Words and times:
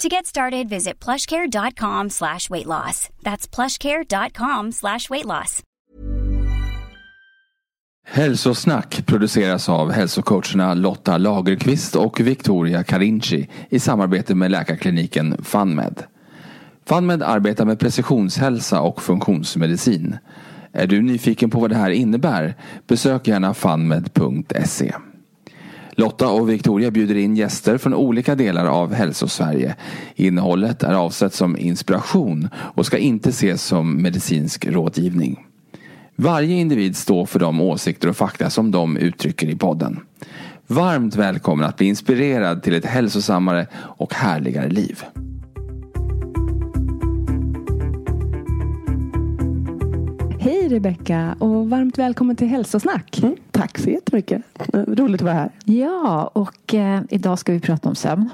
To 0.00 0.08
get 0.08 0.26
started, 0.26 0.68
visit 0.68 1.04
plushcare.com 1.04 2.10
slash 2.10 2.50
weight 2.50 2.66
loss. 2.66 3.08
That's 3.22 3.56
plushcare.com 3.56 4.72
slash 4.72 5.10
weight 5.10 5.26
loss. 5.26 5.62
Hälsosnack 8.08 9.06
produceras 9.06 9.68
av 9.68 9.90
hälsocoacherna 9.90 10.74
Lotta 10.74 11.18
Lagerqvist 11.18 11.96
och 11.96 12.20
Victoria 12.20 12.84
Carinci 12.84 13.48
i 13.68 13.80
samarbete 13.80 14.34
med 14.34 14.50
läkarkliniken 14.50 15.44
FunMed. 15.44 16.02
FunMed 16.86 17.22
arbetar 17.22 17.64
med 17.64 17.78
precisionshälsa 17.78 18.80
och 18.80 19.02
funktionsmedicin. 19.02 20.18
Är 20.72 20.86
du 20.86 21.02
nyfiken 21.02 21.50
på 21.50 21.60
vad 21.60 21.70
det 21.70 21.76
här 21.76 21.90
innebär? 21.90 22.56
Besök 22.86 23.28
gärna 23.28 23.54
funmed.se. 23.54 24.94
Lotta 26.00 26.28
och 26.28 26.50
Victoria 26.50 26.90
bjuder 26.90 27.16
in 27.16 27.36
gäster 27.36 27.78
från 27.78 27.94
olika 27.94 28.34
delar 28.34 28.66
av 28.66 28.92
Hälsosverige. 28.92 29.76
Innehållet 30.14 30.82
är 30.82 30.94
avsett 30.94 31.34
som 31.34 31.56
inspiration 31.56 32.48
och 32.54 32.86
ska 32.86 32.98
inte 32.98 33.28
ses 33.28 33.62
som 33.62 34.02
medicinsk 34.02 34.66
rådgivning. 34.66 35.46
Varje 36.16 36.56
individ 36.56 36.96
står 36.96 37.26
för 37.26 37.38
de 37.38 37.60
åsikter 37.60 38.08
och 38.08 38.16
fakta 38.16 38.50
som 38.50 38.70
de 38.70 38.96
uttrycker 38.96 39.46
i 39.46 39.56
podden. 39.56 40.00
Varmt 40.66 41.16
välkommen 41.16 41.66
att 41.68 41.76
bli 41.76 41.86
inspirerad 41.86 42.62
till 42.62 42.74
ett 42.74 42.86
hälsosammare 42.86 43.66
och 43.74 44.14
härligare 44.14 44.68
liv. 44.68 45.04
Rebecka 50.70 51.36
och 51.38 51.70
varmt 51.70 51.98
välkommen 51.98 52.36
till 52.36 52.46
Hälsosnack. 52.46 53.18
Mm, 53.22 53.36
tack 53.50 53.78
så 53.78 53.90
jättemycket. 53.90 54.42
Roligt 54.72 55.20
att 55.20 55.24
vara 55.24 55.34
här. 55.34 55.50
Ja, 55.64 56.30
och 56.34 56.74
eh, 56.74 57.02
idag 57.08 57.38
ska 57.38 57.52
vi 57.52 57.60
prata 57.60 57.88
om 57.88 57.94
sömn. 57.94 58.28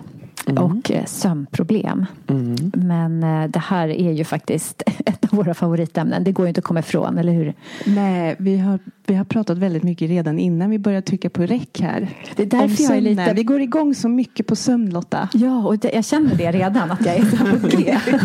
Mm. 0.48 0.62
och 0.62 0.91
eh, 0.91 1.05
sömnproblem. 1.05 2.06
Mm. 2.27 2.72
Men 2.75 3.22
eh, 3.22 3.50
det 3.50 3.58
här 3.58 3.89
är 3.89 4.12
ju 4.12 4.25
faktiskt 4.25 4.83
ett 5.06 5.25
av 5.25 5.30
våra 5.30 5.55
favoritämnen. 5.55 6.25
Det 6.25 6.33
går 6.33 6.47
ju 6.47 6.48
inte 6.48 6.58
att 6.58 6.64
komma 6.64 6.80
ifrån, 6.80 7.19
eller 7.19 7.33
hur? 7.33 7.55
Nej, 7.84 8.36
vi 8.38 8.58
har, 8.58 8.78
vi 9.06 9.14
har 9.14 9.25
pratat 9.25 9.58
väldigt 9.58 9.83
mycket 9.83 10.08
redan 10.08 10.38
innan 10.38 10.70
vi 10.70 10.78
började 10.78 11.06
trycka 11.06 11.30
på 11.30 11.42
räck 11.42 11.80
här. 11.80 12.08
Det 12.36 12.42
är 12.42 12.47
därför 12.47 12.83
jag 12.83 12.97
är 12.97 13.00
lite... 13.00 13.33
Vi 13.34 13.42
går 13.42 13.61
igång 13.61 13.94
så 13.94 14.08
mycket 14.08 14.47
på 14.47 14.56
sömn, 14.56 14.91
Lotta. 14.91 15.28
Ja, 15.32 15.66
och 15.66 15.78
det, 15.78 15.91
jag 15.94 16.04
känner 16.04 16.34
det 16.34 16.53
redan, 16.53 16.91
att 16.91 17.06
jag 17.06 17.16
är 17.16 17.60
på 17.60 17.69
G. 17.69 17.98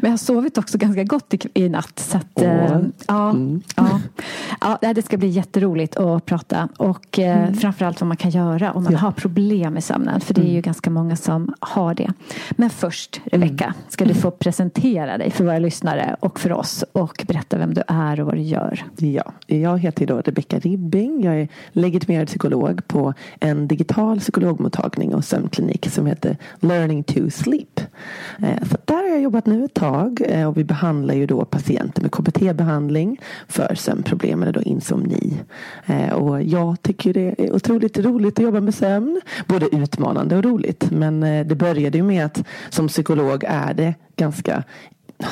Men 0.00 0.02
jag 0.02 0.10
har 0.10 0.16
sovit 0.16 0.58
också 0.58 0.78
ganska 0.78 1.04
gott 1.04 1.34
i, 1.34 1.38
i 1.54 1.68
natt. 1.68 1.98
Så 1.98 2.16
att, 2.16 2.42
äh, 2.42 2.78
ja, 3.06 3.30
mm. 3.30 3.62
ja, 3.76 4.78
ja, 4.80 4.94
det 4.94 5.02
ska 5.02 5.16
bli 5.16 5.28
jätteroligt 5.28 5.96
att 5.96 6.26
prata. 6.26 6.68
Och 6.76 7.18
mm. 7.18 7.54
framförallt 7.54 8.00
vad 8.00 8.08
man 8.08 8.16
kan 8.16 8.30
göra 8.30 8.72
om 8.72 8.84
man 8.84 8.92
ja. 8.92 8.98
har 8.98 9.12
problem 9.12 9.74
med 9.74 9.84
sömnen. 9.84 10.20
För 10.20 10.34
det 10.34 10.40
är 10.40 10.44
ju 10.44 10.50
mm. 10.50 10.62
ganska 10.62 10.90
många 10.90 11.16
som 11.18 11.54
har 11.60 11.94
det. 11.94 12.12
Men 12.50 12.70
först, 12.70 13.20
Rebecka, 13.24 13.64
mm. 13.64 13.76
ska 13.88 14.04
du 14.04 14.14
få 14.14 14.30
presentera 14.30 15.18
dig 15.18 15.30
för 15.30 15.44
våra 15.44 15.58
lyssnare 15.58 16.16
och 16.20 16.40
för 16.40 16.52
oss 16.52 16.84
och 16.92 17.24
berätta 17.28 17.58
vem 17.58 17.74
du 17.74 17.82
är 17.88 18.20
och 18.20 18.26
vad 18.26 18.34
du 18.34 18.42
gör. 18.42 18.84
Ja, 18.96 19.32
jag 19.46 19.78
heter 19.78 20.06
då 20.06 20.20
Rebecka 20.20 20.58
Ribbing. 20.58 21.24
Jag 21.24 21.40
är 21.40 21.48
legitimerad 21.72 22.26
psykolog 22.26 22.88
på 22.88 23.14
en 23.40 23.68
digital 23.68 24.20
psykologmottagning 24.20 25.14
och 25.14 25.24
sömnklinik 25.24 25.88
som 25.90 26.06
heter 26.06 26.36
Learning 26.60 27.04
to 27.04 27.30
Sleep. 27.30 27.80
Eh, 28.38 28.68
så 28.70 28.76
där 28.84 28.94
har 28.94 29.08
jag 29.08 29.20
jobbat 29.20 29.46
nu 29.46 29.64
ett 29.64 29.74
tag 29.74 30.22
eh, 30.26 30.48
och 30.48 30.56
vi 30.56 30.64
behandlar 30.64 31.14
ju 31.14 31.26
då 31.26 31.44
patienter 31.44 32.02
med 32.02 32.10
KBT-behandling 32.10 33.20
för 33.48 33.74
sömnproblem 33.74 34.42
eller 34.42 34.52
då 34.52 34.62
insomni. 34.62 35.40
Eh, 35.86 36.12
och 36.12 36.42
jag 36.42 36.82
tycker 36.82 37.14
det 37.14 37.34
är 37.38 37.54
otroligt 37.54 37.98
roligt 37.98 38.38
att 38.38 38.44
jobba 38.44 38.60
med 38.60 38.74
sömn. 38.74 39.20
Både 39.46 39.76
utmanande 39.76 40.36
och 40.36 40.44
roligt. 40.44 40.90
Men 40.90 41.07
men 41.10 41.22
eh, 41.22 41.46
det 41.46 41.54
började 41.54 41.98
ju 41.98 42.04
med 42.04 42.24
att 42.24 42.44
som 42.68 42.88
psykolog 42.88 43.44
är 43.44 43.74
det 43.74 43.94
ganska 44.16 44.64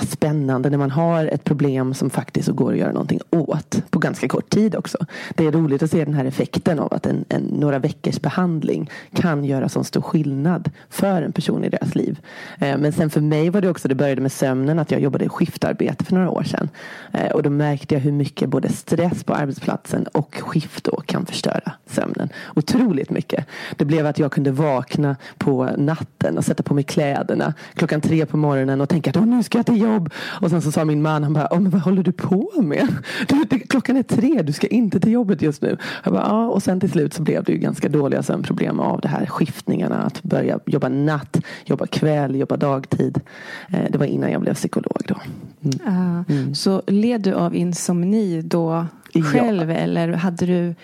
spännande 0.09 0.71
när 0.71 0.79
man 0.79 0.91
har 0.91 1.25
ett 1.25 1.45
problem 1.45 1.95
som 1.95 2.11
faktiskt 2.11 2.49
går 2.49 2.73
att 2.73 2.79
göra 2.79 2.93
någonting 2.93 3.21
åt 3.31 3.83
på 3.91 3.99
ganska 3.99 4.29
kort 4.29 4.51
tid 4.51 4.77
också. 4.77 4.99
Det 5.35 5.47
är 5.47 5.53
roligt 5.53 5.83
att 5.83 5.91
se 5.91 6.05
den 6.05 6.15
här 6.15 6.25
effekten 6.25 6.79
av 6.79 6.95
att 6.95 7.07
en, 7.07 7.25
en, 7.29 7.43
några 7.43 7.79
veckors 7.79 8.21
behandling 8.21 8.91
kan 9.15 9.45
göra 9.45 9.69
så 9.69 9.85
stor 9.85 10.01
skillnad 10.01 10.71
för 10.91 11.23
en 11.23 11.33
person 11.33 11.65
i 11.65 11.69
deras 11.69 11.95
liv. 11.95 12.21
Eh, 12.59 12.79
men 12.79 12.93
sen 12.93 13.11
för 13.11 13.21
mig 13.21 13.51
var 13.51 13.61
det 13.61 13.71
också, 13.71 13.89
det 13.89 13.95
började 13.95 14.21
med 14.21 14.33
sömnen, 14.33 14.79
att 14.79 14.91
jag 14.91 15.01
jobbade 15.01 15.25
i 15.25 15.29
skiftarbete 15.29 16.05
för 16.05 16.15
några 16.15 16.31
år 16.31 16.43
sedan. 16.43 16.69
Eh, 17.13 17.31
och 17.31 17.43
då 17.43 17.51
märkte 17.51 17.95
jag 17.95 18.01
hur 18.01 18.13
mycket 18.13 18.49
både 18.49 18.69
stress 18.69 19.25
på 19.25 19.35
arbetsplatsen 19.35 20.07
och 20.07 20.35
skift 20.41 20.85
då 20.85 21.01
kan 21.07 21.27
förstöra 21.27 21.73
sömnen. 21.87 22.29
Otroligt 22.57 23.11
mycket. 23.11 23.47
Det 23.77 23.85
blev 23.85 24.07
att 24.07 24.19
jag 24.19 24.33
kunde 24.33 24.51
vakna 24.51 25.17
på 25.39 25.71
natten 25.77 26.39
och 26.39 26.45
sätta 26.45 26.63
på 26.63 26.75
mig 26.75 26.85
kläderna 26.85 27.55
klockan 27.75 28.01
tre 28.01 28.27
på 28.27 28.37
morgonen 28.37 28.81
och 28.81 28.89
tänka 28.89 29.11
att 29.11 29.29
nu 29.29 29.43
ska 29.43 29.59
jag 29.59 29.67
till 29.67 29.76
jobb. 29.77 30.13
Och 30.41 30.51
sen 30.51 30.63
så 30.63 30.73
sa 30.73 30.85
min 30.85 31.03
man, 31.03 31.23
han 31.23 31.33
bara, 31.33 31.49
men 31.61 31.71
vad 31.71 31.81
håller 31.81 32.03
du 32.03 32.13
på 32.13 32.51
med? 32.63 32.89
Du, 33.29 33.45
det, 33.51 33.59
klockan 33.59 33.97
är 33.97 34.03
tre, 34.03 34.43
du 34.43 34.53
ska 34.53 34.67
inte 34.67 35.01
till 35.01 35.13
jobbet 35.13 35.43
just 35.43 35.63
nu. 35.63 35.77
Jag 36.05 36.13
bara, 36.13 36.27
ja. 36.29 36.47
Och 36.47 36.63
sen 36.63 36.81
till 36.81 36.91
slut 36.91 37.15
så 37.15 37.23
blev 37.23 37.45
det 37.45 37.53
ju 37.53 37.59
ganska 37.59 37.89
dåliga 37.89 38.23
sömnproblem 38.23 38.81
av 38.81 39.01
det 39.01 39.09
här 39.09 39.27
skiftningarna. 39.27 40.03
Att 40.03 40.23
börja 40.23 40.59
jobba 40.67 40.89
natt, 40.89 41.37
jobba 41.65 41.87
kväll, 41.87 42.37
jobba 42.37 42.57
dagtid. 42.57 43.21
Eh, 43.69 43.85
det 43.91 43.99
var 43.99 44.07
innan 44.07 44.33
jag 44.33 44.41
blev 44.41 44.55
psykolog 44.55 45.03
då. 45.07 45.17
Mm. 45.65 46.25
Mm. 46.29 46.55
Så 46.55 46.83
led 46.87 47.21
du 47.21 47.33
av 47.33 47.55
insomni 47.55 48.43
då 48.43 48.87
själv 49.33 49.71
ja. 49.71 49.77
eller 49.77 50.13
hade 50.13 50.47
du 50.47 50.75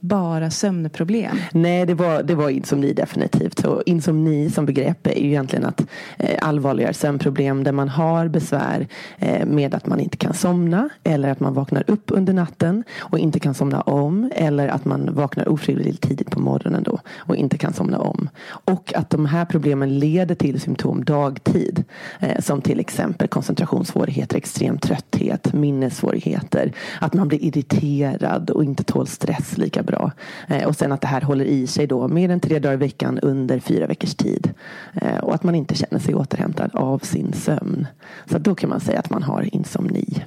bara 0.00 0.50
sömnproblem? 0.50 1.36
Nej, 1.52 1.86
det 1.86 1.94
var, 1.94 2.22
det 2.22 2.34
var 2.34 2.50
insomni 2.50 2.92
definitivt. 2.92 3.58
Så 3.58 3.82
insomni 3.86 4.50
som 4.50 4.66
begrepp 4.66 5.06
är 5.06 5.20
ju 5.20 5.28
egentligen 5.28 5.64
att 5.64 5.86
eh, 6.18 6.38
allvarligare 6.40 6.94
sömnproblem 6.94 7.64
där 7.64 7.72
man 7.72 7.88
har 7.88 8.28
besvär 8.28 8.86
eh, 9.18 9.46
med 9.46 9.74
att 9.74 9.86
man 9.86 10.00
inte 10.00 10.16
kan 10.16 10.34
somna 10.34 10.88
eller 11.04 11.28
att 11.28 11.40
man 11.40 11.54
vaknar 11.54 11.84
upp 11.86 12.10
under 12.14 12.32
natten 12.32 12.84
och 12.98 13.18
inte 13.18 13.40
kan 13.40 13.54
somna 13.54 13.80
om 13.80 14.30
eller 14.34 14.68
att 14.68 14.84
man 14.84 15.14
vaknar 15.14 15.48
ofrivilligt 15.48 16.08
tidigt 16.08 16.30
på 16.30 16.40
morgonen 16.40 16.82
då 16.82 16.98
och 17.16 17.36
inte 17.36 17.58
kan 17.58 17.72
somna 17.72 17.98
om. 17.98 18.28
Och 18.64 18.92
att 18.96 19.10
de 19.10 19.26
här 19.26 19.44
problemen 19.44 19.98
leder 19.98 20.34
till 20.34 20.60
symptom 20.60 21.04
dagtid 21.04 21.84
eh, 22.20 22.40
som 22.40 22.60
till 22.60 22.80
exempel 22.80 23.28
koncentrationssvårigheter, 23.28 24.36
extrem 24.36 24.78
trötthet, 24.78 25.52
minnessvårigheter, 25.52 26.72
att 27.00 27.14
man 27.14 27.28
blir 27.28 27.44
irriterad 27.44 28.50
och 28.50 28.64
inte 28.64 28.84
tål 28.84 29.06
stress 29.06 29.58
lika 29.58 29.81
bra. 29.82 30.12
Eh, 30.48 30.66
och 30.66 30.76
sen 30.76 30.92
att 30.92 31.00
det 31.00 31.06
här 31.06 31.20
håller 31.20 31.44
i 31.44 31.66
sig 31.66 31.86
då 31.86 32.08
mer 32.08 32.28
än 32.28 32.40
tre 32.40 32.58
dagar 32.58 32.74
i 32.74 32.76
veckan 32.76 33.18
under 33.18 33.58
fyra 33.60 33.86
veckors 33.86 34.14
tid. 34.14 34.50
Eh, 34.94 35.18
och 35.18 35.34
att 35.34 35.42
man 35.42 35.54
inte 35.54 35.74
känner 35.74 35.98
sig 35.98 36.14
återhämtad 36.14 36.70
av 36.74 36.98
sin 36.98 37.32
sömn. 37.32 37.86
Så 38.30 38.38
då 38.38 38.54
kan 38.54 38.70
man 38.70 38.80
säga 38.80 38.98
att 38.98 39.10
man 39.10 39.22
har 39.22 39.54
insomni. 39.54 40.24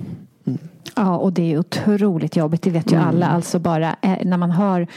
Mm. 0.47 0.59
Ja, 0.95 1.17
och 1.17 1.33
det 1.33 1.53
är 1.53 1.59
otroligt 1.59 2.35
jobbigt. 2.35 2.61
Det 2.61 2.69
vet 2.69 2.91
ju 2.91 2.95
mm. 2.95 3.07
alla. 3.07 3.27
Alltså 3.27 3.59
bara 3.59 3.95
eh, 4.01 4.17
när 4.25 4.37
man 4.37 4.51
har... 4.51 4.87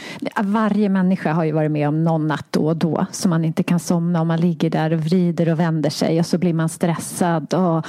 Varje 0.42 0.88
människa 0.88 1.32
har 1.32 1.44
ju 1.44 1.52
varit 1.52 1.70
med 1.70 1.88
om 1.88 2.04
någon 2.04 2.26
natt 2.26 2.46
då 2.50 2.66
och 2.66 2.76
då 2.76 3.06
som 3.12 3.30
man 3.30 3.44
inte 3.44 3.62
kan 3.62 3.78
somna 3.78 4.20
och 4.20 4.26
man 4.26 4.40
ligger 4.40 4.70
där 4.70 4.92
och 4.92 5.00
vrider 5.00 5.52
och 5.52 5.60
vänder 5.60 5.90
sig 5.90 6.18
och 6.18 6.26
så 6.26 6.38
blir 6.38 6.54
man 6.54 6.68
stressad 6.68 7.54
och, 7.54 7.86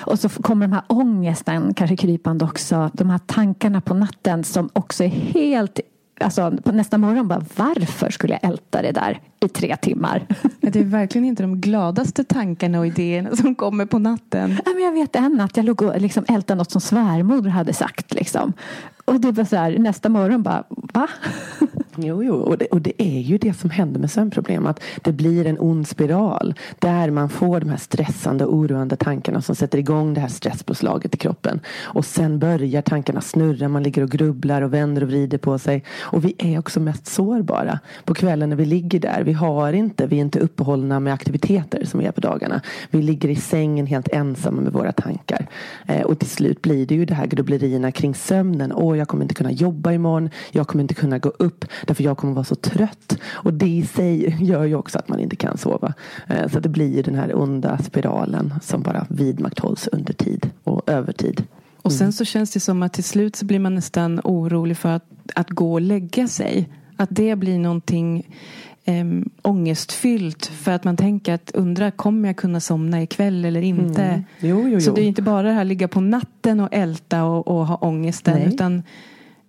och 0.00 0.18
så 0.18 0.28
kommer 0.28 0.66
de 0.66 0.72
här 0.72 0.82
ångesten 0.86 1.74
kanske 1.74 1.96
krypande 1.96 2.44
också. 2.44 2.90
De 2.92 3.10
här 3.10 3.20
tankarna 3.26 3.80
på 3.80 3.94
natten 3.94 4.44
som 4.44 4.70
också 4.72 5.04
är 5.04 5.08
helt 5.08 5.80
alltså, 6.20 6.52
på 6.62 6.72
nästa 6.72 6.98
morgon 6.98 7.28
bara 7.28 7.44
varför 7.56 8.10
skulle 8.10 8.38
jag 8.42 8.50
älta 8.50 8.82
det 8.82 8.92
där 8.92 9.20
i 9.40 9.48
tre 9.48 9.76
timmar? 9.76 10.26
Det 10.60 10.80
är 10.80 10.84
verkligen 10.84 11.24
inte 11.24 11.42
de 11.42 11.60
gladaste 11.60 12.24
tankarna 12.24 12.78
och 12.78 12.86
idéerna 12.86 13.36
som 13.36 13.54
kommer 13.54 13.86
på 13.86 13.98
natten. 13.98 14.60
Ja, 14.64 14.72
men 14.74 14.84
jag 14.84 14.92
vet 14.92 15.16
en 15.16 15.40
att 15.40 15.56
jag 15.56 15.66
låg 15.66 15.82
och 15.82 16.00
liksom 16.00 16.24
ältade 16.28 16.58
något 16.58 16.70
som 16.70 16.80
svärmor 16.80 17.48
hade 17.48 17.72
sagt. 17.72 18.14
Liksom. 18.14 18.52
Och 19.04 19.20
det 19.20 19.32
var 19.32 19.44
så 19.44 19.56
här, 19.56 19.78
nästa 19.78 20.08
morgon 20.08 20.42
bara, 20.42 20.64
va? 20.68 21.08
Jo, 22.04 22.24
jo. 22.24 22.34
Och 22.34 22.58
det, 22.58 22.66
och 22.66 22.80
det 22.80 23.02
är 23.02 23.20
ju 23.20 23.38
det 23.38 23.54
som 23.54 23.70
händer 23.70 24.00
med 24.00 24.10
sömnproblem. 24.10 24.66
Att 24.66 24.80
det 25.02 25.12
blir 25.12 25.46
en 25.46 25.56
ond 25.60 25.88
spiral. 25.88 26.54
Där 26.78 27.10
man 27.10 27.28
får 27.28 27.60
de 27.60 27.70
här 27.70 27.76
stressande 27.76 28.44
och 28.44 28.54
oroande 28.54 28.96
tankarna 28.96 29.42
som 29.42 29.54
sätter 29.54 29.78
igång 29.78 30.14
det 30.14 30.20
här 30.20 30.28
stresspåslaget 30.28 31.14
i 31.14 31.16
kroppen. 31.16 31.60
Och 31.82 32.04
sen 32.04 32.38
börjar 32.38 32.82
tankarna 32.82 33.20
snurra. 33.20 33.68
Man 33.68 33.82
ligger 33.82 34.02
och 34.02 34.10
grubblar 34.10 34.62
och 34.62 34.74
vänder 34.74 35.02
och 35.02 35.08
vrider 35.08 35.38
på 35.38 35.58
sig. 35.58 35.84
Och 36.00 36.24
vi 36.24 36.34
är 36.38 36.58
också 36.58 36.80
mest 36.80 37.06
sårbara 37.06 37.78
på 38.04 38.14
kvällen 38.14 38.48
när 38.48 38.56
vi 38.56 38.64
ligger 38.64 39.00
där. 39.00 39.22
Vi 39.24 39.32
har 39.32 39.72
inte, 39.72 40.06
vi 40.06 40.16
är 40.16 40.20
inte 40.20 40.38
uppehållna 40.38 41.00
med 41.00 41.12
aktiviteter 41.12 41.84
som 41.84 42.00
vi 42.00 42.06
är 42.06 42.12
på 42.12 42.20
dagarna. 42.20 42.60
Vi 42.90 43.02
ligger 43.02 43.28
i 43.28 43.36
sängen 43.36 43.86
helt 43.86 44.08
ensamma 44.08 44.60
med 44.60 44.72
våra 44.72 44.92
tankar. 44.92 45.46
Eh, 45.86 46.02
och 46.02 46.18
till 46.18 46.30
slut 46.30 46.62
blir 46.62 46.86
det 46.86 46.94
ju 46.94 47.04
det 47.04 47.14
här 47.14 47.26
grubblerierna 47.26 47.92
kring 47.92 48.14
sömnen. 48.14 48.72
Åh, 48.72 48.98
jag 48.98 49.08
kommer 49.08 49.24
inte 49.24 49.34
kunna 49.34 49.52
jobba 49.52 49.92
imorgon. 49.92 50.30
Jag 50.50 50.66
kommer 50.66 50.82
inte 50.82 50.94
kunna 50.94 51.18
gå 51.18 51.28
upp. 51.28 51.64
Därför 51.90 52.04
jag 52.04 52.18
kommer 52.18 52.32
vara 52.34 52.44
så 52.44 52.54
trött. 52.54 53.18
Och 53.24 53.54
det 53.54 53.68
i 53.68 53.86
sig 53.86 54.36
gör 54.40 54.64
ju 54.64 54.74
också 54.74 54.98
att 54.98 55.08
man 55.08 55.20
inte 55.20 55.36
kan 55.36 55.58
sova. 55.58 55.94
Eh, 56.28 56.48
så 56.48 56.60
det 56.60 56.68
blir 56.68 57.02
den 57.02 57.14
här 57.14 57.38
onda 57.38 57.78
spiralen 57.78 58.54
som 58.62 58.82
bara 58.82 59.06
vidmakthålls 59.08 59.88
under 59.92 60.12
tid 60.12 60.50
och 60.64 60.90
över 60.90 61.12
tid. 61.12 61.44
Och 61.82 61.92
sen 61.92 62.12
så 62.12 62.24
känns 62.24 62.50
det 62.50 62.60
som 62.60 62.82
att 62.82 62.92
till 62.92 63.04
slut 63.04 63.36
så 63.36 63.46
blir 63.46 63.58
man 63.58 63.74
nästan 63.74 64.20
orolig 64.24 64.76
för 64.76 64.88
att, 64.88 65.04
att 65.34 65.50
gå 65.50 65.72
och 65.72 65.80
lägga 65.80 66.28
sig. 66.28 66.68
Att 66.96 67.08
det 67.12 67.36
blir 67.36 67.58
någonting 67.58 68.36
eh, 68.84 69.04
ångestfyllt. 69.42 70.46
För 70.46 70.72
att 70.72 70.84
man 70.84 70.96
tänker 70.96 71.34
att 71.34 71.50
undra 71.54 71.90
kommer 71.90 72.28
jag 72.28 72.36
kunna 72.36 72.60
somna 72.60 73.02
ikväll 73.02 73.44
eller 73.44 73.62
inte. 73.62 74.02
Mm. 74.02 74.24
Jo, 74.40 74.60
jo, 74.62 74.68
jo. 74.68 74.80
Så 74.80 74.92
det 74.92 75.02
är 75.02 75.06
inte 75.06 75.22
bara 75.22 75.42
det 75.42 75.52
här 75.52 75.64
ligga 75.64 75.88
på 75.88 76.00
natten 76.00 76.60
och 76.60 76.68
älta 76.72 77.24
och, 77.24 77.48
och 77.48 77.66
ha 77.66 77.76
ångesten. 77.76 78.38
Nej. 78.38 78.54
Utan 78.54 78.82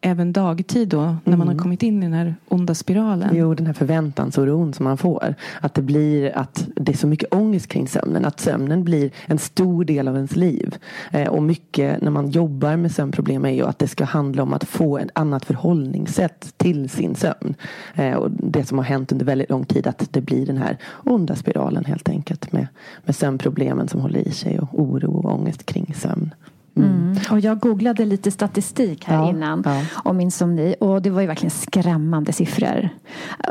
även 0.01 0.33
dagtid 0.33 0.88
då. 0.88 1.15
När 1.24 1.38
man 1.38 1.48
har 1.48 1.56
kommit 1.56 1.83
in 1.83 2.03
i 2.03 2.06
den 2.06 2.13
här 2.13 2.36
onda 2.48 2.75
spiralen. 2.75 3.36
Jo, 3.36 3.53
den 3.53 3.65
här 3.65 3.74
förväntansoron 3.74 4.74
som 4.74 4.83
man 4.83 4.98
får. 4.98 5.36
Att 5.62 5.74
det 5.74 5.81
blir 5.81 6.38
att 6.38 6.68
det 6.75 6.92
är 6.92 6.98
så 6.98 7.07
mycket 7.07 7.33
ångest 7.33 7.68
kring 7.68 7.88
sömnen. 7.88 8.25
Att 8.25 8.39
sömnen 8.39 8.83
blir 8.83 9.12
en 9.25 9.39
stor 9.39 9.86
del 9.86 10.07
av 10.07 10.15
ens 10.15 10.36
liv. 10.36 10.77
Eh, 11.12 11.27
och 11.27 11.44
mycket 11.44 12.01
när 12.01 12.12
man 12.12 12.30
jobbar 12.30 12.75
med 12.75 12.92
sömnproblem 12.92 13.45
är 13.45 13.50
ju 13.50 13.65
att 13.65 13.80
det 13.80 13.88
ska 13.88 14.03
handla 14.03 14.44
om 14.44 14.53
att 14.53 14.63
få 14.63 14.98
ett 14.98 15.09
annat 15.15 15.45
förhållningssätt 15.45 16.54
till 16.57 16.89
sin 16.89 17.15
sömn. 17.15 17.56
Eh, 17.95 18.13
och 18.13 18.31
det 18.31 18.63
som 18.63 18.77
har 18.77 18.86
hänt 18.86 19.12
under 19.12 19.25
väldigt 19.25 19.50
lång 19.50 19.65
tid 19.65 19.88
att 19.88 20.07
det 20.13 20.21
blir 20.21 20.45
den 20.45 20.57
här 20.57 20.77
onda 21.04 21.36
spiralen 21.36 21.86
helt 21.86 22.09
enkelt. 22.09 22.51
Med, 22.51 22.68
med 23.06 23.15
sömnproblemen 23.15 23.88
som 23.88 24.01
håller 24.01 24.27
i 24.27 24.31
sig 24.31 24.59
och 24.59 24.80
oro 24.80 25.12
och 25.12 25.33
ångest 25.33 25.65
kring 25.65 25.94
sömn. 25.95 26.33
Mm. 26.77 27.18
Och 27.31 27.39
jag 27.39 27.59
googlade 27.59 28.06
lite 28.06 28.31
statistik 28.31 29.06
här 29.06 29.15
Ja, 29.15 29.29
innan 29.29 29.63
ja. 29.65 29.81
om 30.03 30.21
insomni 30.21 30.75
och 30.79 31.01
det 31.01 31.09
var 31.09 31.21
ju 31.21 31.27
verkligen 31.27 31.51
skrämmande 31.51 32.33
siffror. 32.33 32.89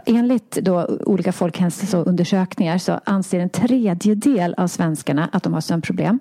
Enligt 0.07 0.51
då 0.51 0.99
olika 1.07 1.33
folkhälsoundersökningar 1.33 2.79
så 2.79 3.01
anser 3.05 3.41
en 3.41 3.51
tredjedel 3.51 4.55
av 4.59 4.67
svenskarna 4.69 5.29
att 5.33 5.43
de 5.43 5.55
har 5.55 5.61
sömnproblem. 5.61 6.19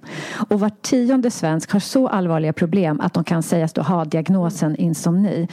Och 0.50 0.60
var 0.60 0.72
tionde 0.82 1.32
svensk 1.32 1.72
har 1.72 1.80
så 1.80 2.08
allvarliga 2.08 2.54
problem 2.54 3.02
att 3.02 3.14
de 3.14 3.24
kan 3.24 3.44
sägas 3.44 3.74
då 3.74 3.82
ha 3.82 4.06
diagnosen 4.06 4.76
insomni. 4.76 5.48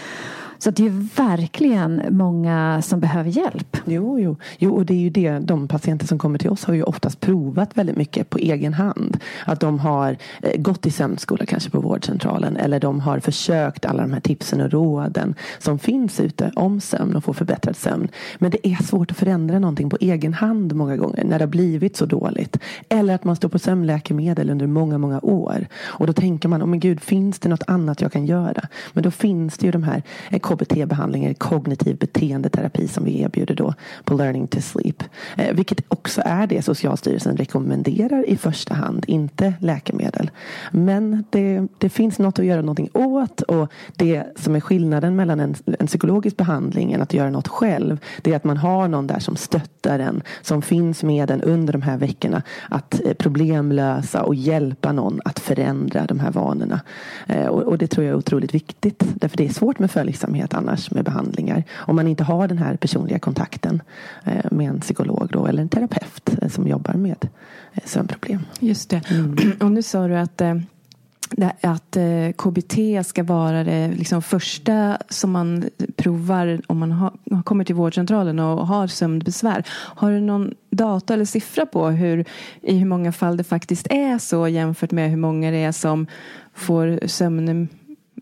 Så 0.58 0.70
det 0.70 0.86
är 0.86 1.16
verkligen 1.16 2.02
många 2.10 2.82
som 2.82 3.00
behöver 3.00 3.30
hjälp. 3.30 3.76
Jo, 3.84 4.18
jo. 4.18 4.36
jo, 4.58 4.74
och 4.74 4.86
det 4.86 4.94
är 4.94 4.98
ju 4.98 5.10
det. 5.10 5.38
De 5.38 5.68
patienter 5.68 6.06
som 6.06 6.18
kommer 6.18 6.38
till 6.38 6.50
oss 6.50 6.64
har 6.64 6.74
ju 6.74 6.82
oftast 6.82 7.20
provat 7.20 7.76
väldigt 7.78 7.96
mycket 7.96 8.30
på 8.30 8.38
egen 8.38 8.74
hand. 8.74 9.16
Att 9.44 9.60
de 9.60 9.78
har 9.78 10.16
eh, 10.42 10.60
gått 10.60 10.86
i 10.86 10.90
sömnskola 10.90 11.46
kanske 11.46 11.70
på 11.70 11.80
vårdcentralen 11.80 12.56
eller 12.56 12.80
de 12.80 13.00
har 13.00 13.20
försökt 13.20 13.84
alla 13.84 14.02
de 14.02 14.12
här 14.12 14.20
tipsen 14.20 14.60
och 14.60 14.70
råden 14.70 15.34
som 15.58 15.78
finns 15.78 16.20
ute 16.20 16.50
om 16.56 16.80
sömn 16.80 17.16
och 17.16 17.24
få 17.24 17.32
förbättrad 17.32 17.76
sömn. 17.76 18.08
Men 18.38 18.50
det 18.50 18.68
är 18.68 18.82
svårt 18.82 19.10
att 19.10 19.16
förändra 19.16 19.58
någonting 19.58 19.90
på 19.90 19.96
egen 20.00 20.34
hand 20.34 20.74
många 20.74 20.96
gånger 20.96 21.24
när 21.24 21.38
det 21.38 21.44
har 21.44 21.50
blivit 21.50 21.96
så 21.96 22.06
dåligt. 22.06 22.58
Eller 22.88 23.14
att 23.14 23.24
man 23.24 23.36
står 23.36 23.48
på 23.48 23.58
sömnläkemedel 23.58 24.50
under 24.50 24.66
många, 24.66 24.98
många 24.98 25.20
år. 25.20 25.66
Och 25.84 26.06
då 26.06 26.12
tänker 26.12 26.48
man, 26.48 26.62
oh 26.62 26.66
men 26.66 26.80
gud, 26.80 27.00
finns 27.00 27.38
det 27.38 27.48
något 27.48 27.62
annat 27.66 28.00
jag 28.00 28.12
kan 28.12 28.26
göra? 28.26 28.68
Men 28.92 29.02
då 29.02 29.10
finns 29.10 29.58
det 29.58 29.66
ju 29.66 29.72
de 29.72 29.82
här 29.82 30.02
KBT-behandlingar, 30.46 31.34
kognitiv 31.34 31.96
beteendeterapi 31.98 32.88
som 32.88 33.04
vi 33.04 33.20
erbjuder 33.20 33.54
då 33.54 33.74
på 34.04 34.14
Learning 34.14 34.46
to 34.46 34.60
Sleep. 34.60 35.02
Eh, 35.36 35.54
vilket 35.54 35.80
också 35.88 36.22
är 36.24 36.46
det 36.46 36.62
Socialstyrelsen 36.62 37.36
rekommenderar 37.36 38.28
i 38.28 38.36
första 38.36 38.74
hand, 38.74 39.04
inte 39.08 39.54
läkemedel. 39.60 40.30
Men 40.70 41.24
det, 41.30 41.66
det 41.78 41.88
finns 41.88 42.18
något 42.18 42.38
att 42.38 42.44
göra 42.44 42.60
någonting 42.60 42.90
åt 42.92 43.40
och 43.40 43.72
det 43.96 44.24
som 44.36 44.56
är 44.56 44.60
skillnaden 44.60 45.16
mellan 45.16 45.40
en, 45.40 45.54
en 45.78 45.86
psykologisk 45.86 46.36
behandling 46.36 46.92
än 46.92 47.02
att 47.02 47.14
göra 47.14 47.30
något 47.30 47.48
själv, 47.48 47.98
det 48.22 48.32
är 48.32 48.36
att 48.36 48.44
man 48.44 48.56
har 48.56 48.88
någon 48.88 49.06
där 49.06 49.18
som 49.18 49.36
stöttar 49.36 49.98
en, 49.98 50.22
som 50.42 50.62
finns 50.62 51.02
med 51.02 51.30
en 51.30 51.42
under 51.42 51.72
de 51.72 51.82
här 51.82 51.96
veckorna 51.98 52.42
att 52.70 53.00
eh, 53.04 53.14
problemlösa 53.14 54.22
och 54.22 54.34
hjälpa 54.34 54.92
någon 54.92 55.20
att 55.24 55.38
förändra 55.38 56.06
de 56.06 56.20
här 56.20 56.30
vanorna. 56.30 56.80
Eh, 57.26 57.46
Och, 57.46 57.62
och 57.62 57.78
det 57.78 57.86
tror 57.86 58.06
jag 58.06 58.12
är 58.12 58.18
otroligt 58.18 58.54
viktigt, 58.54 59.04
därför 59.14 59.36
det 59.36 59.44
är 59.44 59.52
svårt 59.52 59.78
med 59.78 59.90
följsamhet 59.90 60.35
annars 60.54 60.90
med 60.90 61.04
behandlingar. 61.04 61.64
Om 61.74 61.96
man 61.96 62.08
inte 62.08 62.24
har 62.24 62.48
den 62.48 62.58
här 62.58 62.76
personliga 62.76 63.18
kontakten 63.18 63.82
eh, 64.24 64.44
med 64.50 64.68
en 64.68 64.80
psykolog 64.80 65.28
då, 65.32 65.46
eller 65.46 65.62
en 65.62 65.68
terapeut 65.68 66.42
eh, 66.42 66.48
som 66.48 66.68
jobbar 66.68 66.94
med 66.94 67.28
eh, 67.72 67.82
sömnproblem. 67.84 68.40
Just 68.60 68.90
det. 68.90 69.02
Och 69.60 69.72
nu 69.72 69.82
sa 69.82 70.08
du 70.08 70.16
att, 70.16 70.42
att 71.60 71.96
KBT 72.36 73.06
ska 73.06 73.22
vara 73.22 73.64
det 73.64 73.88
liksom 73.88 74.22
första 74.22 74.98
som 75.08 75.32
man 75.32 75.64
provar 75.96 76.60
om 76.66 76.78
man 76.78 76.92
har, 76.92 77.12
kommer 77.44 77.64
till 77.64 77.74
vårdcentralen 77.74 78.38
och 78.38 78.66
har 78.66 78.86
sömnbesvär. 78.86 79.64
Har 79.70 80.10
du 80.10 80.20
någon 80.20 80.54
data 80.70 81.14
eller 81.14 81.24
siffra 81.24 81.66
på 81.66 81.88
hur, 81.88 82.24
i 82.62 82.76
hur 82.76 82.86
många 82.86 83.12
fall 83.12 83.36
det 83.36 83.44
faktiskt 83.44 83.86
är 83.90 84.18
så 84.18 84.48
jämfört 84.48 84.92
med 84.92 85.10
hur 85.10 85.16
många 85.16 85.50
det 85.50 85.62
är 85.62 85.72
som 85.72 86.06
får 86.54 87.06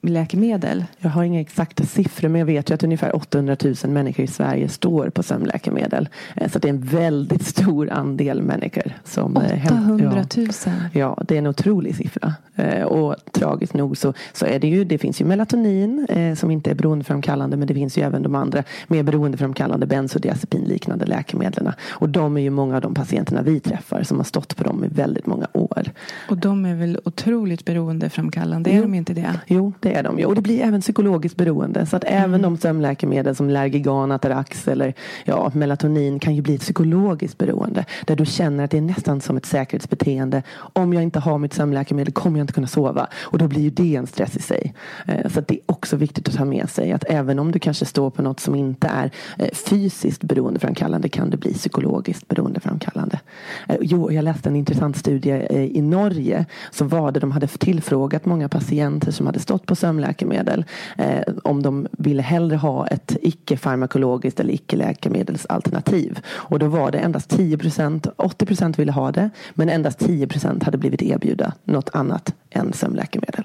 sömnläkemedel? 0.09 0.85
Jag 0.99 1.11
har 1.11 1.25
inga 1.25 1.41
exakta 1.41 1.85
siffror 1.85 2.29
men 2.29 2.39
jag 2.39 2.47
vet 2.47 2.71
ju 2.71 2.75
att 2.75 2.85
ungefär 2.85 3.17
800 3.17 3.57
000 3.65 3.75
människor 3.93 4.25
i 4.25 4.29
Sverige 4.29 4.69
står 4.69 5.11
på 5.11 5.23
sömnläkemedel. 5.23 6.09
Eh, 6.37 6.51
Så 6.51 6.59
det 6.59 6.69
är 6.69 6.71
en 6.71 6.81
väldigt 6.81 7.47
stor 7.47 7.91
andel 7.91 8.43
människor. 8.43 8.93
Som, 9.05 9.37
eh, 9.37 9.43
häm- 9.43 9.95
800 9.95 10.25
000. 10.37 10.49
Ja, 10.93 11.19
det 11.29 11.35
är 11.35 11.39
en 11.39 11.47
otrolig 11.47 11.97
siffra. 11.97 12.35
Eh, 12.57 12.83
och 12.83 13.17
tragiskt 13.33 13.75
nog 13.75 13.97
så, 13.97 14.13
så 14.33 14.47
är 14.47 14.59
det 14.59 14.69
ju, 14.69 14.85
det 14.85 14.99
finns 14.99 15.21
ju 15.21 15.25
melatonin 15.25 16.07
eh, 16.09 16.35
som 16.35 16.51
inte 16.51 16.71
är 16.71 16.75
beroendeframkallande 16.75 17.57
men 17.57 17.67
det 17.69 17.75
finns 17.75 17.99
ju 17.99 18.03
även 18.03 18.23
de 18.23 18.35
andra 18.35 18.63
mer 18.89 19.03
beroendeframkallande 19.03 19.87
bensodiazepinliknande 19.87 21.07
läkemedlen. 21.07 21.73
Och 21.91 22.09
de 22.09 22.37
är 22.37 22.41
ju 22.41 22.51
många 22.51 22.75
av 22.77 22.81
de 22.83 22.95
patienterna 22.95 23.43
vi 23.43 23.61
träffar 23.61 24.03
som 24.03 24.17
har 24.17 24.25
stått 24.25 24.57
på 24.57 24.65
dem 24.65 24.85
i 24.85 24.89
väldigt 24.89 25.27
många 25.27 25.47
år. 25.53 25.83
Och 26.29 26.37
de 26.39 26.65
är 26.65 26.75
väl 26.75 26.99
otroligt 27.05 27.65
beroendeframkallande? 27.65 28.71
Är 28.71 28.75
Jo. 28.77 28.83
de 28.83 28.95
inte 28.95 29.15
det? 29.15 29.41
Jo, 29.47 29.73
det 29.81 29.94
är 29.95 30.03
de 30.03 30.19
ju. 30.19 30.25
Och 30.25 30.35
det 30.35 30.41
blir 30.41 30.61
även 30.61 30.81
psykologiskt 30.81 31.37
beroende. 31.37 31.87
Så 31.87 31.97
att 31.97 32.05
även 32.07 32.43
de 32.43 32.57
sömnläkemedel 32.57 33.37
som 33.37 33.51
Lergigan, 33.51 34.13
Atarax 34.13 34.69
eller 34.69 34.95
ja, 35.25 35.51
melatonin 35.55 36.19
kan 36.19 36.35
ju 36.35 36.43
bli 36.43 36.55
ett 36.55 36.61
psykologiskt 36.61 37.39
beroende. 37.39 37.85
Där 38.05 38.17
du 38.17 38.27
känner 38.27 38.65
att 38.65 38.71
det 38.71 38.77
är 38.77 38.83
nästan 38.83 39.21
som 39.21 39.37
ett 39.37 39.47
säkerhetsbeteende. 39.47 40.43
Om 40.57 40.93
jag 40.93 41.03
inte 41.03 41.19
har 41.19 41.39
mitt 41.39 41.55
sömnläkemedel 41.55 42.13
kommer 42.13 42.39
jag 42.39 42.43
inte 42.45 42.53
kunna 42.53 42.67
sova. 42.67 43.07
Och 43.23 43.39
då 43.39 43.49
blir 43.49 43.63
ju 43.63 43.71
det 43.71 43.97
en 43.97 44.07
stress 44.07 44.37
i 44.37 44.43
sig. 44.43 44.75
Eh, 45.07 45.29
Så 45.31 45.41
att 45.41 45.49
det 45.49 45.55
är 45.55 45.61
också 45.67 45.97
viktigt 45.97 46.29
att 46.29 46.35
ta 46.35 46.45
med 46.45 46.71
sig 46.71 46.93
att 46.93 47.05
även 47.09 47.39
om 47.39 47.53
du 47.53 47.59
kanske 47.59 47.85
står 47.85 48.11
på 48.11 48.23
något 48.23 48.41
som 48.41 48.55
inte 48.55 48.87
är 48.87 49.11
eh, 49.39 49.49
fysiskt 49.55 50.23
beroendeframkallande 50.23 51.09
kan 51.09 51.31
det 51.31 51.37
bli 51.37 51.55
psykologiskt 51.55 52.29
beroendeframkallande. 52.29 53.21
Eh, 53.69 53.77
Jo, 53.81 54.13
jag 54.13 54.25
läste 54.25 54.49
en 54.49 54.57
intressant 54.57 54.97
studie 54.97 55.47
i 55.79 55.83
Norge. 55.83 56.47
Så 56.71 56.85
var 56.85 57.13
det, 57.13 57.21
de 57.21 57.31
hade 57.33 57.47
tillfrågat 57.47 58.27
många 58.27 58.49
patienter 58.49 59.13
som 59.13 59.27
hade 59.27 59.39
stått 59.39 59.67
på 59.67 59.77
sömnläkemedel 59.85 60.65
eh, 60.99 61.23
om 61.43 61.63
de 61.63 61.87
ville 61.93 62.23
hellre 62.23 62.57
ha 62.57 62.87
ett 62.87 63.17
icke-farmakologiskt 63.23 64.41
eller 64.41 64.55
icke-läkemedelsalternativ. 64.55 66.21
Och 66.29 66.59
då 66.59 66.69
var 66.69 66.91
det 66.91 66.99
endast 66.99 67.31
10 67.31 67.59
procent, 67.59 68.07
80 68.17 68.47
procent 68.47 68.79
ville 68.79 68.93
ha 68.93 69.13
det, 69.13 69.31
men 69.55 69.69
endast 69.69 69.99
10 69.99 70.27
procent 70.27 70.63
hade 70.63 70.79
blivit 70.79 71.03
erbjuda 71.03 71.53
något 71.65 71.91
annat 71.93 72.35
än 72.51 72.73
sömnläkemedel. 72.73 73.45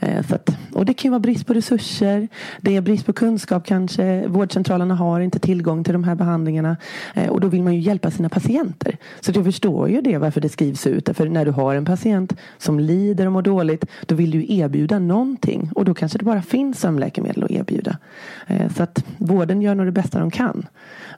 Eh, 0.00 0.26
så 0.26 0.34
att, 0.34 0.56
och 0.72 0.84
det 0.84 0.94
kan 0.94 1.08
ju 1.08 1.10
vara 1.10 1.20
brist 1.20 1.46
på 1.46 1.54
resurser. 1.54 2.28
Det 2.60 2.76
är 2.76 2.80
brist 2.80 3.06
på 3.06 3.12
kunskap 3.12 3.66
kanske. 3.66 4.26
Vårdcentralerna 4.26 4.94
har 4.94 5.20
inte 5.20 5.38
tillgång 5.38 5.84
till 5.84 5.92
de 5.92 6.04
här 6.04 6.14
behandlingarna. 6.14 6.76
Eh, 7.14 7.28
och 7.28 7.40
då 7.40 7.48
vill 7.48 7.62
man 7.62 7.74
ju 7.74 7.80
hjälpa 7.80 8.10
sina 8.10 8.28
patienter. 8.28 8.96
Så 9.20 9.32
jag 9.34 9.44
förstår 9.44 9.88
ju 9.88 10.00
det 10.00 10.18
varför 10.18 10.40
det 10.40 10.48
skrivs 10.48 10.86
ut. 10.86 11.08
För 11.16 11.28
när 11.28 11.44
du 11.44 11.50
har 11.50 11.74
en 11.74 11.84
patient 11.84 12.36
som 12.58 12.80
lider 12.80 13.26
och 13.26 13.32
mår 13.32 13.42
dåligt. 13.42 13.84
Då 14.06 14.14
vill 14.14 14.30
du 14.30 14.54
erbjuda 14.54 14.98
någonting. 14.98 15.65
Och 15.74 15.84
då 15.84 15.94
kanske 15.94 16.18
det 16.18 16.24
bara 16.24 16.42
finns 16.42 16.80
sömnläkemedel 16.80 17.44
att 17.44 17.50
erbjuda. 17.50 17.98
Eh, 18.46 18.72
så 18.72 18.82
att 18.82 19.04
vården 19.18 19.62
gör 19.62 19.74
nog 19.74 19.86
det 19.86 19.92
bästa 19.92 20.18
de 20.18 20.30
kan. 20.30 20.66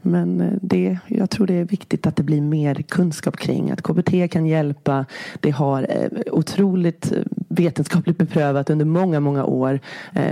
Men 0.03 0.41
eh, 0.41 0.53
det, 0.63 0.99
jag 1.07 1.31
tror 1.31 1.47
det 1.47 1.55
är 1.55 1.65
viktigt 1.65 2.07
att 2.07 2.17
det 2.17 2.23
blir 2.23 2.41
mer 2.41 2.75
kunskap 2.75 3.37
kring 3.37 3.71
att 3.71 3.83
KBT 3.83 4.31
kan 4.31 4.47
hjälpa. 4.47 5.07
Det 5.41 5.51
har 5.51 5.87
eh, 5.91 6.33
otroligt 6.33 7.13
vetenskapligt 7.49 8.19
beprövat 8.19 8.71
under 8.71 8.85
många, 8.85 9.21
många 9.21 9.45
år. 9.45 9.81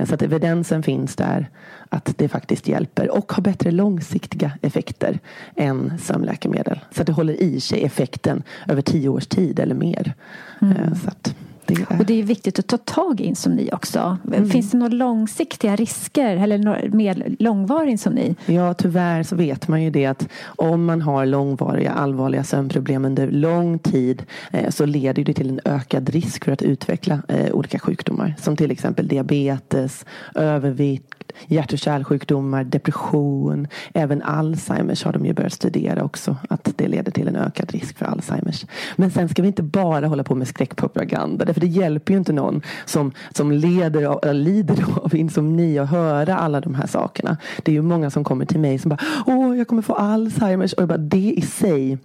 Så 0.05 0.15
att 0.15 0.23
evidensen 0.23 0.83
finns 0.83 1.17
där 1.17 1.49
att 1.89 2.19
det 2.19 2.29
faktiskt 2.29 2.69
hjälper 2.69 3.11
och 3.11 3.33
har 3.33 3.43
bättre 3.43 3.71
långsiktiga 3.71 4.53
effekter 4.63 5.19
än 5.57 5.93
sömnläkemedel. 5.99 6.81
Så 6.91 7.01
att 7.01 7.07
det 7.07 7.13
håller 7.13 7.43
i 7.43 7.61
sig 7.61 7.85
effekten 7.85 8.43
över 8.69 8.83
tio 8.83 9.09
års 9.09 9.27
tid 9.27 9.61
eller 9.61 9.75
mer. 9.75 10.15
Mm. 10.63 10.95
Så 10.95 11.09
att, 11.09 11.35
det 11.67 11.75
är... 11.75 11.99
Och 11.99 12.07
det 12.07 12.21
är 12.21 12.23
viktigt 12.23 12.59
att 12.59 12.67
ta 12.67 12.77
tag 12.77 13.21
i 13.21 13.25
insomni 13.25 13.71
också. 13.73 14.19
Mm. 14.27 14.51
Finns 14.51 14.71
det 14.71 14.79
några 14.79 14.93
långsiktiga 14.93 15.77
risker 15.77 16.37
eller 16.37 16.89
mer 16.89 17.37
långvarig 17.39 17.91
insomni? 17.91 18.35
Ja, 18.47 18.75
tyvärr 18.75 19.23
så 19.23 19.37
vet 19.37 19.69
man 19.69 19.83
ju 19.83 19.91
det 19.91 20.07
att 20.07 20.29
om 20.45 20.85
man 20.85 21.03
har 21.03 21.27
långvariga 21.27 21.93
allvarliga 21.93 22.45
sömnproblem 22.45 23.05
under 23.05 23.31
lång 23.31 23.79
tid 23.79 24.23
eh, 24.53 24.71
så 24.71 24.87
leder 24.87 25.25
det 25.25 25.33
till 25.33 25.49
en 25.49 25.61
ökad 25.65 26.09
risk 26.09 26.45
för 26.45 26.53
att 26.53 26.63
utveckla 26.63 27.23
eh, 27.29 27.53
olika 27.53 27.79
sjukdomar 27.79 28.35
som 28.39 28.57
till 28.57 28.71
exempel 28.71 29.09
diabetes, 29.09 30.05
övervikt, 30.35 31.16
hjärt 31.47 31.73
och 31.73 31.79
kärlsjukdomar, 31.79 32.65
depression, 32.65 33.69
även 33.95 34.23
Alzheimers 34.23 35.05
har 35.05 35.13
de 35.13 35.27
ju 35.27 35.33
börjat 35.33 35.53
studera 35.53 36.05
också. 36.05 36.37
Att 36.49 36.73
det 36.77 36.89
leder 36.89 37.13
till 37.13 37.29
en 37.29 37.37
ökad 37.37 37.73
risk 37.73 37.99
för 37.99 38.07
Alzheimers. 38.07 38.67
Men 38.97 39.11
sen 39.11 39.29
ska 39.29 39.43
vi 39.43 39.49
inte 39.49 39.63
bara 39.63 40.07
hålla 40.07 40.25
på 40.25 40.35
med 40.35 40.49
skräckpropaganda. 40.49 41.45
därför 41.45 41.61
det 41.61 41.67
hjälper 41.67 42.13
ju 42.13 42.19
inte 42.19 42.33
någon 42.33 42.63
som, 42.85 43.13
som 43.33 43.53
leder 43.53 44.05
av, 44.05 44.35
lider 44.35 44.85
av 45.03 45.15
insomni 45.15 45.79
att 45.79 45.91
höra 45.91 46.39
alla 46.39 46.61
de 46.61 46.75
här 46.75 46.87
sakerna. 46.87 47.37
Det 47.63 47.71
är 47.71 47.75
ju 47.75 47.83
många 47.83 48.11
som 48.11 48.25
kommer 48.25 48.45
till 48.45 48.61
mig 48.61 48.79
som 48.79 48.89
bara 48.89 49.01
Åh, 49.27 49.59
jag 49.59 49.69
kommer 49.69 49.83
få 49.83 49.95
Alzheimers. 49.95 50.73
Och 50.73 50.83
jag 50.83 50.89
bara, 50.89 50.99
det 50.99 51.33
i 51.33 51.41
sig 51.41 51.99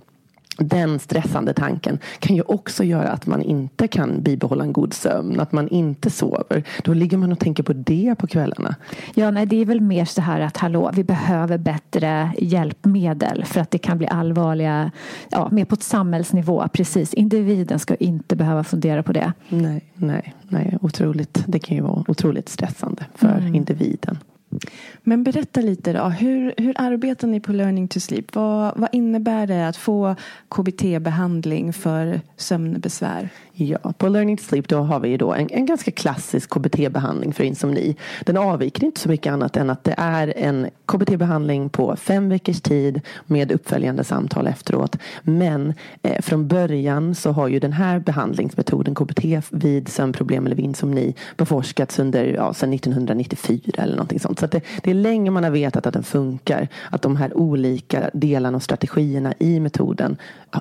den 0.57 0.99
stressande 0.99 1.53
tanken 1.53 1.99
kan 2.19 2.35
ju 2.35 2.41
också 2.41 2.83
göra 2.83 3.09
att 3.09 3.27
man 3.27 3.41
inte 3.41 3.87
kan 3.87 4.21
bibehålla 4.21 4.63
en 4.63 4.73
god 4.73 4.93
sömn, 4.93 5.39
att 5.39 5.51
man 5.51 5.67
inte 5.67 6.09
sover. 6.09 6.63
Då 6.83 6.93
ligger 6.93 7.17
man 7.17 7.31
och 7.31 7.39
tänker 7.39 7.63
på 7.63 7.73
det 7.73 8.15
på 8.17 8.27
kvällarna. 8.27 8.75
Ja, 9.13 9.31
nej, 9.31 9.45
det 9.45 9.55
är 9.55 9.65
väl 9.65 9.81
mer 9.81 10.05
så 10.05 10.21
här 10.21 10.39
att 10.39 10.57
hallå, 10.57 10.91
vi 10.93 11.03
behöver 11.03 11.57
bättre 11.57 12.31
hjälpmedel 12.37 13.45
för 13.45 13.61
att 13.61 13.71
det 13.71 13.77
kan 13.77 13.97
bli 13.97 14.07
allvarliga, 14.07 14.91
ja, 15.29 15.49
mer 15.51 15.65
på 15.65 15.75
ett 15.75 15.83
samhällsnivå. 15.83 16.67
Precis, 16.73 17.13
individen 17.13 17.79
ska 17.79 17.95
inte 17.95 18.35
behöva 18.35 18.63
fundera 18.63 19.03
på 19.03 19.13
det. 19.13 19.33
Nej, 19.49 19.83
nej, 19.95 20.33
nej, 20.49 20.77
otroligt. 20.81 21.43
Det 21.47 21.59
kan 21.59 21.77
ju 21.77 21.83
vara 21.83 22.03
otroligt 22.07 22.49
stressande 22.49 23.05
för 23.15 23.37
mm. 23.37 23.55
individen. 23.55 24.17
Men 25.03 25.23
berätta 25.23 25.61
lite 25.61 25.93
då. 25.93 26.03
Hur, 26.03 26.53
hur 26.57 26.73
arbetar 26.77 27.27
ni 27.27 27.39
på 27.39 27.51
Learning 27.51 27.87
to 27.87 27.99
Sleep? 27.99 28.35
Vad, 28.35 28.77
vad 28.77 28.89
innebär 28.91 29.47
det 29.47 29.67
att 29.67 29.77
få 29.77 30.15
KBT-behandling 30.49 31.73
för 31.73 32.21
sömnbesvär? 32.37 33.29
Ja, 33.53 33.93
på 33.97 34.07
Learning 34.07 34.37
to 34.37 34.43
Sleep 34.43 34.67
då 34.67 34.77
har 34.77 34.99
vi 34.99 35.17
då 35.17 35.33
en, 35.33 35.49
en 35.51 35.65
ganska 35.65 35.91
klassisk 35.91 36.49
KBT-behandling 36.49 37.33
för 37.33 37.43
insomni. 37.43 37.95
Den 38.25 38.37
avviker 38.37 38.83
inte 38.83 38.99
så 38.99 39.09
mycket 39.09 39.33
annat 39.33 39.57
än 39.57 39.69
att 39.69 39.83
det 39.83 39.95
är 39.97 40.33
en 40.37 40.69
KBT-behandling 40.85 41.69
på 41.69 41.95
fem 41.95 42.29
veckors 42.29 42.61
tid 42.61 43.01
med 43.25 43.51
uppföljande 43.51 44.03
samtal 44.03 44.47
efteråt. 44.47 44.97
Men 45.23 45.73
eh, 46.01 46.21
från 46.21 46.47
början 46.47 47.15
så 47.15 47.31
har 47.31 47.47
ju 47.47 47.59
den 47.59 47.73
här 47.73 47.99
behandlingsmetoden 47.99 48.95
KBT 48.95 49.25
vid 49.49 49.87
sömnproblem 49.87 50.45
eller 50.45 50.55
vid 50.55 50.65
insomni 50.65 51.15
beforskats 51.37 51.99
under 51.99 52.25
ja, 52.25 52.53
sedan 52.53 52.73
1994 52.73 53.83
eller 53.83 53.95
någonting 53.95 54.19
sånt. 54.19 54.39
Så 54.39 54.47
det, 54.47 54.61
det, 54.83 54.91
är 54.91 54.95
länge 54.95 55.31
man 55.31 55.43
har 55.43 55.51
vetat 55.51 55.87
att 55.87 55.93
den 55.93 56.03
funkar. 56.03 56.67
Att 56.89 57.01
de 57.01 57.15
här 57.15 57.37
olika 57.37 58.09
delarna 58.13 58.55
och 58.55 58.63
strategierna 58.63 59.33
i 59.39 59.59
metoden 59.59 60.17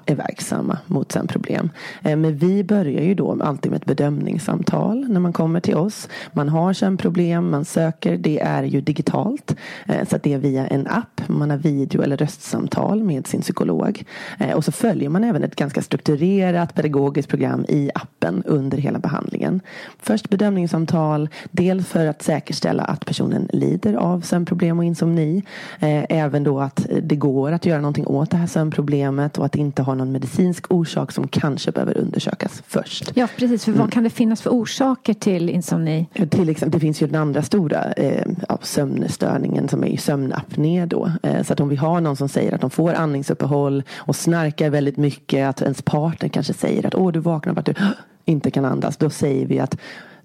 är 0.07 0.15
verksamma 0.15 0.79
mot 0.87 1.13
sömnproblem. 1.13 1.71
Eh, 2.03 2.17
men 2.17 2.37
vi 2.37 2.65
börjar 2.81 3.03
ju 3.03 3.15
då 3.15 3.43
alltid 3.43 3.71
med 3.71 3.81
ett 3.81 3.87
bedömningssamtal 3.87 5.07
när 5.09 5.21
man 5.21 5.33
kommer 5.33 5.61
till 5.61 5.77
oss. 5.77 6.09
Man 6.33 6.49
har 6.49 6.73
sömnproblem, 6.73 7.51
man 7.51 7.65
söker. 7.65 8.17
Det 8.17 8.41
är 8.41 8.63
ju 8.63 8.81
digitalt. 8.81 9.57
Eh, 9.87 10.09
så 10.09 10.17
att 10.17 10.23
det 10.23 10.33
är 10.33 10.39
via 10.39 10.67
en 10.67 10.87
app. 10.87 11.23
Man 11.27 11.51
har 11.51 11.57
video 11.57 12.03
eller 12.03 12.17
röstsamtal 12.17 13.03
med 13.03 13.27
sin 13.27 13.41
psykolog. 13.41 14.05
Eh, 14.39 14.53
och 14.53 14.65
så 14.65 14.73
följer 14.73 15.09
man 15.09 15.25
även 15.25 15.45
ett 15.45 15.57
ganska 15.57 15.83
strukturerat 15.83 16.75
pedagogiskt 16.75 17.29
program 17.29 17.65
i 17.69 17.91
appen 17.95 18.43
under 18.47 18.79
hela 18.79 18.99
behandlingen. 18.99 19.61
Först 19.99 20.31
bedömningssamtal. 20.31 21.29
Dels 21.51 21.87
för 21.87 22.07
att 22.07 22.23
säkerställa 22.23 22.83
att 22.83 23.07
personen 23.07 23.49
lider 23.53 23.95
av 23.95 24.21
sömnproblem 24.21 24.79
och 24.79 24.85
insomni. 24.85 25.43
Eh, 25.81 26.05
även 26.09 26.45
då 26.45 26.61
att 26.61 26.87
det 27.03 27.17
går 27.17 27.53
att 27.53 27.67
göra 27.67 27.81
någonting 27.81 28.07
åt 28.07 28.31
det 28.31 28.37
här 28.37 28.47
sömnproblemet 28.47 29.39
och 29.39 29.47
att 29.47 29.53
det 29.53 29.59
inte 29.59 29.83
har 29.83 29.95
någon 29.95 30.13
medicinsk 30.13 30.73
orsak 30.73 31.13
som 31.13 31.29
kanske 31.29 31.73
behöver 31.73 31.99
undersökas 31.99 32.63
först. 32.71 33.13
Ja, 33.15 33.29
precis. 33.37 33.65
För 33.65 33.73
vad 33.73 33.81
mm. 33.81 33.91
kan 33.91 34.05
det 34.05 34.11
finnas 34.11 34.43
för 34.43 34.51
orsaker 34.51 35.15
till 35.15 35.49
insomni? 35.49 36.07
Till 36.31 36.49
exempel, 36.49 36.81
det 36.81 36.81
finns 36.81 37.03
ju 37.03 37.07
den 37.07 37.21
andra 37.21 37.43
stora 37.43 37.93
eh, 37.93 38.27
sömnstörningen 38.63 39.69
som 39.69 39.85
är 39.85 39.97
sömnapné 39.97 40.87
då. 40.87 41.13
Eh, 41.23 41.43
så 41.43 41.53
att 41.53 41.61
om 41.61 41.69
vi 41.69 41.77
har 41.77 42.01
någon 42.01 42.17
som 42.17 42.29
säger 42.29 42.55
att 42.55 42.61
de 42.61 42.71
får 42.71 42.93
andningsuppehåll 42.93 43.83
och 43.97 44.17
snarkar 44.17 44.71
väldigt 44.71 44.97
mycket, 44.97 45.49
att 45.49 45.63
ens 45.63 45.83
partner 45.83 46.29
kanske 46.29 46.53
säger 46.53 46.87
att 46.87 46.95
åh, 46.95 47.13
du 47.13 47.19
vaknar 47.19 47.55
för 47.55 47.61
att 47.61 47.67
du 47.67 47.75
inte 48.25 48.51
kan 48.51 48.65
andas. 48.65 48.97
Då 48.97 49.11
säger 49.11 49.47
vi 49.47 49.59
att 49.59 49.77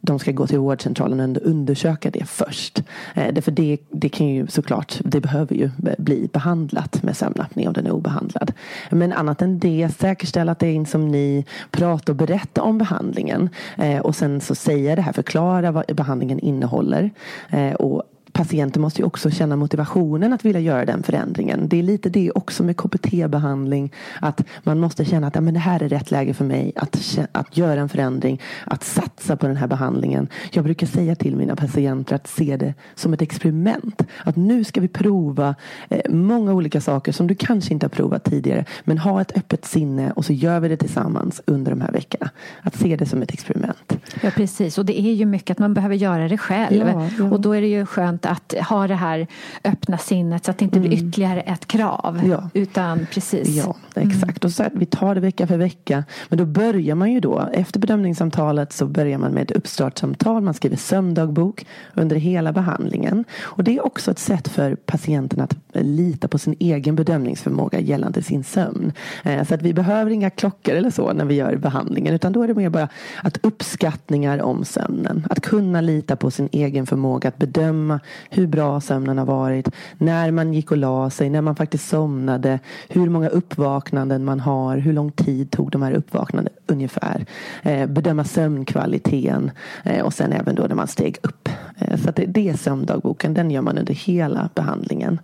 de 0.05 0.19
ska 0.19 0.31
gå 0.31 0.47
till 0.47 0.59
vårdcentralen 0.59 1.35
och 1.35 1.41
undersöka 1.45 2.11
det 2.11 2.25
först. 2.25 2.83
Eh, 3.15 3.41
för 3.41 3.51
det, 3.51 3.77
det 3.91 4.09
kan 4.09 4.27
ju 4.27 4.47
såklart, 4.47 4.99
det 5.03 5.21
behöver 5.21 5.55
ju 5.55 5.69
bli 5.97 6.29
behandlat 6.33 7.03
med 7.03 7.17
sömnapné 7.17 7.67
om 7.67 7.73
den 7.73 7.85
är 7.85 7.91
obehandlad. 7.91 8.53
Men 8.91 9.13
annat 9.13 9.41
än 9.41 9.59
det, 9.59 9.89
säkerställa 9.97 10.51
att 10.51 10.59
det 10.59 10.67
är 10.67 10.73
insomni, 10.73 11.45
prata 11.71 12.11
och 12.11 12.15
berätta 12.15 12.61
om 12.61 12.77
behandlingen 12.77 13.49
eh, 13.77 13.99
och 13.99 14.15
sen 14.15 14.41
så 14.41 14.55
säga 14.55 14.95
det 14.95 15.01
här, 15.01 15.13
förklara 15.13 15.71
vad 15.71 15.85
behandlingen 15.95 16.39
innehåller 16.39 17.11
eh, 17.49 17.73
och 17.73 18.03
patienten 18.35 18.81
måste 18.81 19.01
ju 19.01 19.05
också 19.05 19.31
känna 19.31 19.55
motivationen 19.55 20.33
att 20.33 20.45
vilja 20.45 20.59
göra 20.59 20.85
den 20.85 21.03
förändringen. 21.03 21.67
Det 21.67 21.79
är 21.79 21.83
lite 21.83 22.09
det 22.09 22.31
också 22.31 22.63
med 22.63 22.77
KBT-behandling. 22.77 23.93
Att 24.21 24.43
man 24.63 24.79
måste 24.79 25.05
känna 25.05 25.27
att 25.27 25.35
ja, 25.35 25.41
men 25.41 25.53
det 25.53 25.59
här 25.59 25.83
är 25.83 25.89
rätt 25.89 26.11
läge 26.11 26.33
för 26.33 26.45
mig 26.45 26.71
att, 26.75 27.19
att 27.31 27.57
göra 27.57 27.81
en 27.81 27.89
förändring. 27.89 28.41
Att 28.65 28.83
satsa 28.83 29.35
på 29.35 29.47
den 29.47 29.57
här 29.57 29.67
behandlingen. 29.67 30.27
Jag 30.51 30.63
brukar 30.63 30.87
säga 30.87 31.15
till 31.15 31.35
mina 31.35 31.55
patienter 31.55 32.15
att 32.15 32.27
se 32.27 32.57
det 32.57 32.73
som 32.95 33.13
ett 33.13 33.21
experiment. 33.21 34.01
Att 34.23 34.35
nu 34.35 34.63
ska 34.63 34.81
vi 34.81 34.87
prova 34.87 35.55
eh, 35.89 36.11
många 36.11 36.53
olika 36.53 36.81
saker 36.81 37.11
som 37.11 37.27
du 37.27 37.35
kanske 37.35 37.73
inte 37.73 37.85
har 37.85 37.89
provat 37.89 38.23
tidigare. 38.23 38.65
Men 38.83 38.97
ha 38.97 39.21
ett 39.21 39.37
öppet 39.37 39.65
sinne 39.65 40.11
och 40.11 40.25
så 40.25 40.33
gör 40.33 40.59
vi 40.59 40.67
det 40.67 40.77
tillsammans 40.77 41.41
under 41.45 41.71
de 41.71 41.81
här 41.81 41.91
veckorna. 41.91 42.29
Att 42.61 42.75
se 42.75 42.95
det 42.95 43.05
som 43.05 43.21
ett 43.21 43.33
experiment. 43.33 43.97
Ja 44.21 44.29
precis 44.35 44.77
och 44.77 44.85
det 44.85 45.01
är 45.01 45.13
ju 45.13 45.25
mycket 45.25 45.51
att 45.51 45.59
man 45.59 45.73
behöver 45.73 45.95
göra 45.95 46.27
det 46.27 46.37
själv. 46.37 46.87
Ja, 46.87 47.09
ja. 47.19 47.23
Och 47.23 47.41
då 47.41 47.51
är 47.51 47.61
det 47.61 47.67
ju 47.67 47.85
skönt 47.85 48.24
att 48.25 48.53
ha 48.69 48.87
det 48.87 48.95
här 48.95 49.27
öppna 49.63 49.97
sinnet 49.97 50.45
så 50.45 50.51
att 50.51 50.57
det 50.57 50.65
inte 50.65 50.79
blir 50.79 50.93
mm. 50.93 51.07
ytterligare 51.09 51.41
ett 51.41 51.67
krav. 51.67 52.21
Ja. 52.25 52.49
Utan 52.53 53.07
precis. 53.11 53.49
Ja, 53.49 53.75
exakt. 53.95 54.45
Och 54.45 54.51
så 54.51 54.63
här, 54.63 54.71
vi 54.75 54.85
tar 54.85 55.15
det 55.15 55.21
vecka 55.21 55.47
för 55.47 55.57
vecka. 55.57 56.03
Men 56.29 56.37
då 56.37 56.45
börjar 56.45 56.95
man 56.95 57.11
ju 57.11 57.19
då, 57.19 57.49
efter 57.53 57.79
bedömningssamtalet 57.79 58.73
så 58.73 58.85
börjar 58.85 59.17
man 59.17 59.31
med 59.31 59.43
ett 59.43 59.51
uppstartssamtal. 59.51 60.41
Man 60.41 60.53
skriver 60.53 60.77
sömndagbok 60.77 61.65
under 61.93 62.15
hela 62.15 62.51
behandlingen. 62.51 63.25
Och 63.41 63.63
det 63.63 63.77
är 63.77 63.85
också 63.85 64.11
ett 64.11 64.19
sätt 64.19 64.47
för 64.47 64.75
patienten 64.75 65.41
att 65.41 65.55
lita 65.73 66.27
på 66.27 66.37
sin 66.37 66.55
egen 66.59 66.95
bedömningsförmåga 66.95 67.79
gällande 67.79 68.23
sin 68.23 68.43
sömn. 68.43 68.93
Eh, 69.23 69.43
så 69.43 69.55
att 69.55 69.61
vi 69.61 69.73
behöver 69.73 70.11
inga 70.11 70.29
klockor 70.29 70.75
eller 70.75 70.89
så 70.89 71.13
när 71.13 71.25
vi 71.25 71.35
gör 71.35 71.55
behandlingen. 71.55 72.13
Utan 72.13 72.33
då 72.33 72.43
är 72.43 72.47
det 72.47 72.53
mer 72.53 72.69
bara 72.69 72.89
att 73.23 73.37
uppskattningar 73.41 74.41
om 74.41 74.65
sömnen. 74.65 75.27
Att 75.29 75.41
kunna 75.41 75.81
lita 75.81 76.15
på 76.15 76.31
sin 76.31 76.49
egen 76.51 76.85
förmåga 76.85 77.29
att 77.29 77.37
bedöma 77.37 77.99
hur 78.29 78.47
bra 78.47 78.81
sömnen 78.81 79.17
har 79.17 79.25
varit, 79.25 79.69
när 79.97 80.31
man 80.31 80.53
gick 80.53 80.71
och 80.71 80.77
la 80.77 81.09
sig, 81.09 81.29
när 81.29 81.41
man 81.41 81.55
faktiskt 81.55 81.89
somnade, 81.89 82.59
hur 82.89 83.09
många 83.09 83.29
uppvaknanden 83.29 84.25
man 84.25 84.39
har, 84.39 84.77
hur 84.77 84.93
lång 84.93 85.11
tid 85.11 85.51
tog 85.51 85.71
de 85.71 85.81
här 85.81 85.91
uppvaknandena 85.91 86.55
ungefär. 86.67 87.25
Eh, 87.63 87.87
bedöma 87.87 88.23
sömnkvaliteten 88.23 89.51
eh, 89.83 90.05
och 90.05 90.13
sen 90.13 90.31
även 90.31 90.55
då 90.55 90.63
när 90.63 90.75
man 90.75 90.87
steg 90.87 91.17
upp. 91.21 91.49
Eh, 91.77 91.97
så 91.97 92.09
att 92.09 92.15
det, 92.15 92.25
det 92.25 92.49
är 92.49 92.57
sömndagboken, 92.57 93.33
den 93.33 93.51
gör 93.51 93.61
man 93.61 93.77
under 93.77 93.93
hela 93.93 94.49
behandlingen. 94.55 95.19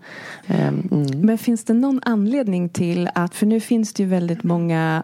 Eh, 0.48 0.68
mm. 0.68 1.22
Men 1.22 1.38
finns 1.38 1.64
det 1.64 1.74
någon 1.74 2.02
anledning 2.06 2.70
till 2.70 3.10
att, 3.16 3.36
för 3.36 3.46
nu 3.46 3.60
finns 3.60 3.94
det 3.94 4.04
ju 4.04 4.10
väldigt 4.10 4.44
många 4.44 5.04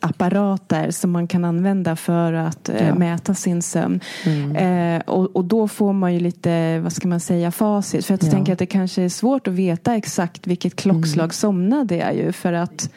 apparater 0.00 0.90
som 0.90 1.10
man 1.10 1.26
kan 1.26 1.44
använda 1.44 1.96
för 1.96 2.32
att 2.32 2.68
eh, 2.68 2.88
Ja. 2.88 2.94
mäta 2.94 3.34
sin 3.34 3.62
sömn. 3.62 4.00
Mm. 4.26 4.56
Eh, 4.96 5.02
och, 5.06 5.36
och 5.36 5.44
då 5.44 5.68
får 5.68 5.92
man 5.92 6.14
ju 6.14 6.20
lite, 6.20 6.78
vad 6.80 6.92
ska 6.92 7.08
man 7.08 7.20
säga, 7.20 7.50
facit. 7.50 8.06
För 8.06 8.12
jag 8.14 8.22
Ja. 8.24 8.30
tänker 8.30 8.52
att 8.52 8.58
det 8.58 8.66
kanske 8.66 9.02
är 9.02 9.08
svårt 9.08 9.46
att 9.48 9.54
veta 9.54 9.94
exakt 9.96 10.46
vilket 10.46 10.76
klockslag 10.76 11.24
Mm. 11.24 11.30
somnade 11.30 11.96
jag 11.96 12.16
ju. 12.16 12.32
För 12.32 12.52
att, 12.52 12.90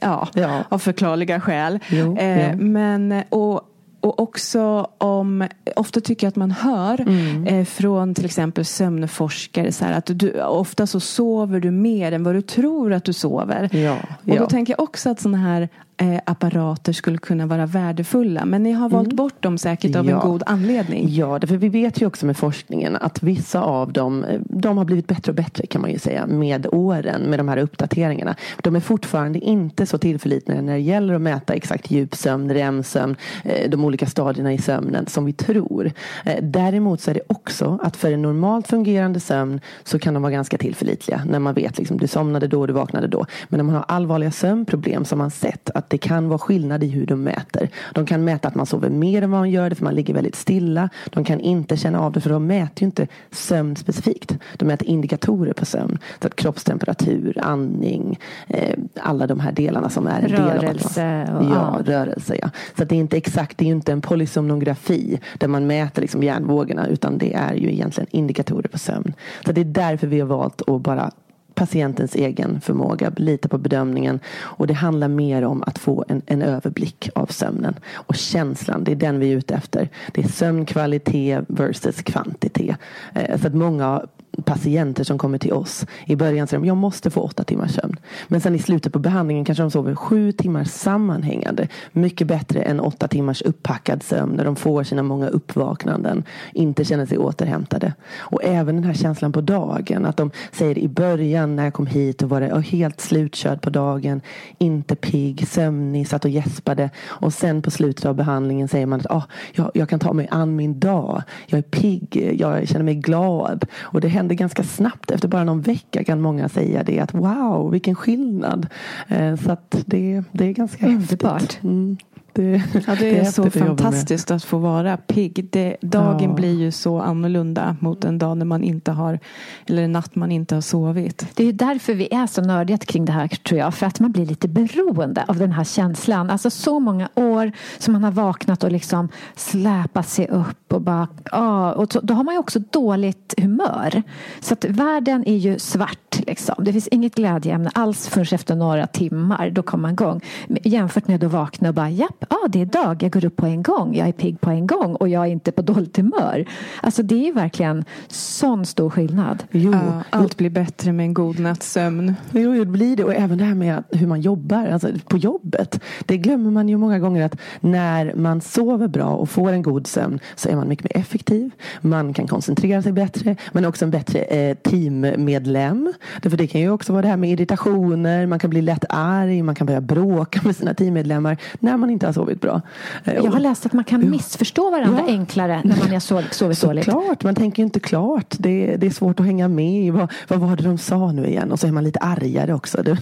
ja, 0.00 0.28
Ja. 0.34 0.64
av 0.68 0.78
förklarliga 0.78 1.40
skäl. 1.40 1.78
Jo, 1.90 2.16
eh. 2.18 2.56
Men, 2.56 3.22
och, 3.28 3.60
och 4.00 4.20
också 4.20 4.88
om, 4.98 5.48
ofta 5.76 6.00
tycker 6.00 6.26
jag 6.26 6.28
att 6.28 6.36
man 6.36 6.50
hör 6.50 7.00
Mm. 7.00 7.46
eh, 7.46 7.64
från 7.64 8.14
till 8.14 8.24
exempel 8.24 8.64
sömnforskare 8.64 9.72
så 9.72 9.84
här, 9.84 9.92
att 9.92 10.10
du, 10.14 10.42
ofta 10.42 10.86
så 10.86 11.00
sover 11.00 11.60
du 11.60 11.70
mer 11.70 12.12
än 12.12 12.22
vad 12.22 12.34
du 12.34 12.42
tror 12.42 12.92
att 12.92 13.04
du 13.04 13.12
sover. 13.12 13.68
Ja, 13.76 13.96
Och 14.22 14.26
då 14.26 14.34
ja. 14.34 14.46
tänker 14.48 14.72
jag 14.72 14.80
också 14.82 15.10
att 15.10 15.20
sådana 15.20 15.38
här 15.38 15.68
eh, 16.00 16.20
apparater 16.26 16.92
skulle 16.92 17.18
kunna 17.18 17.46
vara 17.46 17.66
värdefulla. 17.66 18.44
Men 18.44 18.62
ni 18.62 18.72
har 18.72 18.88
valt 18.88 19.12
bort 19.12 19.42
dem 19.42 19.58
säkert 19.58 19.96
av 19.96 20.00
en 20.04 20.08
Mm. 20.10 20.20
Ja. 20.24 20.28
god 20.30 20.42
anledning. 20.46 21.06
Ja, 21.08 21.38
därför 21.38 21.56
vi 21.56 21.68
vet 21.68 22.02
ju 22.02 22.06
också 22.06 22.26
med 22.26 22.36
forskningen 22.36 22.96
att 22.96 23.22
vissa 23.22 23.60
av 23.60 23.92
dem 23.92 24.24
eh, 24.24 24.40
de 24.44 24.78
har 24.78 24.84
blivit 24.84 25.06
bättre 25.06 25.32
och 25.32 25.36
bättre 25.36 25.66
kan 25.66 25.80
man 25.80 25.90
ju 25.90 25.98
säga 25.98 26.26
med 26.26 26.66
åren 26.72 27.22
med 27.22 27.38
de 27.38 27.48
här 27.48 27.56
uppdateringarna. 27.56 28.36
De 28.62 28.76
är 28.76 28.80
fortfarande 28.80 29.38
inte 29.38 29.86
så 29.86 29.98
tillförlitliga 29.98 30.62
när 30.62 30.72
det 30.72 30.78
gäller 30.78 31.14
att 31.14 31.20
mäta 31.20 31.54
exakt 31.54 31.90
djupsömn, 31.90 32.50
REM-sömn, 32.54 33.16
eh, 33.44 33.70
de 33.70 33.84
olika 33.84 34.06
stadierna 34.06 34.52
i 34.52 34.58
sömnen 34.58 35.06
som 35.06 35.24
vi 35.24 35.32
tror. 35.32 35.92
Eh, 36.24 36.34
Däremot 36.42 37.00
så 37.00 37.10
är 37.10 37.14
det 37.14 37.20
också 37.26 37.78
att 37.82 37.96
för 37.96 38.12
en 38.12 38.22
normalt 38.22 38.66
fungerande 38.68 39.20
sömn 39.20 39.60
så 39.84 39.98
kan 39.98 40.14
de 40.14 40.22
vara 40.22 40.32
ganska 40.32 40.58
tillförlitliga 40.58 41.22
när 41.26 41.38
man 41.38 41.54
vet 41.54 41.78
liksom 41.78 41.98
du 41.98 42.06
somnade 42.06 42.46
då, 42.46 42.66
du 42.66 42.72
vaknade 42.72 43.06
då. 43.06 43.26
Men 43.48 43.58
när 43.58 43.64
man 43.64 43.74
har 43.74 43.84
allvarliga 43.88 44.30
sömnproblem 44.30 45.04
som 45.04 45.18
man 45.18 45.30
sett 45.30 45.70
att 45.74 45.89
det 45.90 45.98
kan 45.98 46.28
vara 46.28 46.38
skillnad 46.38 46.84
i 46.84 46.88
hur 46.88 47.06
de 47.06 47.22
mäter. 47.22 47.68
De 47.94 48.06
kan 48.06 48.24
mäta 48.24 48.48
att 48.48 48.54
man 48.54 48.66
sover 48.66 48.90
mer 48.90 49.22
än 49.22 49.30
vad 49.30 49.40
man 49.40 49.50
gör 49.50 49.70
det 49.70 49.76
för 49.76 49.84
man 49.84 49.94
ligger 49.94 50.14
väldigt 50.14 50.34
stilla. 50.36 50.88
De 51.10 51.24
kan 51.24 51.40
inte 51.40 51.76
känna 51.76 52.00
av 52.00 52.12
det 52.12 52.20
för 52.20 52.30
de 52.30 52.46
mäter 52.46 52.82
ju 52.82 52.86
inte 52.86 53.06
sömn 53.30 53.76
specifikt. 53.76 54.38
De 54.56 54.64
mäter 54.64 54.86
indikatorer 54.88 55.52
på 55.52 55.64
sömn. 55.64 55.98
Så 56.20 56.26
att 56.26 56.36
kroppstemperatur, 56.36 57.38
andning, 57.42 58.18
eh, 58.48 58.78
alla 59.00 59.26
de 59.26 59.40
här 59.40 59.52
delarna 59.52 59.88
som 59.90 60.06
är 60.06 60.20
en 60.22 60.30
del 60.30 60.40
av 60.40 60.48
Rörelse 60.62 61.28
och- 61.38 61.44
ja, 61.44 61.82
ja. 61.86 61.92
rörelse. 61.94 62.36
Ja. 62.42 62.50
Så 62.76 62.82
att 62.82 62.88
det 62.88 62.94
är 62.94 63.00
inte 63.00 63.16
exakt, 63.16 63.58
det 63.58 63.64
är 63.64 63.66
ju 63.66 63.74
inte 63.74 63.92
en 63.92 64.00
polysomnografi 64.00 65.20
där 65.38 65.48
man 65.48 65.66
mäter 65.66 66.02
liksom 66.02 66.22
hjärnvågorna 66.22 66.86
utan 66.86 67.18
det 67.18 67.34
är 67.34 67.54
ju 67.54 67.72
egentligen 67.72 68.06
indikatorer 68.10 68.68
på 68.68 68.78
sömn. 68.78 69.12
Så 69.46 69.52
det 69.52 69.60
är 69.60 69.64
därför 69.64 70.06
vi 70.06 70.20
har 70.20 70.26
valt 70.26 70.68
att 70.68 70.80
bara 70.80 71.10
patientens 71.60 72.14
egen 72.14 72.60
förmåga, 72.60 73.12
lita 73.16 73.48
på 73.48 73.58
bedömningen 73.58 74.20
och 74.38 74.66
det 74.66 74.74
handlar 74.74 75.08
mer 75.08 75.44
om 75.44 75.62
att 75.66 75.78
få 75.78 76.04
en, 76.08 76.22
en 76.26 76.42
överblick 76.42 77.08
av 77.14 77.26
sömnen 77.26 77.74
och 77.92 78.14
känslan, 78.14 78.84
det 78.84 78.92
är 78.92 78.96
den 78.96 79.18
vi 79.18 79.32
är 79.32 79.36
ute 79.36 79.54
efter. 79.54 79.88
Det 80.12 80.24
är 80.24 80.28
sömnkvalitet 80.28 81.44
versus 81.48 82.02
kvantitet. 82.02 82.76
Eh, 83.14 83.40
Så 83.40 83.46
att 83.46 83.54
många 83.54 84.02
patienter 84.50 85.04
som 85.04 85.18
kommer 85.18 85.38
till 85.38 85.52
oss 85.52 85.86
i 86.06 86.16
början 86.16 86.46
säger 86.46 86.60
de, 86.60 86.66
jag 86.66 86.76
måste 86.76 87.10
få 87.10 87.20
åtta 87.20 87.44
timmars 87.44 87.74
sömn. 87.74 87.96
Men 88.28 88.40
sen 88.40 88.54
i 88.54 88.58
slutet 88.58 88.92
på 88.92 88.98
behandlingen 88.98 89.44
kanske 89.44 89.62
de 89.62 89.70
sover 89.70 89.94
sju 89.94 90.32
timmar 90.32 90.64
sammanhängande. 90.64 91.68
Mycket 91.92 92.26
bättre 92.26 92.62
än 92.62 92.80
åtta 92.80 93.08
timmars 93.08 93.42
upppackad 93.42 94.02
sömn 94.02 94.32
när 94.36 94.44
de 94.44 94.56
får 94.56 94.84
sina 94.84 95.02
många 95.02 95.28
uppvaknanden. 95.28 96.24
Inte 96.52 96.84
känner 96.84 97.06
sig 97.06 97.18
återhämtade. 97.18 97.92
Och 98.18 98.44
även 98.44 98.74
den 98.74 98.84
här 98.84 98.94
känslan 98.94 99.32
på 99.32 99.40
dagen. 99.40 100.06
Att 100.06 100.16
de 100.16 100.30
säger 100.52 100.78
i 100.78 100.88
början 100.88 101.56
när 101.56 101.64
jag 101.64 101.74
kom 101.74 101.86
hit 101.86 102.22
och 102.22 102.28
var 102.28 102.40
det 102.40 102.60
helt 102.60 103.00
slutkörd 103.00 103.60
på 103.60 103.70
dagen. 103.70 104.20
Inte 104.58 104.96
pigg, 104.96 105.48
sömnig, 105.48 106.08
satt 106.08 106.24
och 106.24 106.30
gäspade. 106.30 106.90
Och 107.06 107.32
sen 107.34 107.62
på 107.62 107.70
slutet 107.70 108.04
av 108.04 108.14
behandlingen 108.14 108.68
säger 108.68 108.86
man 108.86 109.00
att 109.00 109.10
ah, 109.10 109.24
jag, 109.52 109.70
jag 109.74 109.88
kan 109.88 109.98
ta 109.98 110.12
mig 110.12 110.28
an 110.30 110.56
min 110.56 110.80
dag. 110.80 111.22
Jag 111.46 111.58
är 111.58 111.62
pigg, 111.62 112.36
jag 112.38 112.68
känner 112.68 112.84
mig 112.84 112.94
glad. 112.94 113.64
Och 113.80 114.00
det 114.00 114.08
händer 114.08 114.39
ganska 114.40 114.62
snabbt. 114.64 115.10
Efter 115.10 115.28
bara 115.28 115.44
någon 115.44 115.60
vecka 115.60 116.04
kan 116.04 116.20
många 116.20 116.48
säga 116.48 116.82
det. 116.82 117.00
Att 117.00 117.14
wow, 117.14 117.70
vilken 117.70 117.94
skillnad. 117.94 118.66
Eh, 119.08 119.36
Så 119.36 119.52
att 119.52 119.76
det, 119.86 120.22
det 120.32 120.46
är 120.46 120.52
ganska 120.52 120.86
Underbart. 120.86 121.40
häftigt. 121.40 121.62
Mm. 121.62 121.96
Det, 122.32 122.62
Ja, 122.86 122.94
det 122.98 123.18
är, 123.18 123.24
så 123.24 123.42
att 123.46 123.56
jobba 123.56 123.68
med. 123.68 123.78
fantastiskt 123.80 124.30
att 124.30 124.44
få 124.44 124.58
vara 124.58 124.96
pigg. 124.96 125.48
Det, 125.52 125.76
dagen 125.80 126.28
Ja. 126.30 126.34
blir 126.34 126.58
ju 126.60 126.70
så 126.72 127.00
annorlunda 127.00 127.76
mot 127.80 128.04
en 128.04 128.18
dag 128.18 128.36
när 128.36 128.44
man 128.46 128.62
inte 128.62 128.90
har, 128.92 129.18
eller 129.66 129.82
en 129.82 129.92
natt 129.92 130.14
man 130.14 130.32
inte 130.32 130.54
har 130.54 130.62
sovit. 130.62 131.26
Det 131.34 131.42
är 131.42 131.46
ju 131.46 131.52
därför 131.52 131.94
vi 131.94 132.14
är 132.14 132.26
så 132.26 132.42
nördiga 132.42 132.78
kring 132.78 133.04
det 133.04 133.12
här 133.12 133.28
tror 133.28 133.60
jag. 133.60 133.74
För 133.74 133.86
att 133.86 134.00
man 134.00 134.12
blir 134.12 134.26
lite 134.26 134.48
beroende 134.48 135.24
av 135.28 135.36
den 135.38 135.52
här 135.52 135.64
känslan. 135.64 136.30
Alltså 136.30 136.50
så 136.50 136.80
många 136.80 137.08
år 137.14 137.52
som 137.78 137.92
man 137.92 138.04
har 138.04 138.10
vaknat 138.10 138.64
och 138.64 138.72
liksom 138.72 139.08
släpat 139.36 140.08
sig 140.08 140.28
upp 140.28 140.72
och 140.72 140.80
bara, 140.82 141.08
ja, 141.32 141.72
och 141.72 141.92
så, 141.92 142.00
då 142.00 142.14
har 142.14 142.24
man 142.24 142.34
ju 142.34 142.38
också 142.38 142.58
dåligt 142.70 143.34
humör. 143.38 144.02
Så 144.40 144.54
att 144.54 144.64
världen 144.64 145.24
är 145.26 145.36
ju 145.36 145.58
svart 145.58 146.20
liksom. 146.26 146.54
Det 146.64 146.72
finns 146.72 146.88
inget 146.88 147.14
glädjeämne 147.14 147.70
alls 147.74 148.08
förrän 148.08 148.26
efter 148.34 148.54
några 148.54 148.86
timmar. 148.86 149.50
Då 149.50 149.62
kommer 149.62 149.82
man 149.82 149.92
igång. 149.92 150.20
Jämfört 150.64 151.08
med 151.08 151.24
att 151.24 151.32
vakna 151.32 151.68
och 151.68 151.74
bara, 151.74 151.90
japp, 151.90 152.19
ja 152.28 152.48
det 152.48 152.60
är 152.60 152.66
dag. 152.66 153.02
Jag 153.02 153.12
går 153.12 153.24
upp 153.24 153.36
på 153.36 153.46
en 153.46 153.62
gång. 153.62 153.94
Jag 153.96 154.08
är 154.08 154.12
pigg 154.12 154.40
på 154.40 154.50
en 154.50 154.66
gång 154.66 154.94
och 154.94 155.08
jag 155.08 155.22
är 155.22 155.30
inte 155.30 155.52
på 155.52 155.62
dåligt 155.62 155.96
humör. 155.96 156.44
Alltså 156.82 157.02
det 157.02 157.28
är 157.28 157.32
verkligen 157.32 157.84
sån 158.08 158.66
stor 158.66 158.90
skillnad. 158.90 159.44
Jo, 159.50 159.72
Ja, 159.72 160.02
allt 160.10 160.36
blir 160.36 160.50
bättre 160.50 160.92
med 160.92 161.04
en 161.04 161.14
god 161.14 161.38
natts 161.38 161.72
sömn. 161.72 162.14
Jo, 162.32 162.52
det 162.52 162.64
blir 162.66 162.96
det. 162.96 163.04
Och 163.04 163.14
även 163.14 163.38
det 163.38 163.44
här 163.44 163.54
med 163.54 163.84
hur 163.90 164.06
man 164.06 164.20
jobbar, 164.20 164.66
alltså 164.66 164.88
på 165.08 165.16
jobbet. 165.16 165.80
Det 166.06 166.16
glömmer 166.16 166.50
man 166.50 166.68
ju 166.68 166.76
många 166.76 166.98
gånger 166.98 167.24
att 167.24 167.36
när 167.60 168.14
man 168.14 168.40
sover 168.40 168.88
bra 168.88 169.08
och 169.14 169.30
får 169.30 169.52
en 169.52 169.62
god 169.62 169.86
sömn 169.86 170.18
så 170.34 170.48
är 170.48 170.56
man 170.56 170.68
mycket 170.68 170.84
mer 170.84 171.00
effektiv. 171.00 171.50
Man 171.80 172.12
kan 172.14 172.26
koncentrera 172.26 172.82
sig 172.82 172.92
bättre. 172.92 173.36
Man 173.52 173.64
är 173.64 173.68
också 173.68 173.84
en 173.84 173.90
bättre 173.90 174.20
eh, 174.20 174.56
teammedlem. 174.56 175.92
Därför 176.22 176.36
det 176.36 176.46
kan 176.46 176.60
ju 176.60 176.70
också 176.70 176.92
vara 176.92 177.02
det 177.02 177.08
här 177.08 177.16
med 177.16 177.30
irritationer. 177.30 178.26
Man 178.26 178.38
kan 178.38 178.50
bli 178.50 178.62
lätt 178.62 178.84
arg. 178.88 179.42
Man 179.42 179.54
kan 179.54 179.66
börja 179.66 179.80
bråka 179.80 180.40
med 180.44 180.56
sina 180.56 180.74
teammedlemmar 180.74 181.36
när 181.58 181.76
man 181.76 181.90
inte 181.90 182.06
har 182.10 182.14
sovit 182.14 182.40
bra. 182.40 182.60
Eh, 183.04 183.14
Jag 183.14 183.30
har 183.30 183.40
läst 183.40 183.66
att 183.66 183.72
man 183.72 183.84
kan 183.84 184.10
missförstå 184.10 184.70
varandra 184.70 185.02
Ja. 185.06 185.12
enklare 185.12 185.60
när 185.64 185.76
man 185.78 185.90
har 185.90 186.00
sovit, 186.00 186.34
sovit 186.34 186.60
dåligt. 186.60 186.84
Såklart, 186.84 187.24
man 187.24 187.34
tänker 187.34 187.62
ju 187.62 187.64
inte 187.64 187.80
klart. 187.80 188.34
Det, 188.38 188.76
det 188.76 188.86
är 188.86 188.90
svårt 188.90 189.20
att 189.20 189.26
hänga 189.26 189.48
med 189.48 189.92
vad, 189.92 190.12
vad 190.28 190.38
var 190.40 190.56
det 190.56 190.62
de 190.62 190.78
sa 190.78 191.12
nu 191.12 191.26
igen. 191.26 191.52
Och 191.52 191.60
så 191.60 191.66
är 191.66 191.72
man 191.72 191.84
lite 191.84 191.98
argare 191.98 192.54
också. 192.54 192.82
Det, 192.82 192.98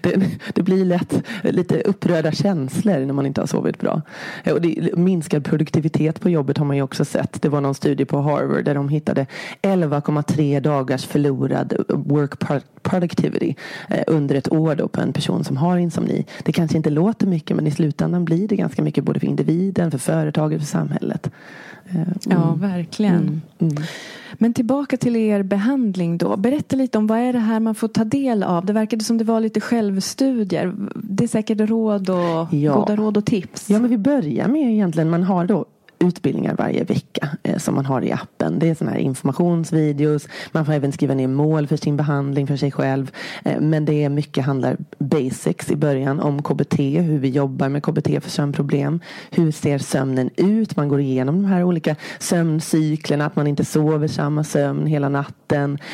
det, 0.00 0.20
det 0.54 0.62
blir 0.62 0.84
lätt 0.84 1.22
lite 1.42 1.80
upprörda 1.80 2.32
känslor 2.32 2.98
när 3.06 3.12
man 3.14 3.26
inte 3.26 3.40
har 3.40 3.46
sovit 3.46 3.78
bra. 3.80 4.02
Och 4.52 4.60
det, 4.60 4.96
minskad 4.96 5.44
produktivitet 5.44 6.20
på 6.20 6.30
jobbet 6.30 6.58
har 6.58 6.64
man 6.64 6.76
ju 6.76 6.82
också 6.82 7.04
sett. 7.04 7.42
Det 7.42 7.48
var 7.48 7.60
någon 7.60 7.74
studie 7.74 8.04
på 8.04 8.20
Harvard 8.20 8.64
där 8.64 8.74
de 8.74 8.88
hittade 8.88 9.26
11,3 9.62 10.60
dagars 10.60 11.04
förlorad 11.06 11.74
work 11.88 12.38
pro- 12.38 12.60
productivity 12.82 13.54
eh, 13.88 14.02
under 14.06 14.34
ett 14.34 14.52
år 14.52 14.74
då 14.74 14.88
på 14.88 15.00
en 15.00 15.12
person 15.12 15.44
som 15.44 15.56
har 15.56 15.76
insomni. 15.78 16.26
Det 16.44 16.52
kanske 16.52 16.76
inte 16.76 16.90
låter 16.90 17.26
mycket 17.26 17.56
men 17.56 17.66
i 17.66 17.70
slutändan 17.70 18.24
blir 18.24 18.48
det 18.48 18.51
ganska 18.56 18.82
mycket 18.82 19.04
både 19.04 19.20
för 19.20 19.26
individen, 19.26 19.90
för 19.90 19.98
företaget, 19.98 20.60
för 20.60 20.66
samhället. 20.66 21.30
Eh, 21.90 22.00
Ja, 22.30 22.54
verkligen. 22.60 23.42
Mm. 23.58 23.74
Men 24.32 24.54
tillbaka 24.54 24.96
till 24.96 25.16
er 25.16 25.42
behandling 25.42 26.18
då. 26.18 26.36
Berätta 26.36 26.76
lite 26.76 26.98
om 26.98 27.06
vad 27.06 27.18
är 27.18 27.32
det 27.32 27.38
här 27.38 27.60
man 27.60 27.74
får 27.74 27.88
ta 27.88 28.04
del 28.04 28.42
av? 28.42 28.64
Det 28.66 28.72
verkade 28.72 29.04
som 29.04 29.18
det 29.18 29.24
var 29.24 29.40
lite 29.40 29.60
självstudier. 29.60 30.74
Det 30.94 31.24
är 31.24 31.28
säkert 31.28 31.60
råd 31.60 32.10
och 32.10 32.54
Ja. 32.54 32.74
goda 32.74 32.96
råd 32.96 33.16
och 33.16 33.24
tips. 33.26 33.70
Ja, 33.70 33.78
men 33.78 33.90
vi 33.90 33.98
börjar 33.98 34.48
med 34.48 34.72
egentligen, 34.72 35.10
man 35.10 35.22
har 35.22 35.44
då 35.46 35.64
utbildningar 36.02 36.54
varje 36.54 36.84
vecka 36.84 37.28
eh, 37.42 37.58
som 37.58 37.74
man 37.74 37.86
har 37.86 38.02
i 38.02 38.12
appen. 38.12 38.58
Det 38.58 38.68
är 38.68 38.74
sådana 38.74 38.92
här 38.92 39.02
informationsvideos. 39.02 40.28
Man 40.52 40.66
får 40.66 40.72
även 40.72 40.92
skriva 40.92 41.14
ner 41.14 41.28
mål 41.28 41.66
för 41.66 41.76
sin 41.76 41.96
behandling 41.96 42.46
för 42.46 42.56
sig 42.56 42.70
själv. 42.70 43.10
Eh, 43.44 43.60
men 43.60 43.84
det 43.84 44.04
är 44.04 44.08
mycket 44.08 44.44
handlar 44.44 44.76
basics 44.98 45.70
i 45.70 45.76
början 45.76 46.20
om 46.20 46.42
KBT, 46.42 46.78
hur 46.78 47.18
vi 47.18 47.28
jobbar 47.28 47.68
med 47.68 47.82
KBT 47.82 48.22
för 48.22 48.30
sömnproblem. 48.30 49.00
Hur 49.30 49.52
ser 49.52 49.78
sömnen 49.78 50.30
ut? 50.36 50.76
Man 50.76 50.88
går 50.88 51.00
igenom 51.00 51.42
de 51.42 51.48
här 51.48 51.64
olika 51.64 51.96
sömncyklerna, 52.18 53.26
att 53.26 53.36
man 53.36 53.46
inte 53.46 53.64
sover 53.64 54.08
samma 54.08 54.44
sömn 54.44 54.86
hela 54.86 55.08
natten. 55.08 55.41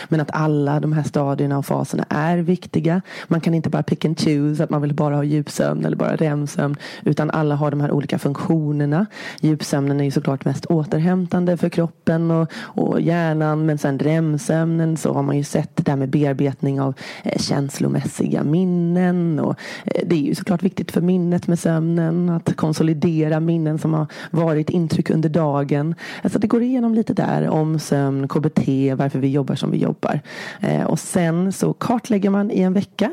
Men 0.09 0.21
att 0.21 0.31
alla 0.33 0.81
de 0.81 0.93
här 0.93 1.03
stadierna 1.03 1.59
och 1.59 1.67
faserna 1.67 2.05
är 2.09 2.39
viktiga. 2.39 3.03
Man 3.29 3.41
kan 3.41 3.55
inte 3.55 3.71
bara 3.71 3.83
pick 3.83 4.05
and 4.05 4.21
choose, 4.21 4.65
att 4.65 4.71
man 4.71 4.83
vill 4.83 4.95
bara 4.95 5.17
ha 5.17 5.25
djupsömn 5.25 5.85
eller 5.85 5.97
bara 5.97 6.17
REM-sömn. 6.17 6.77
Utan 7.05 7.31
alla 7.31 7.55
har 7.55 7.71
de 7.71 7.81
här 7.81 7.91
olika 7.91 8.19
funktionerna. 8.19 9.07
Djupsömnen 9.41 10.01
är 10.01 10.05
ju 10.05 10.11
såklart 10.11 10.45
mest 10.45 10.67
återhämtande 10.67 11.57
för 11.57 11.69
kroppen 11.69 12.31
och, 12.31 12.53
och 12.55 13.01
hjärnan. 13.01 13.67
Men 13.67 13.79
sen 13.79 13.99
REM-sömnen 13.99 14.97
så 14.97 15.13
har 15.13 15.23
man 15.23 15.37
ju 15.37 15.45
sett 15.45 15.77
det 15.77 15.83
där 15.83 15.97
med 15.97 16.09
bearbetning 16.09 16.81
av 16.81 16.95
eh, 17.25 17.39
känslomässiga 17.39 18.45
minnen. 18.45 19.41
Och, 19.41 19.55
eh, 19.85 20.03
det 20.07 20.17
är 20.17 20.21
ju 20.21 20.35
såklart 20.35 20.63
viktigt 20.63 20.93
för 20.93 21.01
minnet 21.01 21.47
med 21.47 21.59
sömnen. 21.59 22.31
Att 22.31 22.57
konsolidera 22.57 23.41
minnen 23.41 23.79
som 23.79 23.95
har 23.95 24.07
varit 24.31 24.71
intryck 24.71 25.11
under 25.11 25.29
dagen. 25.29 25.95
Alltså 26.23 26.39
det 26.39 26.47
går 26.47 26.63
igenom 26.63 26.95
lite 26.95 27.15
där 27.15 27.49
om 27.49 27.79
sömn, 27.79 28.29
KBT, 28.29 28.95
varför 28.95 29.19
vi 29.19 29.29
jobbar 29.29 29.48
som 29.55 29.71
vi 29.71 29.79
jobbar. 29.79 30.21
Eh, 30.61 30.83
och 30.83 30.99
sen 30.99 31.53
så 31.53 31.73
kartlägger 31.73 32.31
man 32.31 32.51
i 32.51 32.61
en 32.61 32.73
vecka 32.73 33.11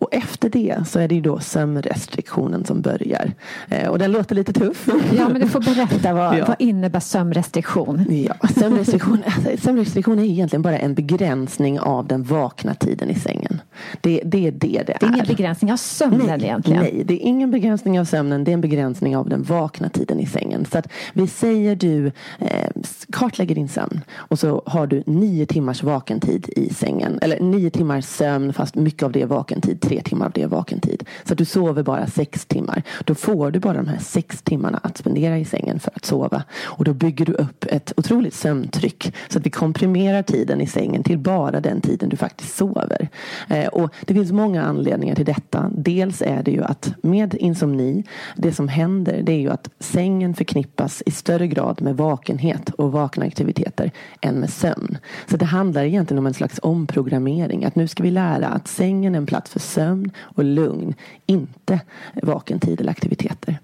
och 0.00 0.14
efter 0.14 0.48
det 0.48 0.76
så 0.86 0.98
är 0.98 1.08
det 1.08 1.14
ju 1.14 1.20
då 1.20 1.40
sömnrestriktionen 1.40 2.64
som 2.64 2.80
börjar. 2.80 3.32
Eh, 3.68 3.88
och 3.88 3.98
den 3.98 4.12
låter 4.12 4.34
lite 4.34 4.52
tuff. 4.52 4.88
Ja, 5.16 5.28
men 5.28 5.40
du 5.40 5.48
får 5.48 5.60
berätta 5.60 6.14
vad, 6.14 6.30
Ja. 6.38 6.44
vad 6.48 6.56
innebär 6.58 7.00
sömnrestriktion? 7.00 8.04
Ja, 8.28 8.48
sömnrestriktion, 8.48 9.18
sömnrestriktion 9.58 10.18
är 10.18 10.24
egentligen 10.24 10.62
bara 10.62 10.78
en 10.78 10.94
begränsning 10.94 11.80
av 11.80 12.06
den 12.06 12.22
vakna 12.22 12.74
tiden 12.74 13.10
i 13.10 13.14
sängen. 13.14 13.60
Det, 14.00 14.22
det 14.24 14.46
är 14.46 14.52
det 14.52 14.82
det 14.86 14.92
är. 14.92 14.98
Det 15.00 15.06
är 15.06 15.12
ingen 15.12 15.26
begränsning 15.26 15.72
av 15.72 15.76
sömnen 15.76 16.26
nej, 16.26 16.44
egentligen. 16.44 16.82
Nej, 16.82 17.02
det 17.04 17.14
är 17.14 17.26
ingen 17.26 17.50
begränsning 17.50 18.00
av 18.00 18.04
sömnen. 18.04 18.44
Det 18.44 18.50
är 18.50 18.54
en 18.54 18.60
begränsning 18.60 19.16
av 19.16 19.28
den 19.28 19.42
vakna 19.42 19.88
tiden 19.88 20.20
i 20.20 20.26
sängen. 20.26 20.66
Så 20.72 20.78
att 20.78 20.88
vi 21.12 21.26
säger 21.26 21.76
du 21.76 22.06
eh, 22.38 22.70
kartlägger 23.12 23.54
din 23.54 23.68
sömn 23.68 24.00
och 24.14 24.38
så 24.38 24.62
har 24.66 24.86
du 24.86 25.02
nio 25.06 25.46
timmars 25.46 25.82
vakentid 25.82 26.48
i 26.56 26.74
sängen. 26.74 27.18
Eller 27.22 27.40
nio 27.40 27.70
timmars 27.70 28.04
sömn 28.04 28.52
fast 28.52 28.74
mycket 28.74 29.02
av 29.02 29.12
det 29.12 29.22
är 29.22 29.26
vakentid. 29.50 29.80
Tre 29.80 30.02
timmar 30.02 30.26
av 30.26 30.32
det 30.32 30.42
är 30.42 30.46
vaken 30.46 30.80
tid. 30.80 31.04
Så 31.24 31.34
att 31.34 31.38
du 31.38 31.44
sover 31.44 31.82
bara 31.82 32.06
sex 32.06 32.46
timmar. 32.46 32.82
Då 33.04 33.14
får 33.14 33.50
du 33.50 33.58
bara 33.58 33.76
de 33.76 33.86
här 33.86 33.98
sex 33.98 34.42
timmarna 34.42 34.80
att 34.82 34.98
spendera 34.98 35.38
i 35.38 35.44
sängen 35.44 35.80
för 35.80 35.92
att 35.94 36.04
sova. 36.04 36.42
Och 36.62 36.84
då 36.84 36.94
bygger 36.94 37.26
du 37.26 37.32
upp 37.32 37.64
ett 37.68 37.92
otroligt 37.96 38.34
sömntryck. 38.34 39.14
Så 39.28 39.38
att 39.38 39.46
vi 39.46 39.50
komprimerar 39.50 40.22
tiden 40.22 40.60
i 40.60 40.66
sängen 40.66 41.02
till 41.02 41.18
bara 41.18 41.60
den 41.60 41.80
tiden 41.80 42.08
du 42.08 42.16
faktiskt 42.16 42.56
sover. 42.56 43.08
Eh, 43.48 43.66
och 43.66 43.94
det 44.06 44.14
finns 44.14 44.32
många 44.32 44.62
anledningar 44.62 45.14
till 45.14 45.24
detta. 45.24 45.70
Dels 45.74 46.22
är 46.22 46.42
det 46.42 46.50
ju 46.50 46.62
att 46.62 46.94
med 47.02 47.34
insomni, 47.34 48.04
det 48.36 48.52
som 48.52 48.68
händer 48.68 49.22
det 49.22 49.32
är 49.32 49.40
ju 49.40 49.50
att 49.50 49.70
sängen 49.78 50.34
förknippas 50.34 51.02
i 51.06 51.10
större 51.10 51.46
grad 51.46 51.82
med 51.82 51.96
vakenhet 51.96 52.70
och 52.70 52.92
vakna 52.92 53.26
aktiviteter 53.26 53.90
än 54.20 54.34
med 54.34 54.50
sömn. 54.50 54.98
Så 55.26 55.36
det 55.36 55.44
handlar 55.44 55.84
egentligen 55.84 56.18
om 56.18 56.26
en 56.26 56.34
slags 56.34 56.60
omprogrammering. 56.62 57.64
Att 57.64 57.76
nu 57.76 57.88
ska 57.88 58.02
vi 58.02 58.10
lära 58.10 58.46
att 58.46 58.68
sängen 58.68 59.14
är 59.14 59.18
en 59.18 59.26
plats 59.30 59.50
för 59.50 59.60
sömn 59.60 60.10
och 60.20 60.44
lugn, 60.44 60.94
inte 61.26 61.80
vakentid 62.22 62.80
eller 62.80 62.90
aktiviteter. 62.90 63.58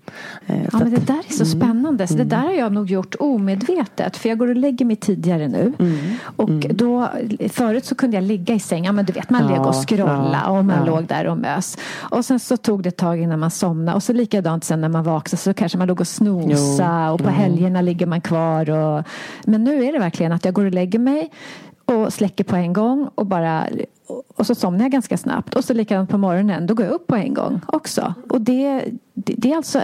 Eh, 0.47 0.63
Ja, 0.73 0.79
men 0.79 0.91
det 0.91 1.07
där 1.07 1.23
är 1.29 1.33
så 1.33 1.45
spännande. 1.45 2.07
Så 2.07 2.15
det 2.15 2.25
där 2.25 2.37
har 2.43 2.53
jag 2.53 2.73
nog 2.73 2.91
gjort 2.91 3.15
omedvetet. 3.19 4.17
För 4.17 4.29
jag 4.29 4.39
går 4.39 4.49
och 4.49 4.57
lägger 4.57 4.85
mig 4.85 4.97
tidigare 4.97 5.49
nu. 5.49 5.73
Och 6.37 6.51
då, 6.51 7.09
förut 7.49 7.85
så 7.85 7.95
kunde 7.95 8.17
jag 8.17 8.25
ligga 8.25 8.55
i 8.55 8.61
sängen. 8.61 8.85
Ja, 8.85 8.93
men 8.93 9.05
du 9.05 9.13
vet, 9.13 9.31
man 9.31 9.49
Ja, 9.49 9.57
låg 9.57 9.67
och 9.67 9.89
scrolla 9.89 10.43
ja, 10.45 10.51
och 10.59 10.65
man 10.65 10.79
ja. 10.79 10.85
låg 10.85 11.05
där 11.05 11.27
och 11.27 11.39
mös. 11.39 11.79
Och 12.11 12.25
sen 12.25 12.41
så 12.41 12.57
tog 12.57 12.83
det 12.83 12.89
ett 12.89 12.97
tag 12.97 13.21
innan 13.21 13.41
man 13.41 13.51
somnade. 13.51 13.97
Och 13.97 14.03
så 14.03 14.13
likadant 14.13 14.65
sen 14.65 14.81
när 14.81 14.89
man 14.89 15.05
vaknade 15.05 15.37
så 15.37 15.55
kanske 15.55 15.79
man 15.79 15.89
låg 15.89 16.01
och 16.01 16.09
snosa. 16.09 17.07
Jo, 17.09 17.15
Och 17.15 17.21
på 17.21 17.31
helgerna 17.31 17.81
ligger 17.81 18.07
man 18.07 18.21
kvar. 18.21 18.71
Och... 18.71 19.05
Men 19.45 19.65
nu 19.65 19.85
är 19.85 19.93
det 19.93 19.99
verkligen 19.99 20.33
att 20.33 20.45
jag 20.45 20.55
går 20.55 20.65
och 20.65 20.73
lägger 20.73 20.99
mig 20.99 21.31
och 21.87 22.13
släcker 22.13 22.45
på 22.45 22.57
en 22.57 22.73
gång 22.73 23.11
och 23.15 23.27
bara 23.27 23.67
och 24.37 24.47
så 24.47 24.55
somnar 24.55 24.85
jag 24.85 24.93
ganska 24.93 25.17
snabbt. 25.17 25.55
Och 25.55 25.65
så 25.65 25.75
likadant 25.75 26.11
på 26.11 26.19
morgonen 26.19 26.67
då 26.67 26.75
går 26.75 26.87
jag 26.87 26.95
upp 26.95 27.07
på 27.07 27.17
en 27.17 27.35
gång 27.35 27.61
också. 27.67 28.15
Och 28.29 28.41
det, 28.41 28.85
det, 29.19 29.35
det 29.37 29.53
alltså 29.53 29.81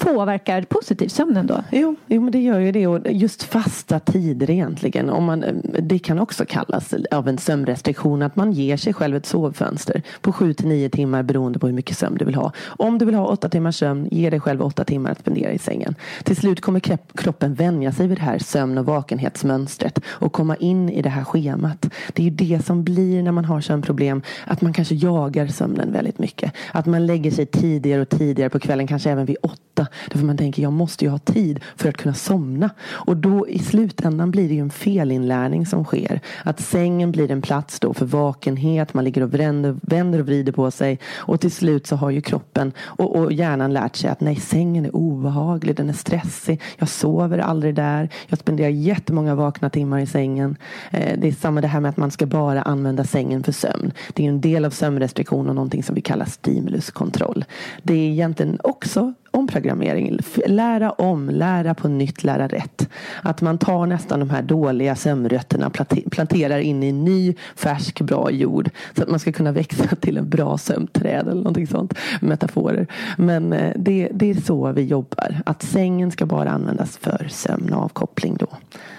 påverkar 0.00 0.62
positivt 0.62 1.12
sömnen 1.12 1.46
då. 1.46 1.64
Jo, 1.72 1.96
jo, 2.06 2.22
men 2.22 2.32
det 2.32 2.38
gör 2.38 2.58
ju 2.58 2.72
det. 2.72 2.86
Och 2.86 3.12
just 3.12 3.42
fasta 3.42 4.00
tider 4.00 4.50
egentligen. 4.50 5.10
Om 5.10 5.24
man, 5.24 5.42
eh, 5.42 5.54
det 5.82 5.98
kan 5.98 6.18
också 6.18 6.44
kallas 6.44 6.94
av 7.10 7.28
en 7.28 7.38
sömnrestriktion 7.38 8.22
att 8.22 8.36
man 8.36 8.52
ger 8.52 8.76
sig 8.76 8.92
själv 8.92 9.16
ett 9.16 9.26
sovfönster 9.26 10.02
på 10.20 10.32
7 10.32 10.54
till 10.54 10.68
9 10.68 10.88
timmar 10.88 11.22
beroende 11.22 11.58
på 11.58 11.66
hur 11.66 11.74
mycket 11.74 11.96
sömn 11.98 12.16
du 12.18 12.24
vill 12.24 12.34
ha. 12.34 12.52
Om 12.66 12.98
du 12.98 13.04
vill 13.04 13.14
ha 13.14 13.26
8 13.26 13.48
timmars 13.48 13.76
sömn, 13.76 14.08
ge 14.10 14.30
dig 14.30 14.40
själv 14.40 14.62
8 14.62 14.84
timmar 14.84 15.10
att 15.10 15.20
spendera 15.20 15.52
i 15.52 15.58
sängen. 15.58 15.94
Till 16.24 16.36
slut 16.36 16.60
kommer 16.60 16.80
kroppen 17.14 17.54
vänja 17.54 17.92
sig 17.92 18.06
vid 18.06 18.18
det 18.18 18.22
här 18.22 18.38
sömn 18.38 18.78
och 18.78 18.86
vakenhetsmönstret 18.86 20.00
och 20.06 20.32
komma 20.32 20.56
in 20.56 20.88
i 20.88 21.02
det 21.02 21.08
här 21.08 21.24
schemat. 21.24 21.90
Det 22.12 22.22
är 22.22 22.24
ju 22.24 22.30
det 22.30 22.66
som 22.66 22.84
blir 22.84 23.22
när 23.22 23.32
man 23.32 23.44
har 23.44 23.60
sömnproblem, 23.60 24.22
att 24.46 24.60
man 24.60 24.72
kanske 24.72 24.94
jagar 24.94 25.46
sömnen 25.46 25.92
väldigt 25.92 26.18
mycket. 26.18 26.52
Att 26.72 26.86
man 26.86 27.06
lägger 27.06 27.30
sig 27.30 27.46
tidigare 27.46 28.02
och 28.02 28.08
tidigare 28.08 28.50
på 28.50 28.57
kvällen, 28.58 28.86
kanske 28.86 29.10
även 29.10 29.26
vid 29.26 29.36
åtta. 29.42 29.86
Därför 30.10 30.26
man 30.26 30.36
tänker, 30.36 30.62
jag 30.62 30.72
måste 30.72 31.04
ju 31.04 31.10
ha 31.10 31.18
tid 31.18 31.60
för 31.76 31.88
att 31.88 31.96
kunna 31.96 32.14
somna. 32.14 32.70
Och 32.88 33.16
då 33.16 33.48
i 33.48 33.58
slutändan 33.58 34.30
blir 34.30 34.48
det 34.48 34.54
ju 34.54 34.60
en 34.60 34.70
felinlärning 34.70 35.66
som 35.66 35.84
sker. 35.84 36.20
Att 36.44 36.60
sängen 36.60 37.12
blir 37.12 37.30
en 37.30 37.42
plats 37.42 37.80
då 37.80 37.94
för 37.94 38.06
vakenhet, 38.06 38.94
man 38.94 39.04
ligger 39.04 39.22
och 39.22 39.34
vänder, 39.34 39.76
vänder 39.82 40.18
och 40.18 40.26
vrider 40.26 40.52
på 40.52 40.70
sig. 40.70 40.98
Och 41.16 41.40
till 41.40 41.50
slut 41.50 41.86
så 41.86 41.96
har 41.96 42.10
ju 42.10 42.20
kroppen 42.20 42.72
och, 42.80 43.16
och 43.16 43.32
hjärnan 43.32 43.72
lärt 43.72 43.96
sig 43.96 44.10
att 44.10 44.20
nej, 44.20 44.36
sängen 44.36 44.86
är 44.86 44.96
obehaglig, 44.96 45.76
den 45.76 45.88
är 45.88 45.92
stressig. 45.92 46.60
Jag 46.78 46.88
sover 46.88 47.38
aldrig 47.38 47.74
där. 47.74 48.08
Jag 48.26 48.38
spenderar 48.38 48.68
jättemånga 48.68 49.34
vakna 49.34 49.70
timmar 49.70 49.98
i 49.98 50.06
sängen. 50.06 50.56
Eh, 50.90 51.18
det 51.18 51.28
är 51.28 51.32
samma 51.32 51.60
det 51.60 51.68
här 51.68 51.80
med 51.80 51.88
att 51.88 51.96
man 51.96 52.10
ska 52.10 52.26
bara 52.26 52.62
använda 52.62 53.04
sängen 53.04 53.42
för 53.42 53.52
sömn. 53.52 53.92
Det 54.12 54.22
är 54.22 54.24
ju 54.24 54.28
en 54.28 54.40
del 54.40 54.64
av 54.64 54.70
sömnrestriktion 54.70 55.48
och 55.48 55.54
någonting 55.54 55.82
som 55.82 55.94
vi 55.94 56.00
kallar 56.00 56.26
stimuluskontroll. 56.26 57.44
Det 57.82 57.94
är 57.94 58.10
egentligen 58.10 58.47
också 58.62 59.14
omprogrammering. 59.30 60.18
Lära 60.46 60.90
om, 60.90 61.30
lära 61.30 61.74
på 61.74 61.88
nytt, 61.88 62.24
lära 62.24 62.48
rätt. 62.48 62.88
Att 63.22 63.40
man 63.40 63.58
tar 63.58 63.86
nästan 63.86 64.20
de 64.20 64.30
här 64.30 64.42
dåliga 64.42 64.96
sömnrötterna 64.96 65.70
planterar 66.10 66.58
in 66.58 66.82
i 66.82 66.92
ny, 66.92 67.34
färsk, 67.56 68.00
bra 68.00 68.30
jord. 68.30 68.70
Så 68.96 69.02
att 69.02 69.08
man 69.08 69.18
ska 69.18 69.32
kunna 69.32 69.52
växa 69.52 69.96
till 70.00 70.16
en 70.16 70.28
bra 70.28 70.58
sömnträd 70.58 71.28
eller 71.28 71.34
någonting 71.34 71.66
sånt. 71.66 71.94
Metaforer. 72.20 72.86
Men 73.16 73.52
eh, 73.52 73.72
det, 73.76 74.08
det 74.14 74.30
är 74.30 74.34
så 74.34 74.72
vi 74.72 74.82
jobbar. 74.82 75.42
Att 75.46 75.62
sängen 75.62 76.10
ska 76.10 76.26
bara 76.26 76.50
användas 76.50 76.96
för 76.96 77.28
sömn 77.30 77.72
och 77.72 77.84
avkoppling 77.84 78.36
då. 78.36 78.48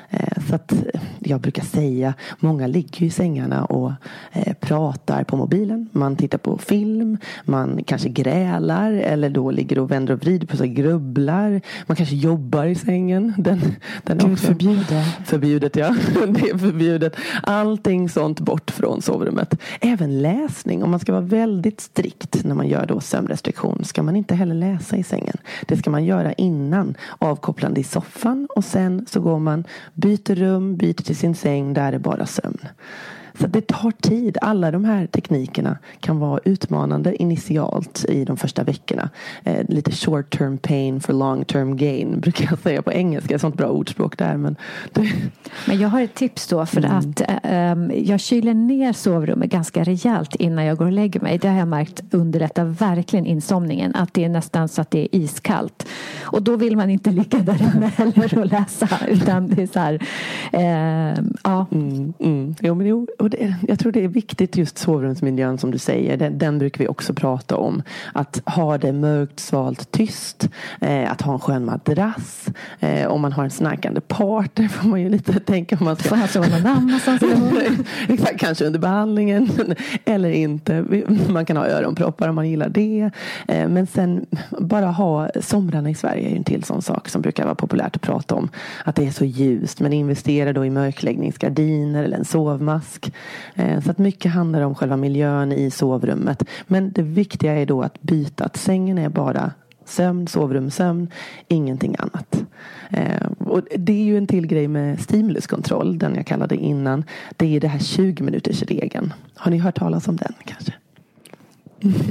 Eh, 0.10 0.44
så 0.50 0.56
att 0.56 0.72
eh, 0.72 1.02
jag 1.20 1.42
brukar 1.42 1.63
säga, 1.63 2.13
många 2.39 2.68
ligger 2.68 3.02
ju 3.02 3.08
i 3.08 3.10
sängarna 3.10 3.65
och 3.65 3.92
pratar 4.60 5.24
på 5.24 5.38
mobilen. 5.38 5.89
Man 5.92 6.15
tittar 6.15 6.38
på 6.38 6.58
film, 6.58 7.18
man 7.44 7.84
kanske 7.84 8.10
grälar 8.10 8.92
eller 8.92 9.30
då 9.30 9.52
ligger 9.52 9.80
och 9.80 9.92
vänder 9.92 10.13
och 10.13 10.18
vrider 10.25 10.47
på 10.47 10.58
sig, 10.58 10.67
grubblar. 10.67 11.62
Man 11.86 11.95
kanske 11.95 12.15
jobbar 12.15 12.65
i 12.65 12.75
sängen. 12.75 13.34
Den, 13.38 13.75
den 14.03 14.17
Gud 14.17 14.32
också 14.32 14.45
förbjude. 14.45 15.05
Förbjudet 15.25 15.75
ja. 15.75 15.88
Det 16.27 16.49
är 16.49 16.58
förbjudet. 16.58 17.15
Allting 17.43 18.10
sånt 18.10 18.39
bort 18.39 18.71
från 18.71 19.01
sovrummet. 19.01 19.55
Även 19.82 20.21
läsning. 20.21 20.84
Om 20.84 20.91
man 20.91 20.99
ska 20.99 21.12
vara 21.12 21.21
väldigt 21.21 21.82
strikt 21.82 22.43
när 22.43 22.55
man 22.55 22.67
gör 22.67 22.86
då 22.86 22.99
sömnrestriktion 22.99 23.84
ska 23.84 24.03
man 24.03 24.15
inte 24.15 24.36
heller 24.36 24.55
läsa 24.55 24.97
i 24.97 25.03
sängen. 25.03 25.38
Det 25.67 25.77
ska 25.77 25.89
man 25.89 26.05
göra 26.05 26.34
innan. 26.34 26.95
Avkopplande 27.19 27.79
i 27.79 27.84
soffan 27.84 28.47
och 28.55 28.65
sen 28.65 29.05
så 29.10 29.21
går 29.21 29.39
man, 29.39 29.63
byter 29.93 30.36
rum, 30.36 30.77
byter 30.77 31.03
till 31.03 31.15
sin 31.15 31.36
säng. 31.36 31.73
Där 31.73 31.93
är 31.93 31.99
bara 31.99 32.25
sömn. 32.25 32.60
Så 33.39 33.47
det 33.47 33.67
tar 33.67 33.91
tid. 33.91 34.38
Alla 34.41 34.71
de 34.71 34.86
här 34.86 35.08
teknikerna 35.08 35.78
kan 35.99 36.19
vara 36.19 36.39
utmanande 36.45 37.15
initialt 37.21 38.06
i 38.10 38.25
de 38.25 38.38
första 38.38 38.63
veckorna. 38.63 39.10
Eh, 39.43 39.65
lite 39.69 39.91
short 39.91 40.38
term 40.38 40.58
pain 40.58 41.02
for 41.02 41.13
long 41.13 41.45
term 41.45 41.78
gain 41.78 42.19
brukar 42.21 42.47
jag 42.49 42.60
säga 42.60 42.82
på 42.82 42.91
engelska. 42.91 43.39
Sånt 43.39 43.56
bra 43.58 43.67
ordspråk 43.67 44.17
där. 44.17 44.38
Men 44.38 44.56
det, 44.93 45.12
Men 45.67 45.80
jag 45.80 45.89
har 45.89 46.02
ett 46.02 46.13
tips 46.15 46.47
då 46.47 46.65
för 46.65 46.80
Mm. 46.80 46.97
att 46.97 47.21
ähm, 47.43 47.91
jag 47.95 48.19
kyler 48.19 48.54
ner 48.54 48.93
sovrummet 48.93 49.49
ganska 49.49 49.84
rejält 49.84 50.36
innan 50.36 50.65
jag 50.65 50.78
går 50.78 50.86
och 50.86 50.91
lägger 50.91 51.19
mig. 51.19 51.38
Det 51.38 51.47
har 51.47 51.60
jag 51.60 51.67
märkt 51.67 52.04
underlättar 52.12 52.65
verkligen 52.65 53.25
insomningen. 53.25 53.95
Att 53.95 54.13
det 54.13 54.23
är 54.23 54.30
nästan 54.30 54.67
så 54.67 54.82
att 54.82 54.91
det 54.91 54.99
är 54.99 55.08
iskallt. 55.15 55.88
Och 56.21 56.41
då 56.41 56.56
vill 56.56 56.78
man 56.78 56.89
inte 56.89 57.12
ligga 57.12 57.39
där 57.39 57.62
inne 57.75 57.88
heller 57.95 58.39
och 58.39 58.45
läsa. 58.45 58.89
Utan 59.08 59.47
det 59.47 59.62
är 59.62 59.67
så 59.67 59.80
här, 59.80 59.99
ehm, 60.52 61.34
ja. 61.43 61.65
Mm, 61.71 62.13
mm. 62.19 62.56
Jo, 62.62 62.75
men 62.75 62.88
jo, 62.88 63.08
och 63.30 63.39
det, 63.39 63.56
jag 63.68 63.80
tror 63.80 63.92
det 63.92 64.04
är 64.04 64.08
viktigt 64.08 64.58
just 64.58 64.78
sovrumsmiljön 64.78 65.58
som 65.58 65.72
du 65.72 65.78
säger. 65.78 66.18
Den, 66.18 66.38
den 66.38 66.60
brukar 66.60 66.80
vi 66.80 66.88
också 66.88 67.13
prata 67.13 67.58
om. 67.58 67.84
Att 68.13 68.42
ha 68.46 68.78
det 68.78 68.94
mörkt, 68.94 69.39
svalt, 69.39 69.92
tyst. 69.92 70.50
Eh, 70.82 71.12
att 71.12 71.22
ha 71.22 71.34
en 71.34 71.39
skön 71.39 71.65
madrass. 71.65 72.48
Eh, 72.80 73.08
om 73.08 73.22
man 73.22 73.34
har 73.34 73.44
en 73.44 73.50
snarkande 73.50 74.02
partner 74.02 74.68
får 74.68 74.88
man 74.89 75.02
ju 75.02 75.10
lite 75.10 75.39
tänka 75.39 75.78
om 75.80 75.86
man 75.86 75.96
ska 75.96 76.10
Får 76.10 76.15
han 76.15 76.28
sova 76.28 76.48
någon 76.48 76.65
annanstans? 76.65 77.24
eller 77.24 77.36
vad? 77.36 77.86
Exakt, 78.08 78.39
kanske 78.39 78.65
under 78.65 78.80
behandlingen 78.80 79.50
eller 80.06 80.30
inte. 80.30 80.86
Man 81.30 81.46
kan 81.46 81.58
ha 81.58 81.68
öronproppar 81.68 82.28
om 82.30 82.36
man 82.36 82.50
gillar 82.50 82.70
det. 82.70 83.12
Eh, 83.48 83.68
Men 83.70 83.88
sen 83.88 84.26
bara 84.60 84.86
ha 84.86 85.30
somrarna 85.42 85.89
i 85.89 85.96
Sverige 85.96 86.28
är 86.28 86.30
ju 86.30 86.38
en 86.38 86.44
till 86.44 86.63
sån 86.63 86.82
sak 86.82 87.10
som 87.10 87.22
brukar 87.22 87.44
vara 87.44 87.56
populärt 87.56 87.96
att 87.96 88.02
prata 88.02 88.36
om. 88.36 88.50
Att 88.86 88.96
det 88.96 89.08
är 89.08 89.12
så 89.12 89.26
ljust. 89.26 89.80
Men 89.80 89.94
investera 89.94 90.54
då 90.54 90.65
i 90.65 90.70
mörkläggningsgardiner 90.70 92.04
eller 92.04 92.18
en 92.18 92.26
sovmask. 92.26 93.12
Eh, 93.55 93.82
så 93.82 93.91
att 93.91 93.97
mycket 93.97 94.32
handlar 94.32 94.62
om 94.62 94.75
själva 94.75 94.97
miljön 94.97 95.51
i 95.51 95.71
sovrummet. 95.71 96.43
Men 96.67 96.91
det 96.91 97.01
viktiga 97.01 97.53
är 97.53 97.65
då 97.65 97.82
att 97.82 98.01
byta. 98.01 98.43
Att 98.43 98.58
sängen 98.58 98.97
är 98.97 99.10
bara 99.10 99.51
sömn, 99.86 100.27
sovrum, 100.27 100.71
sömn. 100.71 101.12
Ingenting 101.47 101.95
annat. 101.99 102.43
Eh, 102.89 103.32
och 103.39 103.62
det 103.77 103.93
är 103.93 104.03
ju 104.03 104.17
en 104.17 104.27
till 104.27 104.47
grej 104.47 104.67
med 104.67 105.01
stimuluskontroll. 105.01 105.97
Den 105.99 106.15
jag 106.15 106.25
kallade 106.25 106.55
innan. 106.55 107.03
Det 107.38 107.55
är 107.55 107.60
det 107.60 107.67
här 107.67 107.79
20 107.79 108.23
minuters 108.23 108.63
regeln. 108.63 109.13
Har 109.36 109.51
ni 109.51 109.58
hört 109.58 109.79
talas 109.79 110.08
om 110.08 110.15
den 110.15 110.34
kanske? 110.45 110.73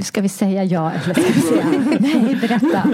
Ska 0.01 0.21
vi 0.21 0.29
säga 0.29 0.63
ja 0.63 0.91
eller 0.91 1.13
ska 1.13 1.33
vi 1.33 1.41
säga 1.41 1.65
nej? 1.99 2.37
Berätta. 2.41 2.89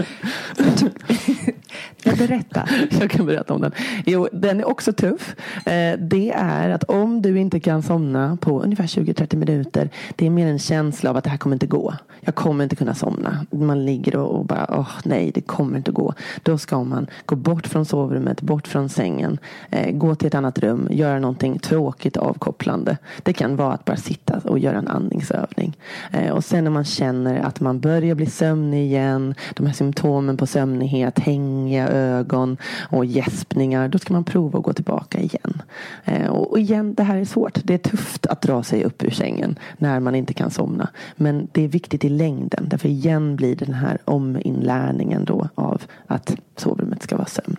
Jag 2.04 2.18
berätta. 2.18 2.68
Jag 3.00 3.12
kan 3.12 3.26
berätta 3.26 3.54
om 3.54 3.62
den. 3.62 3.72
Jo, 4.06 4.28
den 4.32 4.60
är 4.60 4.68
också 4.68 4.94
tuff. 4.94 5.36
Eh, 5.66 6.00
det 6.00 6.32
är 6.36 6.70
att 6.70 6.84
om 6.84 7.22
du 7.22 7.40
inte 7.40 7.60
kan 7.60 7.84
somna 7.84 8.38
på 8.42 8.62
ungefär 8.62 8.84
20-30 8.84 9.36
minuter. 9.36 9.90
Det 10.16 10.26
är 10.26 10.30
mer 10.30 10.48
en 10.48 10.60
känsla 10.60 11.10
av 11.10 11.18
att 11.18 11.24
det 11.24 11.30
här 11.30 11.38
kommer 11.38 11.56
inte 11.56 11.68
gå. 11.68 11.94
Jag 12.22 12.36
kommer 12.36 12.64
inte 12.64 12.76
kunna 12.76 12.96
somna. 12.96 13.46
Man 13.52 13.86
ligger 13.86 14.16
och 14.16 14.46
bara, 14.46 14.66
åh 14.70 14.90
nej, 15.04 15.32
det 15.36 15.42
kommer 15.42 15.78
inte 15.78 15.92
gå. 15.92 16.14
Då 16.44 16.58
ska 16.58 16.84
man 16.84 17.08
gå 17.26 17.36
bort 17.36 17.68
från 17.68 17.86
sovrummet, 17.86 18.42
bort 18.42 18.68
från 18.68 18.90
sängen. 18.90 19.38
Eh, 19.70 19.92
gå 19.92 20.16
till 20.16 20.28
ett 20.28 20.36
annat 20.36 20.60
rum, 20.60 20.88
göra 20.92 21.20
någonting 21.20 21.60
tråkigt 21.60 22.18
avkopplande. 22.18 22.98
Det 23.24 23.34
kan 23.34 23.56
vara 23.56 23.74
att 23.74 23.86
bara 23.86 23.98
sitta 23.98 24.40
och 24.44 24.60
göra 24.60 24.78
en 24.78 24.88
andningsövning. 24.88 25.78
Eh, 26.12 26.32
och 26.32 26.44
sen 26.44 26.64
när 26.65 26.71
man 26.71 26.86
känner 26.86 27.39
att 27.39 27.60
man 27.60 27.80
börjar 27.80 28.15
bli 28.15 28.25
sömnig 28.25 28.86
igen. 28.86 29.36
De 29.54 29.65
här 29.65 29.73
symptomen 29.73 30.38
på 30.38 30.47
sömnighet, 30.47 31.19
hängiga 31.19 31.88
ögon 31.88 32.58
och 32.89 33.06
gäspningar. 33.06 33.88
Då 33.88 33.97
ska 33.97 34.13
man 34.13 34.23
prova 34.23 34.60
att 34.60 34.65
gå 34.65 34.73
tillbaka 34.73 35.19
igen. 35.19 35.62
Eh, 36.06 36.28
och 36.28 36.60
igen, 36.60 36.93
det 36.93 37.04
här 37.04 37.17
är 37.17 37.25
svårt. 37.25 37.60
Det 37.63 37.73
är 37.73 37.78
tufft 37.78 38.25
att 38.25 38.41
dra 38.41 38.63
sig 38.63 38.84
upp 38.84 39.04
ur 39.04 39.10
sängen 39.10 39.60
när 39.78 39.99
man 39.99 40.15
inte 40.15 40.34
kan 40.34 40.51
somna. 40.51 40.89
Men 41.15 41.47
det 41.51 41.63
är 41.63 41.67
viktigt 41.67 42.06
i 42.06 42.10
längden. 42.10 42.69
Därför 42.69 42.89
igen 42.89 43.36
blir 43.36 43.56
det 43.56 43.65
den 43.65 43.75
här 43.75 43.97
ominlärningen 44.06 45.25
då 45.25 45.49
av 45.56 45.82
att 46.08 46.36
sovrummet 46.56 47.04
ska 47.04 47.17
vara 47.17 47.28
sömn. 47.28 47.58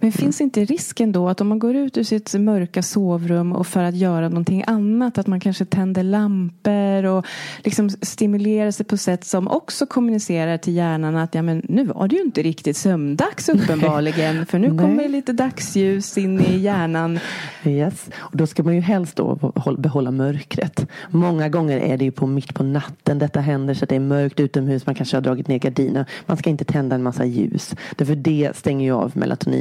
Men 0.00 0.12
finns 0.12 0.40
inte 0.40 0.64
risken 0.64 1.12
då 1.12 1.28
att 1.28 1.40
om 1.40 1.48
man 1.48 1.58
går 1.58 1.76
ut 1.76 1.96
ur 1.96 2.02
sitt 2.02 2.34
mörka 2.34 2.82
sovrum 2.82 3.52
och 3.52 3.66
för 3.66 3.82
att 3.82 3.94
göra 3.96 4.28
någonting 4.28 4.64
annat 4.66 5.18
att 5.18 5.26
man 5.26 5.40
kanske 5.40 5.64
tänder 5.64 6.02
lampor 6.02 7.04
och 7.04 7.26
liksom 7.64 7.90
stimulerar 7.90 8.70
sig 8.70 8.86
på 8.86 8.96
sätt 8.96 9.24
som 9.24 9.48
också 9.48 9.86
kommunicerar 9.86 10.58
till 10.58 10.74
hjärnan 10.74 11.16
att 11.16 11.34
ja, 11.34 11.42
men 11.42 11.62
nu 11.68 11.84
var 11.84 12.08
det 12.08 12.16
ju 12.16 12.22
inte 12.22 12.42
riktigt 12.42 12.76
sömndags 12.76 13.48
uppenbarligen 13.48 14.46
för 14.46 14.58
nu 14.58 14.68
Nej. 14.72 14.84
kommer 14.84 15.08
lite 15.08 15.32
dagsljus 15.32 16.18
in 16.18 16.40
i 16.40 16.58
hjärnan. 16.58 17.18
Yes. 17.64 18.08
Och 18.16 18.36
då 18.36 18.46
ska 18.46 18.62
man 18.62 18.74
ju 18.74 18.80
helst 18.80 19.16
då 19.16 19.52
behålla- 19.78 20.10
mörkret. 20.10 20.86
Många 21.10 21.48
gånger 21.48 21.78
är 21.78 21.96
det 21.96 22.04
ju 22.04 22.10
på 22.10 22.26
mitt 22.26 22.54
på 22.54 22.62
natten 22.62 23.18
detta 23.18 23.40
händer 23.40 23.74
så 23.74 23.84
att 23.84 23.88
det 23.88 23.96
är 23.96 24.00
mörkt 24.00 24.40
utomhus. 24.40 24.86
Man 24.86 24.94
kanske 24.94 25.16
har 25.16 25.22
dragit 25.22 25.48
ner 25.48 25.58
gardiner. 25.58 26.06
Man 26.26 26.36
ska 26.36 26.50
inte 26.50 26.64
tända 26.64 26.96
en 26.96 27.02
massa 27.02 27.24
ljus. 27.24 27.74
Därför 27.96 28.14
det 28.14 28.56
stänger 28.56 28.84
ju 28.84 28.92
av 28.92 29.12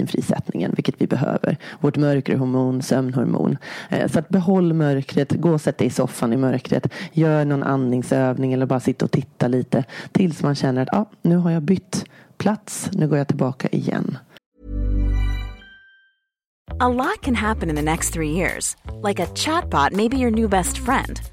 melatoninfrisättningen 0.03 0.73
vilket 0.75 1.01
vi 1.01 1.07
behöver. 1.07 1.57
Vårt 1.79 1.97
mörkerhormon, 1.97 2.81
sömnhormon. 2.81 3.57
Eh, 3.89 4.07
så 4.07 4.19
att 4.19 4.29
behåll 4.29 4.73
mörkret. 4.73 5.31
Gå 5.31 5.51
och 5.51 5.61
sätt 5.61 5.77
dig 5.77 5.87
i 5.87 5.89
soffan 5.89 6.33
i 6.33 6.37
mörkret. 6.37 6.87
Gör 7.13 7.45
någon 7.45 7.63
andningsövning 7.63 8.53
eller 8.53 8.65
bara 8.65 8.79
sitta 8.79 9.05
och 9.05 9.11
titta 9.11 9.47
lite. 9.47 9.83
Tills 10.11 10.43
man 10.43 10.55
känner 10.55 10.81
att 10.81 10.93
ah, 10.93 11.05
nu 11.21 11.37
har 11.37 11.51
jag 11.51 11.63
bytt 11.63 12.05
plats. 12.37 12.89
Nu 12.93 13.07
går 13.07 13.17
jag 13.17 13.27
tillbaka 13.27 13.67
igen. 13.67 14.17
A 16.79 16.89
lot 16.89 17.21
can 17.21 17.35
happen 17.35 17.69
in 17.69 17.75
the 17.75 17.81
next 17.81 18.13
three 18.13 18.29
years. 18.29 18.75
Like 19.07 19.23
a 19.23 19.27
chatbot 19.35 19.91
maybe 19.91 20.17
your 20.17 20.31
new 20.31 20.49
best 20.49 20.77
friend. 20.77 21.32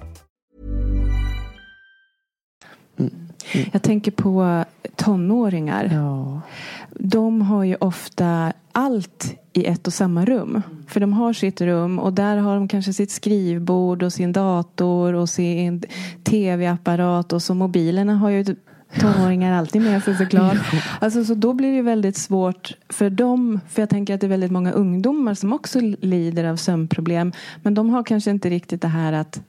Jag 3.71 3.81
tänker 3.81 4.11
på 4.11 4.65
tonåringar. 4.95 5.89
Ja. 5.93 6.41
De 6.89 7.41
har 7.41 7.63
ju 7.63 7.75
ofta 7.75 8.53
allt 8.71 9.35
i 9.53 9.65
ett 9.65 9.87
och 9.87 9.93
samma 9.93 10.25
rum. 10.25 10.61
För 10.87 10.99
de 10.99 11.13
har 11.13 11.33
sitt 11.33 11.61
rum 11.61 11.99
och 11.99 12.13
där 12.13 12.37
har 12.37 12.55
de 12.55 12.67
kanske 12.67 12.93
sitt 12.93 13.11
skrivbord 13.11 14.03
och 14.03 14.13
sin 14.13 14.33
dator 14.33 15.13
och 15.13 15.29
sin 15.29 15.83
tv-apparat 16.23 17.33
och 17.33 17.41
så 17.41 17.53
mobilerna 17.53 18.15
har 18.15 18.29
ju 18.29 18.55
tonåringar 18.99 19.53
alltid 19.53 19.81
med 19.81 20.03
sig 20.03 20.17
såklart. 20.17 20.57
Alltså, 20.99 21.25
så 21.25 21.33
då 21.33 21.53
blir 21.53 21.69
det 21.69 21.75
ju 21.75 21.81
väldigt 21.81 22.17
svårt 22.17 22.73
för 22.89 23.09
dem. 23.09 23.59
För 23.69 23.81
jag 23.81 23.89
tänker 23.89 24.13
att 24.13 24.21
det 24.21 24.27
är 24.27 24.29
väldigt 24.29 24.51
många 24.51 24.71
ungdomar 24.71 25.33
som 25.33 25.53
också 25.53 25.79
lider 26.01 26.43
av 26.43 26.55
sömnproblem. 26.55 27.31
Men 27.63 27.73
de 27.73 27.89
har 27.89 28.03
kanske 28.03 28.31
inte 28.31 28.49
riktigt 28.49 28.81
det 28.81 28.87
här 28.87 29.13
att 29.13 29.41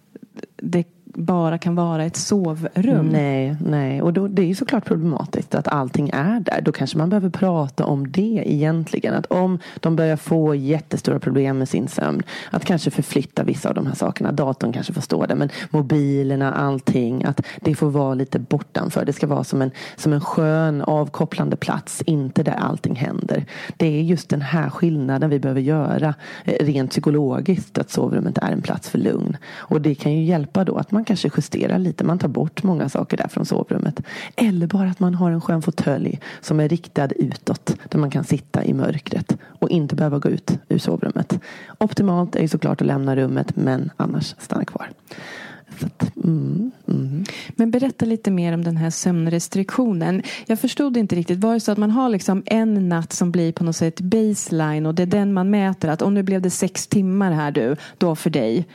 det 0.56 0.84
bara 1.14 1.58
kan 1.58 1.74
vara 1.74 2.04
ett 2.04 2.16
sovrum. 2.16 3.08
Nej, 3.08 3.56
nej. 3.66 4.02
Och 4.02 4.12
då, 4.12 4.28
det 4.28 4.42
är 4.42 4.46
ju 4.46 4.54
såklart 4.54 4.84
problematiskt 4.84 5.54
att 5.54 5.68
allting 5.68 6.10
är 6.12 6.40
där. 6.40 6.60
Då 6.60 6.72
kanske 6.72 6.98
man 6.98 7.10
behöver 7.10 7.30
prata 7.30 7.84
om 7.84 8.12
det 8.12 8.42
egentligen. 8.46 9.14
Att 9.14 9.26
om 9.26 9.58
de 9.80 9.96
börjar 9.96 10.16
få 10.16 10.54
jättestora 10.54 11.18
problem 11.18 11.58
med 11.58 11.68
sin 11.68 11.88
sömn. 11.88 12.22
Att 12.50 12.64
kanske 12.64 12.90
förflytta 12.90 13.44
vissa 13.44 13.68
av 13.68 13.74
de 13.74 13.86
här 13.86 13.94
sakerna. 13.94 14.32
Datorn 14.32 14.72
kanske 14.72 14.92
får 14.92 15.00
stå 15.00 15.26
där. 15.26 15.34
Men 15.34 15.48
mobilerna, 15.70 16.52
allting. 16.52 17.24
Att 17.24 17.40
det 17.60 17.74
får 17.74 17.90
vara 17.90 18.14
lite 18.14 18.38
bortanför. 18.38 19.04
Det 19.04 19.12
ska 19.12 19.26
vara 19.26 19.44
som 19.44 19.62
en, 19.62 19.70
som 19.96 20.12
en 20.12 20.20
skön 20.20 20.82
avkopplande 20.82 21.56
plats. 21.56 22.02
Inte 22.06 22.42
där 22.42 22.52
allting 22.52 22.96
händer. 22.96 23.44
Det 23.76 23.86
är 23.86 24.02
just 24.02 24.28
den 24.28 24.42
här 24.42 24.70
skillnaden 24.70 25.30
vi 25.30 25.38
behöver 25.38 25.60
göra. 25.60 26.14
Eh, 26.44 26.66
rent 26.66 26.90
psykologiskt. 26.90 27.78
Att 27.78 27.90
sovrummet 27.90 28.38
är 28.38 28.52
en 28.52 28.62
plats 28.62 28.88
för 28.88 28.98
lugn. 28.98 29.36
Och 29.54 29.80
det 29.80 29.94
kan 29.94 30.12
ju 30.12 30.24
hjälpa 30.24 30.64
då 30.64 30.76
att 30.76 30.90
man 30.90 31.01
man 31.02 31.06
kanske 31.06 31.30
justerar 31.36 31.78
lite. 31.78 32.04
Man 32.04 32.18
tar 32.18 32.28
bort 32.28 32.62
många 32.62 32.88
saker 32.88 33.16
där 33.16 33.28
från 33.28 33.46
sovrummet. 33.46 34.00
Eller 34.36 34.66
bara 34.66 34.90
att 34.90 35.00
man 35.00 35.14
har 35.14 35.30
en 35.30 35.40
skön 35.40 35.62
fåtölj 35.62 36.20
som 36.40 36.60
är 36.60 36.68
riktad 36.68 37.08
utåt. 37.16 37.76
Där 37.88 37.98
man 37.98 38.10
kan 38.10 38.24
sitta 38.24 38.64
i 38.64 38.74
mörkret 38.74 39.36
och 39.42 39.70
inte 39.70 39.94
behöva 39.94 40.18
gå 40.18 40.28
ut 40.28 40.58
ur 40.68 40.78
sovrummet. 40.78 41.40
Optimalt 41.78 42.36
är 42.36 42.42
ju 42.42 42.48
såklart 42.48 42.80
att 42.80 42.86
lämna 42.86 43.16
rummet 43.16 43.56
men 43.56 43.90
annars 43.96 44.34
stanna 44.38 44.64
kvar. 44.64 44.90
Så 45.80 45.86
att, 45.86 46.16
mm, 46.16 46.70
mm. 46.88 47.24
Men 47.56 47.70
berätta 47.70 48.04
lite 48.04 48.30
mer 48.30 48.54
om 48.54 48.64
den 48.64 48.76
här 48.76 48.90
sömnrestriktionen. 48.90 50.22
Jag 50.46 50.60
förstod 50.60 50.96
inte 50.96 51.16
riktigt. 51.16 51.38
Var 51.38 51.54
det 51.54 51.60
så 51.60 51.72
att 51.72 51.78
man 51.78 51.90
har 51.90 52.08
liksom 52.08 52.42
en 52.46 52.88
natt 52.88 53.12
som 53.12 53.32
blir 53.32 53.52
på 53.52 53.64
något 53.64 53.76
sätt 53.76 54.00
baseline 54.00 54.86
och 54.86 54.94
det 54.94 55.02
är 55.02 55.06
den 55.06 55.32
man 55.32 55.50
mäter 55.50 55.88
att 55.88 56.02
om 56.02 56.14
nu 56.14 56.22
blev 56.22 56.42
det 56.42 56.50
sex 56.50 56.86
timmar 56.86 57.32
här 57.32 57.50
du, 57.50 57.76
då 57.98 58.16
för 58.16 58.30
dig. 58.30 58.66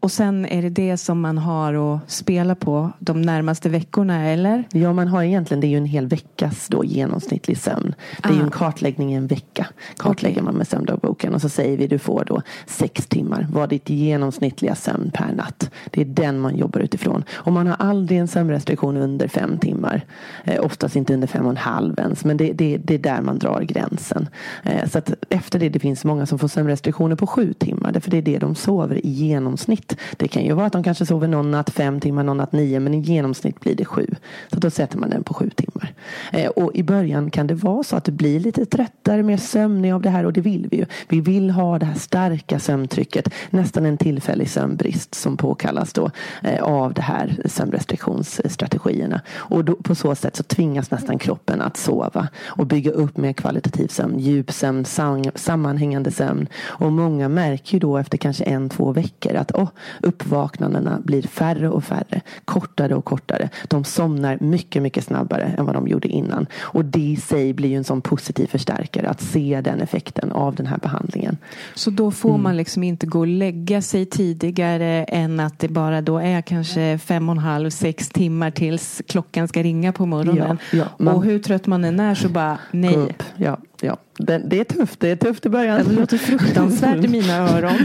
Och 0.00 0.12
sen 0.12 0.46
är 0.46 0.62
det 0.62 0.68
det 0.68 0.96
som 0.96 1.20
man 1.20 1.38
har 1.38 1.94
att 1.94 2.10
spela 2.10 2.54
på 2.54 2.90
de 2.98 3.22
närmaste 3.22 3.68
veckorna, 3.68 4.24
eller? 4.26 4.64
Ja, 4.72 4.92
man 4.92 5.08
har 5.08 5.22
egentligen, 5.22 5.60
det 5.60 5.66
är 5.66 5.68
ju 5.68 5.76
en 5.76 5.84
hel 5.86 6.06
veckas 6.06 6.68
då 6.68 6.84
genomsnittlig 6.84 7.58
sömn. 7.58 7.94
Det 8.22 8.28
är 8.28 8.32
ju 8.32 8.40
Ah. 8.40 8.42
en 8.44 8.50
kartläggning 8.50 9.12
i 9.12 9.16
en 9.16 9.26
vecka. 9.26 9.66
Kartlägger 9.96 10.36
Okej. 10.36 10.44
man 10.44 10.54
med 10.54 10.68
sömndagboken 10.68 11.34
och 11.34 11.40
så 11.40 11.48
säger 11.48 11.76
vi 11.76 11.86
du 11.86 11.98
får 11.98 12.24
då 12.26 12.42
sex 12.66 13.06
timmar. 13.06 13.46
Vad 13.52 13.68
ditt 13.68 13.90
genomsnittliga 13.90 14.74
sömn 14.74 15.10
per 15.14 15.32
natt? 15.32 15.70
Det 15.90 16.00
är 16.00 16.04
den 16.04 16.38
man 16.40 16.56
jobbar 16.56 16.80
utifrån. 16.80 17.24
Och 17.32 17.52
man 17.52 17.66
har 17.66 17.76
aldrig 17.78 18.18
en 18.18 18.28
sömnrestriktion 18.28 18.96
under 18.96 19.28
fem 19.28 19.58
timmar. 19.58 20.04
Eh, 20.44 20.64
oftast 20.64 20.96
inte 20.96 21.14
under 21.14 21.26
fem 21.28 21.44
och 21.44 21.50
en 21.50 21.56
halv 21.56 21.98
ens. 21.98 22.24
Men 22.24 22.36
det, 22.36 22.52
det, 22.52 22.76
det 22.76 22.94
är 22.94 22.98
där 22.98 23.22
man 23.22 23.38
drar 23.38 23.60
gränsen. 23.62 24.28
Eh, 24.62 24.88
så 24.88 24.98
att 24.98 25.12
efter 25.28 25.58
det, 25.58 25.68
det 25.68 25.78
finns 25.78 26.04
många 26.04 26.26
som 26.26 26.38
får 26.38 26.48
sömnrestriktioner 26.48 27.16
på 27.16 27.26
sju 27.26 27.52
timmar. 27.52 27.92
Därför 27.92 28.10
det 28.10 28.18
är 28.18 28.22
det 28.22 28.38
de 28.38 28.54
sover 28.54 29.06
i 29.06 29.10
genomsnitt 29.10 29.87
genomsnitt. 29.88 30.16
Det 30.16 30.28
kan 30.28 30.44
ju 30.44 30.54
vara 30.54 30.66
att 30.66 30.72
de 30.72 30.82
kanske 30.82 31.06
sover 31.06 31.28
någon 31.28 31.50
natt 31.50 31.70
fem 31.70 32.00
timmar, 32.00 32.24
någon 32.24 32.36
natt 32.36 32.52
nio, 32.52 32.80
men 32.80 32.94
i 32.94 33.00
genomsnitt 33.00 33.60
blir 33.60 33.74
det 33.74 33.84
sju. 33.84 34.06
Så 34.52 34.60
då 34.60 34.70
sätter 34.70 34.98
man 34.98 35.10
den 35.10 35.24
på 35.24 35.34
sju 35.34 35.50
timmar. 35.50 35.94
Eh, 36.32 36.50
och 36.50 36.74
i 36.74 36.82
början 36.82 37.30
kan 37.30 37.46
det 37.46 37.54
vara 37.54 37.82
så 37.82 37.96
att 37.96 38.04
du 38.04 38.12
blir 38.12 38.40
lite 38.40 38.66
tröttare, 38.66 39.22
mer 39.22 39.36
sömnig 39.36 39.92
av 39.92 40.02
det 40.02 40.10
här 40.10 40.26
och 40.26 40.32
det 40.32 40.40
vill 40.40 40.68
vi 40.70 40.76
ju. 40.76 40.86
Vi 41.08 41.20
vill 41.20 41.50
ha 41.50 41.78
det 41.78 41.86
här 41.86 41.98
starka 41.98 42.58
sömntrycket, 42.58 43.28
nästan 43.50 43.86
en 43.86 43.98
tillfällig 43.98 44.50
sömnbrist 44.50 45.14
som 45.14 45.36
påkallas 45.36 45.92
då 45.92 46.10
eh, 46.42 46.62
av 46.62 46.94
det 46.94 47.02
här 47.02 47.36
sömnrestriktionsstrategierna. 47.44 49.20
Och 49.36 49.64
då, 49.64 49.76
på 49.76 49.94
så 49.94 50.14
sätt 50.14 50.36
så 50.36 50.42
tvingas 50.42 50.90
nästan 50.90 51.18
kroppen 51.18 51.60
att 51.60 51.76
sova 51.76 52.28
och 52.46 52.66
bygga 52.66 52.90
upp 52.90 53.16
mer 53.16 53.32
kvalitativ 53.32 53.88
sömn, 53.88 54.18
djupsömn, 54.18 54.84
sam, 54.84 55.24
sammanhängande 55.34 56.10
sömn. 56.10 56.46
Och 56.66 56.92
många 56.92 57.28
märker 57.28 57.72
ju 57.72 57.78
då 57.78 57.98
efter 57.98 58.18
kanske 58.18 58.44
en, 58.44 58.68
två 58.68 58.92
veckor 58.92 59.34
att 59.36 59.52
oh, 59.52 59.68
uppvaknandena 60.02 61.00
blir 61.04 61.22
färre 61.22 61.68
och 61.68 61.84
färre, 61.84 62.20
kortare 62.44 62.94
och 62.94 63.04
kortare. 63.04 63.48
De 63.68 63.84
somnar 63.84 64.38
mycket, 64.40 64.82
mycket 64.82 65.04
snabbare 65.04 65.54
än 65.58 65.64
vad 65.66 65.74
de 65.74 65.88
gjorde 65.88 66.08
innan. 66.08 66.46
Och 66.60 66.84
det 66.84 67.00
i 67.00 67.16
sig 67.16 67.52
blir 67.52 67.68
ju 67.68 67.76
en 67.76 67.84
sån 67.84 68.00
positiv 68.00 68.46
förstärkare 68.46 69.08
att 69.08 69.20
se 69.20 69.60
den 69.64 69.80
effekten 69.80 70.32
av 70.32 70.54
den 70.54 70.66
här 70.66 70.78
behandlingen. 70.78 71.36
Så 71.74 71.90
då 71.90 72.10
får 72.10 72.28
mm. 72.28 72.42
man 72.42 72.56
liksom 72.56 72.82
inte 72.82 73.06
gå 73.06 73.18
och 73.18 73.26
lägga 73.26 73.82
sig 73.82 74.06
tidigare 74.06 75.04
än 75.04 75.40
att 75.40 75.58
det 75.58 75.68
bara 75.68 76.00
då 76.00 76.18
är 76.18 76.42
kanske 76.42 76.98
fem 76.98 77.28
och 77.28 77.34
en 77.34 77.38
halv, 77.38 77.70
sex 77.70 78.08
timmar 78.08 78.50
tills 78.50 79.02
klockan 79.08 79.48
ska 79.48 79.62
ringa 79.62 79.92
på 79.92 80.06
morgonen. 80.06 80.58
Ja, 80.72 80.78
ja, 80.78 80.84
man, 80.98 81.14
och 81.14 81.24
hur 81.24 81.38
trött 81.38 81.66
man 81.66 81.84
än 81.84 82.00
är 82.00 82.14
så 82.14 82.28
bara 82.28 82.58
nej. 82.70 83.16
Ja, 83.36 83.58
ja. 83.80 83.96
Det, 84.18 84.38
det, 84.38 84.60
är 84.60 84.64
tufft, 84.64 85.00
det 85.00 85.08
är 85.10 85.16
tufft 85.16 85.46
i 85.46 85.48
början. 85.48 85.84
Det 85.88 85.92
låter 85.92 86.18
fruktansvärt 86.18 87.04
i 87.04 87.08
mina 87.08 87.36
öron. 87.36 87.78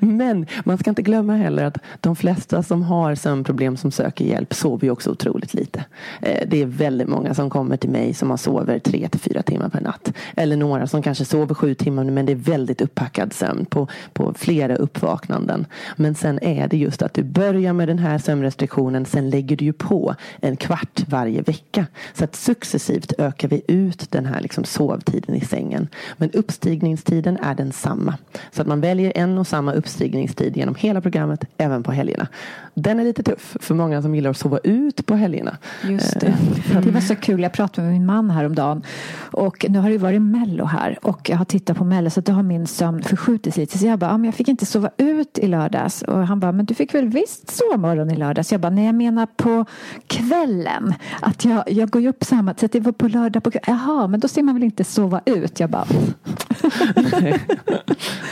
Men 0.00 0.46
man 0.64 0.78
ska 0.78 0.90
inte 0.90 1.02
glömma 1.02 1.36
heller 1.36 1.64
att 1.64 1.78
de 2.00 2.16
flesta 2.16 2.62
som 2.62 2.82
har 2.82 3.14
sömnproblem 3.14 3.76
som 3.76 3.90
söker 3.90 4.24
hjälp 4.24 4.54
sover 4.54 4.84
ju 4.84 4.90
också 4.90 5.10
otroligt 5.10 5.54
lite. 5.54 5.84
Eh, 6.22 6.48
det 6.48 6.62
är 6.62 6.66
väldigt 6.66 7.08
många 7.08 7.34
som 7.34 7.50
kommer 7.50 7.76
till 7.76 7.90
mig 7.90 8.14
som 8.14 8.30
har 8.30 8.36
sover 8.36 8.78
tre 8.78 9.08
till 9.08 9.20
fyra 9.20 9.42
timmar 9.42 9.68
per 9.68 9.80
natt. 9.80 10.12
Eller 10.36 10.56
några 10.56 10.86
som 10.86 11.02
kanske 11.02 11.24
sover 11.24 11.54
sju 11.54 11.74
timmar 11.74 12.04
men 12.04 12.26
det 12.26 12.32
är 12.32 12.36
väldigt 12.36 12.80
upppackad 12.80 13.32
sömn 13.32 13.64
på, 13.64 13.88
på 14.12 14.34
flera 14.36 14.76
uppvaknanden. 14.76 15.66
Men 15.96 16.14
sen 16.14 16.38
är 16.42 16.68
det 16.68 16.76
just 16.76 17.02
att 17.02 17.14
du 17.14 17.22
börjar 17.22 17.72
med 17.72 17.88
den 17.88 17.98
här 17.98 18.18
sömnrestriktionen 18.18 19.06
sen 19.06 19.30
lägger 19.30 19.56
du 19.56 19.64
ju 19.64 19.72
på 19.72 20.14
en 20.40 20.56
kvart 20.56 21.00
varje 21.08 21.42
vecka. 21.42 21.86
Så 22.14 22.24
att 22.24 22.36
successivt 22.36 23.12
ökar 23.18 23.48
vi 23.48 23.62
ut 23.68 24.10
den 24.10 24.26
här 24.26 24.40
liksom 24.40 24.64
sovtiden 24.90 25.20
tiden 25.20 25.34
i 25.34 25.40
sängen. 25.40 25.88
Men 26.16 26.30
uppstigningstiden 26.30 27.36
är 27.36 27.54
densamma. 27.54 28.14
Så 28.52 28.62
att 28.62 28.68
man 28.68 28.80
väljer 28.80 29.12
en 29.14 29.38
och 29.38 29.46
samma 29.46 29.72
uppstigningstid 29.72 30.56
genom 30.56 30.74
hela 30.74 31.00
programmet, 31.00 31.44
även 31.58 31.82
på 31.82 31.92
helgerna. 31.92 32.28
Den 32.74 33.00
är 33.00 33.04
lite 33.04 33.22
tuff 33.22 33.56
för 33.60 33.74
många 33.74 34.02
som 34.02 34.14
gillar 34.14 34.30
att 34.30 34.36
sova 34.36 34.58
ut 34.58 35.06
på 35.06 35.14
helgerna. 35.14 35.56
Just 35.82 36.20
det. 36.20 36.34
Mm. 36.70 36.84
Det 36.84 36.90
var 36.90 37.00
så 37.00 37.16
kul. 37.16 37.42
Jag 37.42 37.52
pratade 37.52 37.86
med 37.86 37.92
min 37.92 38.06
man 38.06 38.30
häromdagen. 38.30 38.82
Och 39.32 39.66
nu 39.68 39.78
har 39.78 39.90
det 39.90 39.98
varit 39.98 40.22
Mello 40.22 40.64
här. 40.64 40.98
Och 41.02 41.30
jag 41.30 41.36
har 41.36 41.44
tittat 41.44 41.76
på 41.76 41.84
Mello 41.84 42.10
så 42.10 42.20
då 42.20 42.32
har 42.32 42.42
min 42.42 42.66
sömn 42.66 43.02
förskjutits 43.02 43.56
lite. 43.56 43.78
Så 43.78 43.86
jag 43.86 43.98
bara, 43.98 44.18
men 44.18 44.24
jag 44.24 44.34
fick 44.34 44.48
inte 44.48 44.66
sova 44.66 44.90
ut 44.96 45.38
i 45.38 45.46
lördags. 45.46 46.02
Och 46.02 46.26
han 46.26 46.40
bara, 46.40 46.52
men 46.52 46.66
du 46.66 46.74
fick 46.74 46.94
väl 46.94 47.08
visst 47.08 47.50
sova 47.50 47.76
morgon 47.76 48.10
i 48.10 48.16
lördags? 48.16 48.52
Jag 48.52 48.60
bara, 48.60 48.70
nej 48.70 48.86
jag 48.86 48.94
menar 48.94 49.26
på 49.26 49.64
kvällen. 50.06 50.94
Att 51.20 51.44
jag, 51.44 51.64
jag 51.66 51.90
går 51.90 52.02
ju 52.02 52.08
upp 52.08 52.24
samma, 52.24 52.54
så 52.54 52.66
att 52.66 52.72
det 52.72 52.80
var 52.80 52.92
på 52.92 53.08
lördag 53.08 53.42
på 53.42 53.50
kvällen. 53.50 53.80
Jaha, 53.80 54.06
men 54.06 54.20
då 54.20 54.28
ser 54.28 54.42
man 54.42 54.54
väl 54.54 54.64
inte 54.64 54.84
sova 54.84 55.20
ut? 55.26 55.60
Jag 55.60 55.70
bara, 55.70 55.86
det 57.20 57.40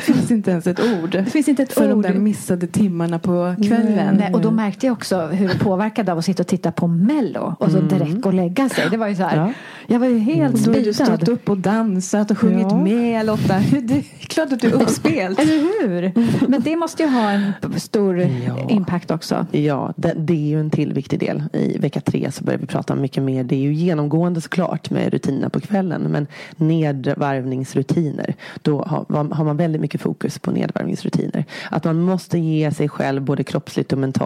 finns 0.01 0.31
inte 0.31 0.51
ens 0.51 0.66
ett 0.66 0.81
ord. 0.81 1.11
Det 1.11 1.24
finns 1.24 1.48
inte 1.48 1.62
ett 1.62 1.72
för 1.72 1.94
ord. 1.94 2.05
de 2.05 2.12
där 2.12 2.18
missade 2.18 2.66
timmarna 2.66 3.18
på 3.18 3.55
kvällen. 3.68 4.16
Nej, 4.16 4.27
och 4.32 4.40
då 4.40 4.50
märkte 4.50 4.86
jag 4.86 4.92
också 4.92 5.20
hur 5.20 5.48
det 5.48 5.58
påverkade 5.58 6.12
av 6.12 6.18
att 6.18 6.24
sitta 6.24 6.42
och 6.42 6.46
titta 6.46 6.72
på 6.72 6.86
Mello 6.86 7.56
och 7.58 7.70
så 7.70 7.76
mm. 7.78 7.88
direkt 7.88 8.20
gå 8.20 8.28
och 8.28 8.34
lägga 8.34 8.68
sig. 8.68 8.90
Det 8.90 8.96
var 8.96 9.08
ju 9.08 9.16
så 9.16 9.22
här. 9.22 9.36
Ja. 9.36 9.52
Jag 9.90 9.98
var 9.98 10.06
ju 10.06 10.18
helt 10.18 10.66
mm. 10.66 10.82
Du 10.82 10.92
stått 10.92 11.28
upp 11.28 11.48
och 11.48 11.58
dansat 11.58 12.30
och 12.30 12.38
sjungit 12.38 12.66
ja. 12.70 12.76
med 12.76 13.26
Lotta. 13.26 13.58
Det 13.82 13.94
är 13.94 14.02
klart 14.26 14.52
att 14.52 14.60
du 14.60 14.68
är 14.68 14.72
uppspelt. 14.82 15.40
Eller 15.40 15.56
hur? 15.56 16.12
Men 16.48 16.62
det 16.62 16.76
måste 16.76 17.02
ju 17.02 17.08
ha 17.08 17.30
en 17.30 17.52
stor 17.76 18.20
ja. 18.20 18.68
impact 18.68 19.10
också. 19.10 19.46
Ja, 19.50 19.92
det, 19.96 20.14
det, 20.16 20.32
är 20.32 20.48
ju 20.48 20.60
en 20.60 20.70
till 20.70 20.92
viktig 20.92 21.18
del. 21.18 21.42
I 21.52 21.78
vecka 21.78 22.00
tre 22.00 22.32
så 22.32 22.44
börjar 22.44 22.58
vi 22.58 22.66
prata 22.66 22.94
mycket 22.94 23.22
mer. 23.22 23.44
Det 23.44 23.54
är 23.54 23.60
ju 23.60 23.74
genomgående 23.74 24.40
såklart 24.40 24.90
med 24.90 25.12
rutinerna 25.12 25.50
på 25.50 25.60
kvällen. 25.60 26.02
Men 26.02 26.26
nedvarvningsrutiner. 26.56 28.34
Då 28.62 28.82
har, 28.82 29.34
har 29.34 29.44
man 29.44 29.56
väldigt 29.56 29.80
mycket 29.80 30.00
fokus 30.00 30.38
på 30.38 30.50
nedvarvningsrutiner. 30.50 31.44
Att 31.70 31.84
man 31.84 32.00
måste 32.00 32.38
ge 32.38 32.70
sig 32.70 32.88
själv 32.88 33.22
både 33.22 33.44
kroppsligt 33.44 33.92
och 33.92 33.98
mentalt 33.98 34.17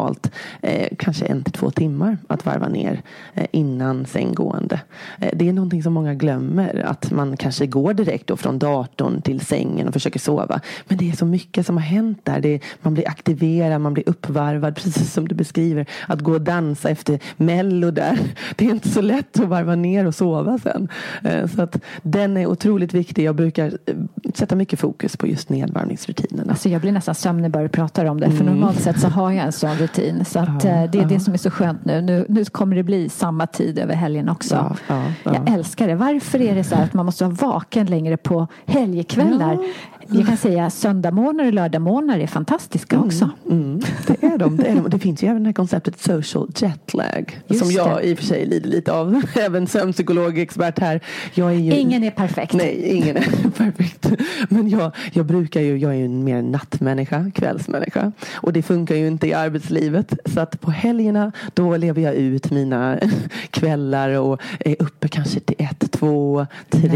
eh, 0.61 0.89
kanske 0.99 1.25
en 1.25 1.45
till 1.45 1.53
två 1.53 1.71
timmar 1.71 2.19
att 2.27 2.47
varva 2.47 2.69
ner 2.69 3.03
eh, 3.35 3.47
innan 3.53 4.07
sänggående. 4.07 4.81
Eh, 5.19 5.31
det 5.33 5.49
är 5.49 5.53
någonting 5.53 5.83
som 5.83 5.93
många 5.93 6.15
glömmer. 6.15 6.85
Att 6.87 7.11
man 7.11 7.37
kanske 7.37 7.67
går 7.67 7.95
direkt 7.95 8.27
då 8.27 8.37
från 8.37 8.59
datorn 8.59 9.23
till 9.23 9.41
sängen 9.41 9.89
och 9.89 9.93
försöker 9.93 10.21
sova. 10.21 10.61
Men 10.89 10.99
det 10.99 11.11
är 11.11 11.17
så 11.17 11.27
mycket 11.27 11.67
som 11.67 11.77
har 11.77 11.85
hänt 11.85 12.21
där. 12.23 12.41
Det 12.41 12.55
är, 12.55 12.61
man 12.83 12.95
blir 12.95 13.09
aktiverad, 13.09 13.81
man 13.81 13.95
blir 13.95 14.09
uppvarvad 14.09 14.75
precis 14.83 15.13
som 15.13 15.29
du 15.29 15.35
beskriver. 15.35 15.87
Att 16.07 16.21
gå 16.21 16.33
och 16.33 16.41
dansa 16.41 16.89
efter 16.91 17.19
mello 17.37 17.91
där. 17.91 18.19
Det 18.57 18.67
är 18.67 18.71
inte 18.71 18.89
så 18.89 19.01
lätt 19.01 19.41
att 19.41 19.49
varva 19.49 19.75
ner 19.75 20.07
och 20.07 20.15
sova 20.15 20.59
sen. 20.59 20.89
Eh, 21.25 21.47
så 21.47 21.63
att 21.63 21.77
den 22.03 22.37
är 22.37 22.47
otroligt 22.47 22.95
viktig. 22.95 23.25
Jag 23.25 23.35
brukar 23.35 23.79
eh, 23.87 23.95
sätta 24.35 24.57
mycket 24.57 24.81
fokus 24.81 25.17
på 25.17 25.27
just 25.27 25.49
nedvarvningsrutinerna. 25.49 26.53
Alltså 26.53 26.69
jag 26.69 26.81
blir 26.81 26.93
nästan 26.93 27.15
sömnig 27.15 27.51
bara 27.51 27.63
du 27.63 27.69
pratar 27.69 28.05
om 28.05 28.21
det. 28.21 28.31
För 28.31 28.41
mm. 28.41 28.47
normalt 28.47 28.81
sett 28.81 29.01
så 29.01 29.09
har 29.09 29.31
jag 29.31 29.47
en 29.47 29.53
sån 29.53 29.77
rutin. 29.83 30.25
Så 30.25 30.39
att, 30.39 30.65
ja, 30.65 30.71
eh, 30.71 30.91
det 30.91 30.99
är 30.99 31.03
ja. 31.03 31.09
det 31.09 31.21
som 31.21 31.35
är 31.35 31.39
så 31.39 31.51
skönt 31.51 31.85
nu. 31.85 32.01
nu. 32.01 32.27
Nu 32.29 32.45
kommer 32.45 32.77
det 32.77 32.83
bli 32.83 33.09
samma 33.09 33.47
tid 33.47 33.79
över 33.79 33.95
helgen 33.95 34.29
också. 34.29 34.77
Ja, 34.87 35.03
jag 35.25 35.51
älskar 35.51 35.89
det. 35.89 35.95
Varför 35.95 36.41
är 36.41 36.55
det 36.55 36.65
så 36.65 36.75
att 36.75 36.93
man 36.93 37.07
måste 37.07 37.25
vara 37.25 37.35
vaken 37.53 37.87
längre 37.87 38.17
på 38.17 38.47
helgkvällar? 38.67 39.59
Jag 40.09 40.27
kan 40.27 40.37
säga 40.37 40.71
söndagmorgnar 40.71 41.45
och 41.45 41.53
lördagmorgnar 41.53 42.19
är 42.19 42.27
fantastiska 42.27 42.97
mm, 42.97 43.07
också. 43.07 43.31
Mm, 43.51 43.81
det 44.07 44.27
är 44.27 44.39
de. 44.39 44.57
Det, 44.57 44.67
är 44.67 44.75
de. 44.75 44.91
det 44.91 44.99
finns 44.99 45.23
ju 45.23 45.29
även 45.29 45.43
det 45.43 45.49
här 45.49 45.53
konceptet 45.55 46.01
social 46.01 46.49
jetlag. 46.57 47.41
Just 47.47 47.61
som 47.61 47.71
jag 47.71 47.97
det. 47.97 48.09
i 48.09 48.15
och 48.15 48.19
för 48.19 48.25
sig 48.25 48.47
lider 48.47 48.69
lite 48.69 48.93
av. 48.93 49.23
Även 49.35 49.67
sömnpsykologexpert 49.67 50.79
här. 50.79 51.01
Jag 51.35 51.51
är 51.51 51.59
ju, 51.59 51.73
ingen 51.73 52.05
är 52.05 52.11
perfekt. 52.11 52.53
Nej, 52.53 52.89
ingen 52.89 53.17
är 53.17 53.51
perfekt. 53.57 54.11
Men 54.49 54.69
jag, 54.69 54.93
jag 55.13 55.27
brukar 55.27 55.61
ju, 55.61 55.79
jag 55.79 55.91
är 55.91 55.97
ju 55.97 56.05
en 56.05 56.25
mer 56.25 56.43
nattmänniska, 56.43 57.31
kvällsmänniska. 57.35 58.13
Och 58.33 58.53
det 58.53 58.63
funkar 58.63 58.95
ju 58.95 59.07
inte 59.07 59.27
i 59.27 59.35
arbetslivet. 59.35 60.15
Så 60.25 60.41
att 60.41 60.61
på 60.61 60.71
helgerna 60.71 61.33
då 61.55 61.77
lever 61.77 62.03
jag 62.03 62.15
ut 62.15 62.51
mina 62.51 62.99
kvällar 63.51 64.11
och 64.11 64.41
är 64.61 64.77
uppe 64.79 65.09
kanske 65.09 65.41
till 65.41 65.57
ett, 65.59 65.93
två, 65.93 66.47
tre. 66.71 66.89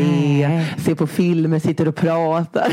Nej. 0.49 0.75
Ser 0.79 0.95
på 0.95 1.07
filmer, 1.07 1.59
sitter 1.59 1.89
och 1.89 1.97
pratar. 1.97 2.73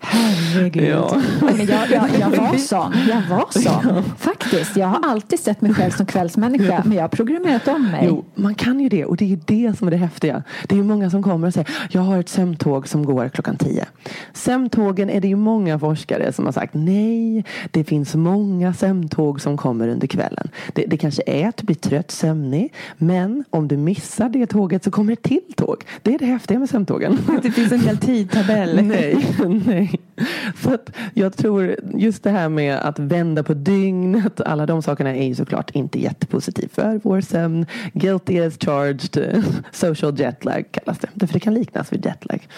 Herregud. 0.00 0.88
Ja. 0.88 1.22
Men 1.40 1.66
jag, 1.66 1.90
jag, 1.90 2.08
jag 2.20 2.30
var 2.30 2.56
sån. 2.58 2.94
Jag 3.08 3.22
var 3.36 3.46
sån. 3.50 4.04
Faktiskt. 4.18 4.76
Jag 4.76 4.86
har 4.86 5.00
alltid 5.10 5.40
sett 5.40 5.60
mig 5.60 5.74
själv 5.74 5.90
som 5.90 6.06
kvällsmänniska. 6.06 6.82
Men 6.84 6.96
jag 6.96 7.02
har 7.02 7.08
programmerat 7.08 7.68
om 7.68 7.90
mig. 7.90 8.04
Jo, 8.08 8.24
man 8.34 8.54
kan 8.54 8.80
ju 8.80 8.88
det. 8.88 9.04
Och 9.04 9.16
det 9.16 9.24
är 9.24 9.28
ju 9.28 9.40
det 9.46 9.78
som 9.78 9.86
är 9.86 9.90
det 9.90 9.96
häftiga. 9.96 10.42
Det 10.66 10.74
är 10.74 10.76
ju 10.76 10.84
många 10.84 11.10
som 11.10 11.22
kommer 11.22 11.46
och 11.46 11.54
säger 11.54 11.70
jag 11.90 12.00
har 12.00 12.20
ett 12.20 12.28
sömntåg 12.28 12.88
som 12.88 13.06
går 13.06 13.28
klockan 13.28 13.56
tio. 13.56 13.84
Sömntågen 14.32 15.10
är 15.10 15.20
det 15.20 15.28
ju 15.28 15.36
många 15.36 15.78
forskare 15.78 16.32
som 16.32 16.44
har 16.44 16.52
sagt 16.52 16.74
nej. 16.74 17.44
Det 17.70 17.84
finns 17.84 18.14
många 18.14 18.74
sömntåg 18.74 19.40
som 19.40 19.56
kommer 19.56 19.88
under 19.88 20.06
kvällen. 20.06 20.48
Det, 20.72 20.86
det 20.86 20.96
kanske 20.96 21.22
är 21.26 21.48
att 21.48 21.56
du 21.56 21.66
blir 21.66 21.76
trött, 21.76 22.10
sömnig. 22.10 22.72
Men 22.96 23.44
om 23.50 23.68
du 23.68 23.76
missar 23.76 24.28
det 24.28 24.46
tåget 24.46 24.84
så 24.84 24.90
kommer 24.90 25.12
ett 25.12 25.22
till 25.22 25.54
tåg. 25.56 25.84
Det 26.02 26.14
är 26.14 26.18
det 26.18 26.26
häftiga 26.26 26.58
med 26.58 26.70
sömntågen. 26.70 27.18
Det 27.42 27.50
finns 27.50 27.72
en 27.72 27.80
hel 27.80 27.98
tidtabell. 28.38 28.82
Nej, 28.84 29.34
nej. 29.66 30.00
Så 30.62 30.74
att 30.74 30.90
jag 31.14 31.36
tror 31.36 31.76
just 31.94 32.22
det 32.22 32.30
här 32.30 32.48
med 32.48 32.76
att 32.76 32.98
vända 32.98 33.42
på 33.42 33.54
dygnet, 33.54 34.40
alla 34.40 34.66
de 34.66 34.82
sakerna 34.82 35.16
är 35.16 35.26
ju 35.26 35.34
såklart 35.34 35.70
inte 35.70 36.00
jättepositivt 36.00 36.74
för 36.74 37.00
vår 37.04 37.20
sömn. 37.20 37.66
Guilty 37.92 38.40
as 38.40 38.58
charged, 38.58 39.44
social 39.72 40.20
jetlag 40.20 40.64
kallas 40.70 40.98
det. 40.98 41.26
För 41.26 41.34
det 41.34 41.40
kan 41.40 41.54
liknas 41.54 41.92
vid 41.92 42.06
jetlag. 42.06 42.48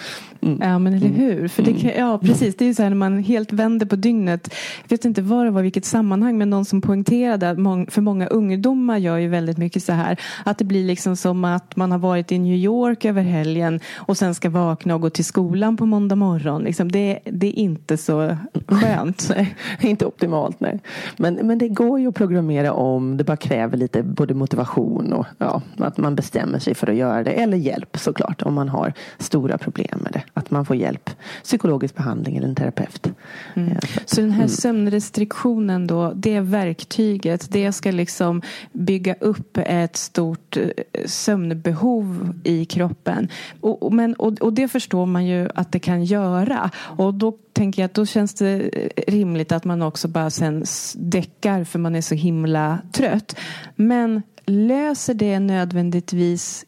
Mm. 0.41 0.59
Ja 0.61 0.79
men 0.79 0.93
eller 0.93 1.07
hur. 1.07 1.47
För 1.47 1.63
det 1.63 1.73
kan, 1.73 1.91
ja 1.97 2.17
precis, 2.17 2.55
det 2.55 2.65
är 2.65 2.67
ju 2.67 2.73
så 2.73 2.83
här 2.83 2.89
när 2.89 2.97
man 2.97 3.23
helt 3.23 3.53
vänder 3.53 3.85
på 3.85 3.95
dygnet. 3.95 4.53
Jag 4.83 4.89
vet 4.89 5.05
inte 5.05 5.21
vad 5.21 5.45
det 5.45 5.51
var, 5.51 5.61
vilket 5.61 5.85
sammanhang, 5.85 6.37
men 6.37 6.49
någon 6.49 6.65
som 6.65 6.81
poängterade 6.81 7.49
att 7.49 7.57
för 7.93 8.01
många 8.01 8.27
ungdomar 8.27 8.97
gör 8.97 9.17
ju 9.17 9.27
väldigt 9.27 9.57
mycket 9.57 9.83
så 9.83 9.93
här. 9.93 10.19
Att 10.45 10.57
det 10.57 10.65
blir 10.65 10.85
liksom 10.85 11.15
som 11.15 11.45
att 11.45 11.75
man 11.75 11.91
har 11.91 11.99
varit 11.99 12.31
i 12.31 12.39
New 12.39 12.55
York 12.55 13.05
över 13.05 13.21
helgen 13.21 13.79
och 13.95 14.17
sen 14.17 14.35
ska 14.35 14.49
vakna 14.49 14.95
och 14.95 15.01
gå 15.01 15.09
till 15.09 15.25
skolan 15.25 15.77
på 15.77 15.85
måndag 15.85 16.15
morgon. 16.15 16.63
Liksom 16.63 16.91
det, 16.91 17.19
det 17.25 17.47
är 17.47 17.59
inte 17.59 17.97
så 17.97 18.37
skönt. 18.67 19.31
nej, 19.35 19.55
inte 19.81 20.05
optimalt 20.05 20.59
nej. 20.59 20.79
Men, 21.17 21.33
men 21.33 21.57
det 21.57 21.69
går 21.69 21.99
ju 21.99 22.07
att 22.07 22.15
programmera 22.15 22.73
om. 22.73 23.17
Det 23.17 23.23
bara 23.23 23.37
kräver 23.37 23.77
lite 23.77 24.03
både 24.03 24.33
motivation 24.33 25.13
och 25.13 25.25
ja, 25.37 25.61
att 25.77 25.97
man 25.97 26.15
bestämmer 26.15 26.59
sig 26.59 26.75
för 26.75 26.87
att 26.87 26.95
göra 26.95 27.23
det. 27.23 27.31
Eller 27.31 27.57
hjälp 27.57 27.97
såklart 27.97 28.41
om 28.41 28.53
man 28.53 28.69
har 28.69 28.93
stora 29.17 29.57
problem 29.57 29.99
med 30.03 30.11
det. 30.11 30.23
Att 30.51 30.53
man 30.53 30.65
får 30.65 30.75
hjälp. 30.75 31.09
Psykologisk 31.43 31.95
behandling 31.95 32.37
eller 32.37 32.47
en 32.47 32.55
terapeut. 32.55 33.07
Mm. 33.53 33.77
Så 34.05 34.21
den 34.21 34.31
här 34.31 34.47
sömnrestriktionen 34.47 35.87
då, 35.87 36.13
det 36.15 36.39
verktyget, 36.39 37.51
det 37.51 37.71
ska 37.71 37.91
liksom 37.91 38.41
bygga 38.71 39.15
upp 39.19 39.57
ett 39.57 39.95
stort 39.95 40.57
eh, 40.57 40.69
sömnbehov 41.05 42.33
i 42.43 42.65
kroppen. 42.65 43.27
Och, 43.61 43.93
men, 43.93 44.13
och, 44.13 44.41
och 44.41 44.53
det 44.53 44.67
förstår 44.67 45.05
man 45.05 45.25
ju 45.25 45.49
att 45.55 45.71
det 45.71 45.79
kan 45.79 46.03
göra. 46.03 46.69
Och 46.75 47.13
då 47.13 47.37
tänker 47.53 47.81
jag 47.81 47.85
att 47.85 47.93
då 47.93 48.05
känns 48.05 48.33
det 48.33 48.69
eh, 48.73 49.11
rimligt 49.11 49.51
att 49.51 49.65
man 49.65 49.81
också 49.81 50.07
bara 50.07 50.29
sen 50.29 50.65
däckar 50.95 51.63
för 51.63 51.79
man 51.79 51.95
är 51.95 52.01
så 52.01 52.15
himla 52.15 52.79
trött. 52.91 53.35
Men 53.75 54.21
löser 54.45 55.13
det 55.13 55.39
nödvändigtvis 55.39 56.65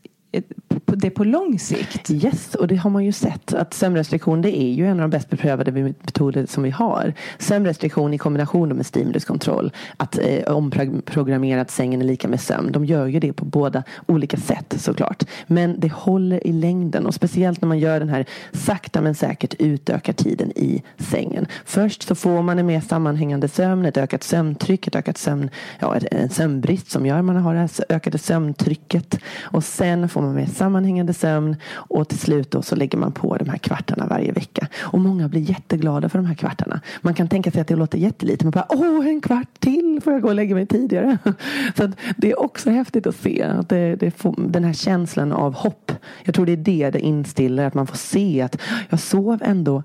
det 0.86 1.10
på 1.10 1.24
lång 1.24 1.60
sikt? 1.60 2.12
Yes, 2.12 2.56
och 2.56 2.68
det 2.68 2.76
har 2.76 2.90
man 2.90 3.06
ju 3.06 3.12
sett 3.12 3.54
att 3.54 3.74
sömnrestriktion 3.74 4.42
det 4.42 4.62
är 4.62 4.74
ju 4.74 4.88
en 4.88 4.92
av 4.92 5.02
de 5.02 5.10
bäst 5.10 5.30
beprövade 5.30 5.72
metoder 5.72 6.46
som 6.46 6.64
vi 6.64 6.70
har. 6.70 7.14
Sömnrestriktion 7.40 8.14
i 8.14 8.18
kombination 8.18 8.70
med 8.70 8.86
stimuluskontroll. 8.86 9.72
Att 9.98 10.18
eh, 10.18 10.54
omprogrammera 10.54 11.62
att 11.62 11.72
sängen 11.72 12.02
är 12.02 12.06
lika 12.06 12.28
med 12.28 12.42
sömn. 12.42 12.72
De 12.72 12.86
gör 12.86 13.08
ju 13.08 13.20
det 13.20 13.34
på 13.34 13.46
båda 13.46 13.84
olika 14.06 14.38
sätt 14.38 14.76
såklart. 14.78 15.24
Men 15.48 15.80
det 15.80 15.92
håller 15.92 16.48
i 16.48 16.52
längden 16.54 17.06
och 17.06 17.14
speciellt 17.14 17.62
när 17.62 17.68
man 17.68 17.80
gör 17.80 18.00
den 18.00 18.10
här 18.10 18.26
sakta 18.52 19.02
men 19.02 19.16
säkert 19.16 19.56
utökar 19.60 20.14
tiden 20.14 20.52
i 20.56 20.84
sängen. 20.98 21.48
Först 21.66 22.04
så 22.04 22.16
får 22.16 22.42
man 22.42 22.60
en 22.60 22.66
mer 22.66 22.82
sammanhängande 22.82 23.48
sömn, 23.48 23.86
ett 23.86 23.98
ökat 23.98 24.24
sömntryck, 24.24 24.88
ett 24.88 24.96
ökat 24.96 25.18
sömn, 25.18 25.50
ja, 25.80 25.96
en 26.12 26.30
sömnbrist 26.30 26.92
som 26.92 27.06
gör 27.06 27.20
att 27.20 27.26
man 27.26 27.36
har 27.36 27.54
det 27.54 27.60
här 27.60 27.70
ökade 27.90 28.18
sömntrycket. 28.18 29.20
Och 29.42 29.64
sen 29.64 30.10
får 30.10 30.22
man 30.24 30.36
med 30.36 30.50
sammanhängande 30.50 31.14
sömn 31.14 31.56
och 31.72 32.08
till 32.08 32.20
slut 32.20 32.52
då 32.52 32.62
så 32.62 32.76
lägger 32.76 32.98
man 32.98 33.12
på 33.12 33.38
de 33.38 33.50
här 33.50 33.58
kvartarna 33.58 34.08
varje 34.08 34.32
vecka. 34.32 34.68
Och 34.82 35.00
många 35.00 35.28
blir 35.28 35.42
jätteglada 35.42 36.10
för 36.10 36.20
de 36.20 36.26
här 36.26 36.36
kvartarna. 36.36 36.82
Man 37.02 37.14
kan 37.14 37.28
tänka 37.28 37.52
sig 37.52 37.62
att 37.62 37.68
det 37.68 37.76
låter 37.76 37.98
jättelite 37.98 38.46
men 38.46 38.52
bara 38.52 38.66
åh 38.70 39.08
en 39.08 39.22
kvart 39.22 39.60
till 39.60 40.00
får 40.04 40.14
jag 40.14 40.22
gå 40.22 40.28
och 40.28 40.36
lägga 40.36 40.56
mig 40.56 40.66
tidigare. 40.66 41.18
Så 41.78 41.84
att 41.84 41.92
det 42.18 42.32
är 42.32 42.40
också 42.40 42.70
häftigt 42.70 43.08
att 43.08 43.16
se 43.16 43.44
att 43.44 43.70
det, 43.70 43.96
det 43.96 44.12
får, 44.12 44.36
den 44.38 44.64
här 44.64 44.74
känslan 44.74 45.32
av 45.32 45.54
hopp. 45.54 45.92
Jag 46.24 46.36
tror 46.36 46.46
det 46.46 46.52
är 46.52 46.58
det 46.58 46.90
det 46.90 47.00
instiller 47.00 47.66
att 47.66 47.74
man 47.74 47.88
får 47.88 47.98
se 47.98 48.42
att 48.42 48.62
jag 48.90 49.00
sov 49.00 49.40
ändå 49.44 49.84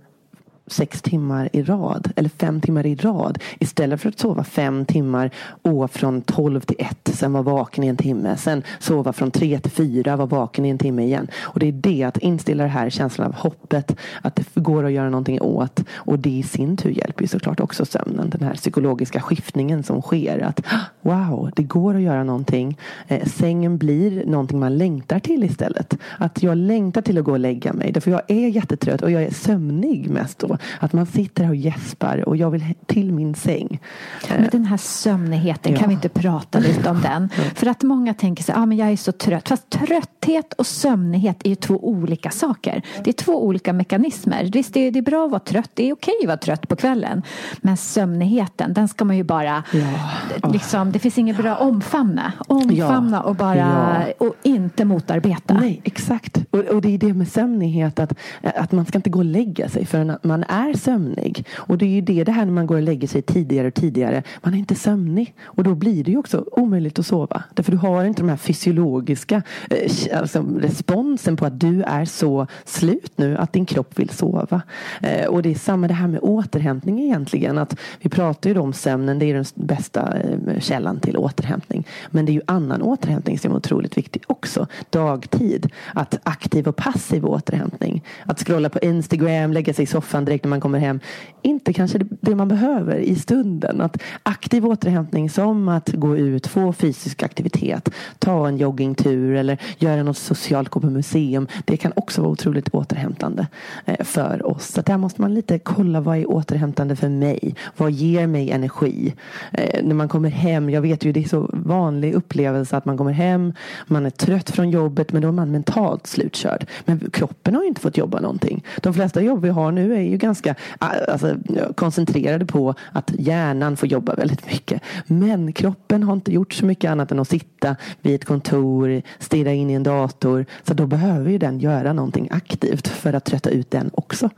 sex 0.70 1.02
timmar 1.02 1.48
i 1.52 1.62
rad 1.62 2.12
eller 2.16 2.28
fem 2.28 2.60
timmar 2.60 2.86
i 2.86 2.94
rad 2.94 3.38
istället 3.58 4.00
för 4.00 4.08
att 4.08 4.18
sova 4.18 4.44
fem 4.44 4.84
timmar 4.84 5.30
och 5.62 5.90
från 5.90 6.22
tolv 6.22 6.60
till 6.60 6.76
ett 6.78 7.10
sen 7.14 7.32
vara 7.32 7.42
vaken 7.42 7.84
i 7.84 7.86
en 7.86 7.96
timme 7.96 8.36
sen 8.36 8.62
sova 8.78 9.12
från 9.12 9.30
tre 9.30 9.60
till 9.60 9.70
fyra 9.70 10.16
vara 10.16 10.26
vaken 10.26 10.64
i 10.64 10.68
en 10.68 10.78
timme 10.78 11.02
igen. 11.02 11.28
Och 11.40 11.60
det 11.60 11.68
är 11.68 11.72
det 11.72 12.02
att 12.02 12.18
inställa 12.18 12.62
det 12.62 12.68
här 12.68 12.90
känslan 12.90 13.26
av 13.26 13.34
hoppet 13.34 13.96
att 14.22 14.36
det 14.36 14.60
går 14.60 14.84
att 14.84 14.92
göra 14.92 15.10
någonting 15.10 15.40
åt. 15.40 15.84
Och 15.94 16.18
det 16.18 16.30
i 16.30 16.42
sin 16.42 16.76
tur 16.76 16.90
hjälper 16.90 17.22
ju 17.22 17.28
såklart 17.28 17.60
också 17.60 17.84
sömnen 17.84 18.30
den 18.30 18.42
här 18.42 18.54
psykologiska 18.54 19.20
skiftningen 19.20 19.82
som 19.82 20.02
sker 20.02 20.38
att 20.38 20.60
ah, 20.66 20.78
wow 21.00 21.50
det 21.56 21.62
går 21.62 21.94
att 21.94 22.02
göra 22.02 22.24
någonting. 22.24 22.78
Eh, 23.08 23.26
sängen 23.26 23.78
blir 23.78 24.26
någonting 24.26 24.58
man 24.58 24.78
längtar 24.78 25.18
till 25.18 25.44
istället. 25.44 25.98
Att 26.18 26.42
jag 26.42 26.56
längtar 26.56 27.02
till 27.02 27.18
att 27.18 27.24
gå 27.24 27.32
och 27.32 27.38
lägga 27.38 27.72
mig 27.72 27.92
därför 27.92 28.10
jag 28.10 28.22
är 28.28 28.48
jättetrött 28.48 29.02
och 29.02 29.10
jag 29.10 29.22
är 29.22 29.30
sömnig 29.30 30.10
mest 30.10 30.38
då 30.38 30.57
att 30.80 30.92
man 30.92 31.06
sitter 31.06 31.44
här 31.44 31.50
och 31.50 31.56
gäspar 31.56 32.28
och 32.28 32.36
jag 32.36 32.50
vill 32.50 32.64
till 32.86 33.12
min 33.12 33.34
säng. 33.34 33.80
Men 34.28 34.48
den 34.52 34.64
här 34.64 34.76
sömnigheten, 34.76 35.72
Ja. 35.72 35.78
kan 35.78 35.88
vi 35.88 35.94
inte 35.94 36.08
prata 36.08 36.58
lite 36.58 36.90
om 36.90 37.00
den? 37.02 37.28
För 37.54 37.66
att 37.66 37.82
många 37.82 38.14
tänker 38.14 38.42
sig, 38.44 38.54
ah, 38.58 38.66
men 38.66 38.78
jag 38.78 38.88
är 38.92 38.96
så 38.96 39.12
trött. 39.12 39.48
Fast 39.48 39.70
trötthet 39.70 40.52
och 40.52 40.66
sömnighet 40.66 41.36
är 41.44 41.48
ju 41.48 41.54
två 41.54 41.88
olika 41.88 42.30
saker. 42.30 42.82
Det 43.04 43.10
är 43.10 43.12
två 43.12 43.44
olika 43.46 43.72
mekanismer. 43.72 44.44
Visst, 44.52 44.74
det 44.74 44.80
är, 44.80 44.90
det 44.90 44.98
är 44.98 45.02
bra 45.02 45.24
att 45.24 45.30
vara 45.30 45.40
trött. 45.40 45.70
Det 45.74 45.88
är 45.88 45.92
okej 45.92 46.14
att 46.22 46.26
vara 46.26 46.36
trött 46.36 46.68
på 46.68 46.76
kvällen. 46.76 47.22
Men 47.60 47.76
sömnigheten, 47.76 48.74
den 48.74 48.88
ska 48.88 49.04
man 49.04 49.16
ju 49.16 49.24
bara... 49.24 49.62
Ja. 49.72 50.48
Liksom, 50.52 50.92
det 50.92 50.98
finns 50.98 51.18
inget 51.18 51.36
bra 51.36 51.50
att 51.52 51.60
omfamna. 51.60 52.32
Omfamna 52.46 53.16
Ja. 53.16 53.22
och 53.22 53.36
bara... 53.36 53.56
Ja. 53.56 54.26
Och 54.26 54.34
inte 54.42 54.84
motarbeta. 54.84 55.54
Nej, 55.54 55.80
exakt. 55.84 56.38
Och, 56.50 56.58
och 56.60 56.82
det 56.82 56.94
är 56.94 56.98
det 56.98 57.12
med 57.14 57.28
sömnighet 57.28 57.98
att, 57.98 58.12
att 58.42 58.72
man 58.72 58.86
ska 58.86 58.98
inte 58.98 59.10
gå 59.10 59.18
och 59.18 59.24
lägga 59.24 59.68
sig 59.68 59.86
förrän 59.86 60.18
man 60.22 60.44
är 60.48 60.72
sömnig. 60.72 61.46
Och 61.56 61.78
det 61.78 61.84
är 61.84 61.90
ju 61.90 62.00
det, 62.00 62.24
det 62.24 62.32
här 62.32 62.44
när 62.44 62.52
man 62.52 62.66
går 62.66 62.76
och 62.76 62.82
lägger 62.82 63.08
sig 63.08 63.22
tidigare 63.22 63.68
och 63.68 63.74
tidigare. 63.74 64.22
Man 64.42 64.54
är 64.54 64.58
inte 64.58 64.74
sömnig. 64.74 65.34
Och 65.44 65.64
då 65.64 65.74
blir 65.74 66.04
det 66.04 66.10
ju 66.10 66.18
också 66.18 66.44
omöjligt 66.52 66.98
att 66.98 67.06
sova. 67.06 67.42
Därför 67.54 67.72
du 67.72 67.78
har 67.78 68.04
inte 68.04 68.22
de 68.22 68.28
här 68.28 68.36
fysiologiska 68.36 69.42
eh, 69.70 70.18
alltså, 70.18 70.44
responsen 70.60 71.36
på 71.36 71.46
att 71.46 71.60
du 71.60 71.82
är 71.82 72.04
så 72.04 72.46
slut 72.64 73.12
nu 73.16 73.36
att 73.36 73.52
din 73.52 73.66
kropp 73.66 73.98
vill 73.98 74.08
sova. 74.08 74.62
Eh, 75.02 75.26
och 75.26 75.42
det 75.42 75.50
är 75.50 75.54
samma 75.54 75.88
det 75.88 75.94
här 75.94 76.08
med 76.08 76.20
återhämtning 76.22 77.00
egentligen. 77.00 77.58
Att 77.58 77.76
vi 78.00 78.10
pratar 78.10 78.50
ju 78.50 78.54
då 78.54 78.60
om 78.60 78.72
sömnen, 78.72 79.18
det 79.18 79.26
är 79.26 79.34
den 79.34 79.44
bästa 79.54 80.16
eh, 80.18 80.60
källan 80.60 81.00
till 81.00 81.16
återhämtning. 81.16 81.86
Men 82.10 82.26
det 82.26 82.32
är 82.32 82.34
ju 82.34 82.42
annan 82.46 82.82
återhämtning 82.82 83.38
som 83.38 83.52
är 83.52 83.56
otroligt 83.56 83.96
viktig 83.96 84.22
också. 84.26 84.66
Dagtid. 84.90 85.70
Att 85.94 86.18
aktiv 86.22 86.68
och 86.68 86.76
passiv 86.76 87.26
återhämtning. 87.26 88.04
Att 88.24 88.38
scrolla 88.38 88.68
på 88.68 88.78
Instagram, 88.78 89.52
lägga 89.52 89.74
sig 89.74 89.82
i 89.82 89.86
soffan 89.86 90.24
direkt 90.24 90.37
när 90.44 90.48
man 90.50 90.60
kommer 90.60 90.78
hem. 90.78 91.00
Inte 91.42 91.72
kanske 91.72 91.98
det- 92.20 92.34
man 92.34 92.48
behöver 92.48 92.96
i 92.96 93.14
stunden. 93.14 93.80
Att 93.80 94.02
aktiv 94.22 94.66
återhämtning 94.66 95.30
som 95.30 95.68
att 95.68 95.88
gå 95.92 96.16
ut, 96.16 96.46
få 96.46 96.72
fysisk 96.72 97.22
aktivitet, 97.22 97.90
ta 98.18 98.48
en 98.48 98.56
joggingtur 98.56 99.34
eller 99.34 99.58
göra 99.78 100.02
något 100.02 100.16
socialt, 100.16 100.68
gå 100.68 100.80
på 100.80 100.90
museum. 100.90 101.48
Det 101.64 101.76
kan 101.76 101.92
också 101.96 102.20
vara 102.22 102.32
otroligt 102.32 102.68
återhämtande 102.68 103.46
eh, 103.84 104.04
för 104.04 104.46
oss. 104.46 104.66
Så 104.68 104.82
där 104.82 104.96
måste 104.96 105.20
man 105.20 105.34
lite 105.34 105.58
kolla 105.58 106.00
vad 106.00 106.16
är 106.16 106.30
återhämtande 106.30 106.96
för 106.96 107.08
mig? 107.08 107.54
Vad 107.76 107.90
ger 107.90 108.26
mig 108.26 108.50
energi? 108.50 109.14
Eh, 109.52 109.84
när 109.84 109.94
man 109.94 110.08
kommer 110.08 110.30
hem, 110.30 110.70
jag 110.70 110.80
vet 110.82 111.04
ju 111.04 111.12
det 111.12 111.24
är 111.24 111.28
så 111.28 111.50
vanlig 111.52 112.14
upplevelse 112.14 112.76
att 112.76 112.84
man 112.84 112.96
kommer 112.98 113.12
hem, 113.12 113.52
man 113.86 114.06
är 114.06 114.10
trött 114.10 114.50
från 114.50 114.70
jobbet 114.70 115.12
men 115.12 115.22
då 115.22 115.28
är 115.28 115.32
man 115.32 115.50
mentalt 115.50 116.06
slutkörd. 116.06 116.66
Men 116.84 117.10
kroppen 117.12 117.54
har 117.54 117.62
ju 117.62 117.68
inte 117.68 117.80
fått 117.80 117.96
jobba 117.96 118.20
någonting. 118.20 118.64
De 118.82 118.94
flesta 118.94 119.22
jobb 119.22 119.42
vi 119.42 119.48
har 119.48 119.72
nu 119.72 119.94
är 119.94 120.00
ju 120.00 120.16
ganska 120.28 120.54
ah, 120.78 120.90
alltså, 121.08 121.36
koncentrerade 121.74 122.46
på 122.46 122.74
att 122.92 123.10
hjärnan 123.18 123.76
får 123.76 123.88
jobba 123.88 124.14
väldigt 124.14 124.46
mycket. 124.46 124.82
Men 125.06 125.52
kroppen 125.52 126.02
har 126.02 126.12
inte 126.12 126.32
gjort 126.32 126.52
så 126.52 126.66
mycket 126.66 126.90
annat 126.90 127.12
än 127.12 127.18
att 127.18 127.28
sitta 127.28 127.76
vid 128.02 128.14
ett 128.14 128.24
kontor, 128.24 129.02
stirra 129.18 129.52
in 129.52 129.70
i 129.70 129.72
en 129.74 129.82
dator. 129.82 130.46
Så 130.66 130.74
då 130.74 130.86
behöver 130.86 131.30
ju 131.30 131.38
den 131.38 131.58
göra 131.60 131.92
någonting 131.92 132.28
aktivt 132.30 132.88
för 132.88 133.12
att 133.12 133.24
trötta 133.24 133.50
ut 133.50 133.70
den 133.70 133.90
också. 133.94 134.30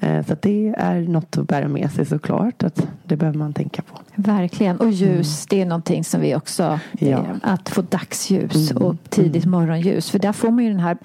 Eh, 0.00 0.26
Så 0.26 0.36
det 0.42 0.74
är 0.78 1.00
något 1.00 1.38
att 1.38 1.48
bära 1.48 1.68
med 1.68 1.90
sig 1.92 2.04
såklart. 2.06 2.62
Att 2.62 2.86
det 3.04 3.16
behöver 3.16 3.38
man 3.38 3.52
tänka 3.52 3.82
på. 3.82 3.98
Verkligen. 4.14 4.76
Och 4.76 4.90
ljus, 4.90 5.46
det 5.46 5.60
är 5.62 5.66
någonting 5.66 6.04
som 6.04 6.20
vi 6.20 6.34
också... 6.34 6.80
Ja. 6.98 7.08
eh, 7.08 7.22
Att 7.42 7.68
få 7.68 7.82
dagsljus 7.82 8.70
Mm. 8.70 8.82
och 8.82 8.96
tidigt 9.08 9.44
morgonljus. 9.46 10.10
För 10.10 10.18
där 10.18 10.32
får 10.32 10.50
man 10.50 10.64
ju 10.64 10.70
den 10.70 10.80
här 10.80 10.96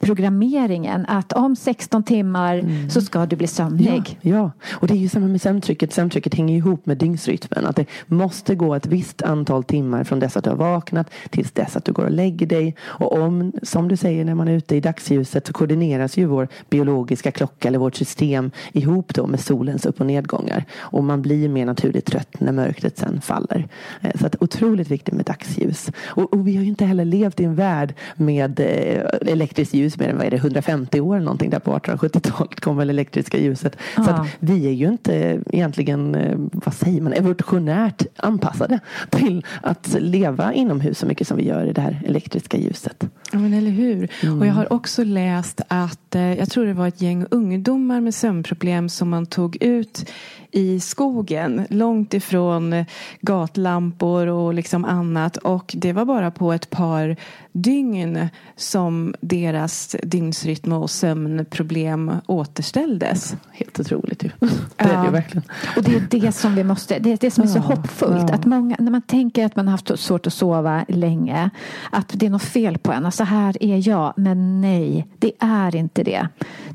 programmeringen 0.00 1.06
att 1.08 1.32
om 1.32 1.56
16 1.56 2.02
timmar 2.02 2.88
så 2.90 3.00
ska 3.00 3.26
du 3.26 3.36
bli 3.36 3.46
sömnig. 3.46 3.79
Ja, 4.20 4.30
ja, 4.30 4.50
och 4.72 4.86
det 4.86 4.94
är 4.94 4.98
ju 4.98 5.08
samma 5.08 5.26
med 5.26 5.40
sömntrycket. 5.40 5.92
Sömntrycket 5.92 6.34
hänger 6.34 6.56
ihop 6.56 6.86
med 6.86 6.96
dygnsrytmen. 6.96 7.66
Att 7.66 7.76
det 7.76 7.86
måste 8.06 8.54
gå 8.54 8.74
ett 8.74 8.86
visst 8.86 9.22
antal 9.22 9.64
timmar 9.64 10.04
från 10.04 10.20
dess 10.20 10.36
att 10.36 10.44
du 10.44 10.50
har 10.50 10.56
vaknat 10.56 11.10
tills 11.30 11.52
dess 11.52 11.76
att 11.76 11.84
du 11.84 11.92
går 11.92 12.04
och 12.04 12.10
lägger 12.10 12.46
dig. 12.46 12.76
Och 12.82 13.18
om, 13.18 13.52
som 13.62 13.88
du 13.88 13.96
säger, 13.96 14.24
när 14.24 14.34
man 14.34 14.48
är 14.48 14.52
ute 14.52 14.76
i 14.76 14.80
dagsljuset 14.80 15.46
så 15.46 15.52
koordineras 15.52 16.16
ju 16.16 16.26
vår 16.26 16.48
biologiska 16.70 17.30
klocka 17.30 17.68
eller 17.68 17.78
vårt 17.78 17.96
system 17.96 18.50
ihop 18.72 19.14
då 19.14 19.26
med 19.26 19.40
solens 19.40 19.86
upp 19.86 20.00
och 20.00 20.06
nedgångar. 20.06 20.64
Och 20.78 21.04
man 21.04 21.22
blir 21.22 21.48
mer 21.48 21.66
naturligt 21.66 22.06
trött 22.06 22.40
när 22.40 22.52
mörkret 22.52 22.98
sen 22.98 23.20
faller. 23.20 23.68
Eh, 24.00 24.10
så 24.20 24.26
att 24.26 24.36
otroligt 24.40 24.90
viktigt 24.90 25.14
med 25.14 25.24
dagsljus. 25.24 25.90
Och, 26.04 26.32
och 26.32 26.48
vi 26.48 26.56
har 26.56 26.62
ju 26.62 26.68
inte 26.68 26.84
heller 26.84 27.04
levt 27.04 27.40
i 27.40 27.44
en 27.44 27.54
värld 27.54 27.94
med 28.14 28.60
eh, 28.60 29.32
elektriskt 29.32 29.74
ljus 29.74 29.98
mer 29.98 30.08
än 30.08 30.16
vad 30.16 30.26
är 30.26 30.30
det, 30.30 30.36
150 30.36 31.00
år 31.00 31.16
eller 31.16 31.24
någonting 31.24 31.50
där 31.50 31.58
på 31.58 31.78
1870-talet 31.78 32.60
kom 32.60 32.76
väl 32.76 32.90
elektriska 32.90 33.38
ljus 33.38 33.59
ljuset. 33.60 33.76
Så 33.96 34.02
Ja. 34.02 34.10
att 34.10 34.26
vi 34.40 34.66
är 34.66 34.72
ju 34.72 34.88
inte 34.88 35.40
egentligen, 35.50 36.14
eh, 36.14 36.34
vad 36.52 36.74
säger 36.74 37.00
man, 37.00 37.12
evolutionärt 37.12 38.02
anpassade 38.16 38.80
till 39.10 39.44
att 39.62 39.96
leva 40.00 40.52
inomhus 40.52 40.98
så 40.98 41.06
mycket 41.06 41.28
som 41.28 41.36
vi 41.36 41.46
gör 41.46 41.66
i 41.66 41.72
det 41.72 41.80
här 41.80 42.02
elektriska 42.06 42.56
ljuset. 42.56 43.04
Ja, 43.32 43.38
men 43.38 43.54
eller 43.54 43.70
hur? 43.70 44.08
Mm. 44.22 44.40
Och 44.40 44.46
jag 44.46 44.52
har 44.52 44.72
också 44.72 45.04
läst 45.04 45.60
att 45.68 46.14
eh, 46.14 46.34
jag 46.38 46.50
tror 46.50 46.66
det 46.66 46.72
var 46.74 46.88
ett 46.88 47.00
gäng 47.02 47.26
ungdomar 47.30 48.00
med 48.00 48.14
sömnproblem 48.14 48.88
som 48.88 49.08
man 49.08 49.26
tog 49.26 49.56
ut 49.62 50.10
i 50.52 50.80
skogen 50.80 51.66
långt 51.70 52.14
ifrån 52.14 52.84
gatlampor 53.20 54.26
och 54.26 54.54
liksom 54.54 54.84
annat. 54.84 55.36
Och 55.36 55.74
det 55.78 55.92
var 55.92 56.04
bara 56.04 56.30
på 56.30 56.52
ett 56.52 56.70
par 56.70 57.16
dygn 57.52 58.28
som 58.56 59.14
deras 59.20 59.96
dygnsrytm 60.02 60.72
och 60.72 60.90
sömnproblem 60.90 62.12
återställdes. 62.26 63.36
Helt 63.52 63.80
otroligt 63.80 64.24
ju. 64.24 64.30
Det 64.40 64.46
är 64.76 64.88
det 64.88 65.04
Ja. 65.04 65.10
verkligen. 65.10 65.42
Och 65.76 65.82
det 65.82 65.94
är 65.96 66.20
det 66.20 66.32
som 66.32 66.54
vi 66.54 66.64
måste, 66.64 66.98
det 66.98 67.12
är 67.12 67.18
det 67.20 67.30
som 67.30 67.44
är 67.44 67.48
så 67.48 67.58
Ja, 67.58 67.62
hoppfullt. 67.62 68.28
ja. 68.28 68.34
Att 68.34 68.44
många, 68.44 68.76
när 68.78 68.90
man 68.90 69.02
tänker 69.02 69.46
att 69.46 69.56
man 69.56 69.66
har 69.66 69.72
haft 69.72 69.98
svårt 69.98 70.26
att 70.26 70.32
sova 70.32 70.84
länge, 70.88 71.50
att 71.90 72.08
det 72.14 72.26
är 72.26 72.30
något 72.30 72.42
fel 72.42 72.78
på 72.78 72.92
en. 72.92 73.04
Alltså 73.06 73.20
så 73.20 73.24
här 73.24 73.56
är 73.62 73.88
jag. 73.88 74.12
Men 74.16 74.60
nej, 74.60 75.06
det 75.18 75.32
är 75.38 75.76
inte 75.76 76.02
det. 76.02 76.28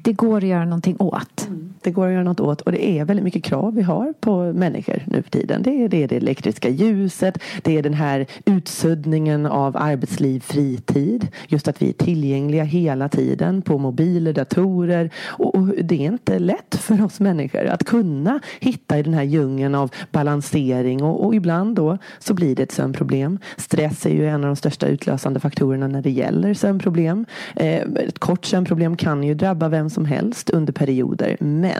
Det 0.04 0.14
går 0.14 0.38
att 0.38 0.44
göra 0.50 0.66
någonting 0.66 0.96
åt. 1.00 1.48
Det 1.86 1.92
går 1.92 2.08
att 2.08 2.14
göra 2.14 2.24
något 2.24 2.40
åt 2.40 2.62
och 2.62 2.72
det 2.72 2.86
är 2.86 3.06
väldigt 3.06 3.24
mycket 3.24 3.44
krav 3.44 3.76
vi 3.76 3.82
har 3.82 4.14
på 4.20 4.54
människor 4.54 5.04
nu 5.06 5.24
för 5.24 5.30
tiden. 5.30 5.64
Det 5.64 5.84
är 5.84 5.90
det, 5.90 6.04
är 6.04 6.08
det 6.08 6.16
elektriska 6.16 6.70
ljuset, 6.70 7.38
det 7.64 7.78
är 7.78 7.84
den 7.84 7.94
här 7.94 8.26
utsuddningen 8.46 9.46
av 9.46 9.78
arbetsliv, 9.78 10.40
fritid. 10.40 11.28
Just 11.48 11.68
att 11.68 11.82
vi 11.82 11.90
är 11.90 11.94
tillgängliga 11.94 12.64
hela 12.64 13.10
tiden 13.10 13.62
på 13.62 13.78
mobiler, 13.78 14.34
datorer. 14.34 15.10
Och, 15.26 15.56
och 15.56 15.68
det 15.68 15.96
är 15.96 16.12
inte 16.12 16.40
lätt 16.40 16.76
för 16.76 17.06
oss 17.06 17.20
människor 17.20 17.66
att 17.66 17.84
kunna 17.84 18.40
hitta 18.60 19.00
i 19.00 19.04
den 19.04 19.14
här 19.14 19.24
djungeln 19.24 19.76
av 19.76 19.92
balansering 20.12 21.04
och, 21.04 21.26
och 21.26 21.36
ibland 21.36 21.76
då 21.76 21.98
så 22.20 22.34
blir 22.34 22.56
det 22.56 22.64
ett 22.64 22.72
sömnproblem. 22.72 23.40
Stress 23.58 24.06
är 24.06 24.10
ju 24.10 24.28
en 24.28 24.44
av 24.44 24.48
de 24.48 24.56
största 24.56 24.88
utlösande 24.88 25.40
faktorerna 25.40 25.88
när 25.88 26.02
det 26.02 26.12
gäller 26.12 26.54
sömnproblem. 26.54 27.26
Eh, 27.56 27.82
ett 27.82 28.20
kort 28.20 28.46
sömnproblem 28.46 28.98
kan 28.98 29.24
ju 29.24 29.34
drabba 29.34 29.70
vem 29.70 29.90
som 29.90 30.06
helst 30.06 30.50
under 30.50 30.74
perioder 30.74 31.38
men 31.40 31.75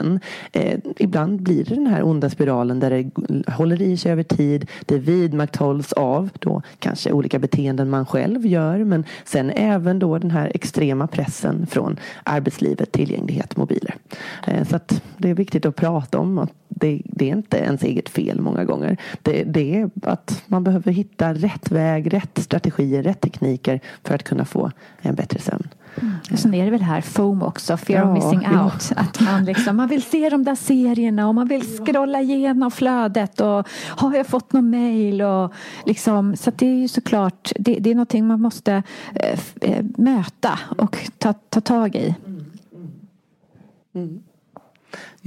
eh, 0.52 0.78
ibland 0.96 1.42
blir 1.42 1.64
det 1.64 1.74
den 1.74 1.86
här 1.86 2.02
onda 2.02 2.30
spiralen 2.30 2.80
där 2.80 2.90
det 2.90 3.10
håller 3.52 3.82
i 3.82 3.96
sig 3.96 4.12
över 4.12 4.22
tid. 4.22 4.70
Det 4.86 4.98
vidmakthålls 4.98 5.92
av 5.92 6.30
då 6.38 6.62
kanske 6.78 7.12
olika 7.12 7.38
beteenden 7.38 7.90
man 7.90 8.06
själv 8.06 8.46
gör 8.46 8.84
men 8.84 9.04
sen 9.24 9.50
även 9.50 9.98
då 9.98 10.18
den 10.18 10.30
här 10.30 10.52
extrema 10.54 11.06
pressen 11.06 11.66
från 11.66 11.96
arbetslivet, 12.22 12.92
tillgänglighet, 12.92 13.56
mobiler. 13.56 13.94
Eh, 14.46 14.64
så 14.64 14.76
att 14.76 15.02
det 15.18 15.30
är 15.30 15.34
viktigt 15.34 15.66
att 15.66 15.76
prata 15.76 16.18
om 16.18 16.38
att 16.38 16.52
det, 16.68 17.02
det, 17.04 17.30
är 17.30 17.36
inte 17.36 17.56
ens 17.56 17.82
eget 17.82 18.08
fel 18.08 18.40
många 18.40 18.64
gånger. 18.64 18.96
Det, 19.22 19.44
det, 19.44 19.76
är 19.76 19.90
att 20.02 20.44
man 20.46 20.64
behöver 20.64 20.92
hitta 20.92 21.34
rätt 21.34 21.70
väg, 21.70 22.12
rätt 22.12 22.38
strategier, 22.38 23.02
rätt 23.02 23.20
tekniker 23.20 23.80
för 24.04 24.14
att 24.14 24.22
kunna 24.22 24.44
få 24.44 24.70
en 25.00 25.14
bättre 25.14 25.38
sömn. 25.40 25.68
Mm. 26.00 26.14
Och 26.32 26.38
sen 26.38 26.54
är 26.54 26.64
det 26.64 26.70
väl 26.70 26.82
här 26.82 27.00
FOMO 27.00 27.46
också, 27.46 27.76
fear 27.76 28.00
ja, 28.00 28.08
of 28.08 28.14
missing 28.14 28.48
ja. 28.52 28.64
out. 28.64 28.92
Att 28.96 29.20
man, 29.20 29.44
liksom, 29.44 29.76
man 29.76 29.88
vill 29.88 30.02
se 30.02 30.28
de 30.28 30.44
där 30.44 30.54
serierna 30.54 31.28
och 31.28 31.34
man 31.34 31.48
vill 31.48 31.62
scrolla 31.62 32.20
igenom 32.20 32.70
flödet 32.70 33.40
och 33.40 33.68
har 33.86 34.14
jag 34.14 34.26
fått 34.26 34.52
någon 34.52 34.70
mail? 34.70 35.22
Och 35.22 35.52
liksom, 35.86 36.36
så 36.36 36.50
det 36.56 36.66
är 36.66 36.74
ju 36.74 36.88
såklart, 36.88 37.52
det, 37.58 37.74
det 37.80 37.90
är 37.90 37.94
någonting 37.94 38.26
man 38.26 38.40
måste 38.40 38.82
äh, 39.60 39.84
möta 39.98 40.58
och 40.78 40.98
ta, 41.18 41.32
ta 41.32 41.60
tag 41.60 41.96
i. 41.96 42.14
Mm. 42.26 42.44
Mm. 43.94 44.22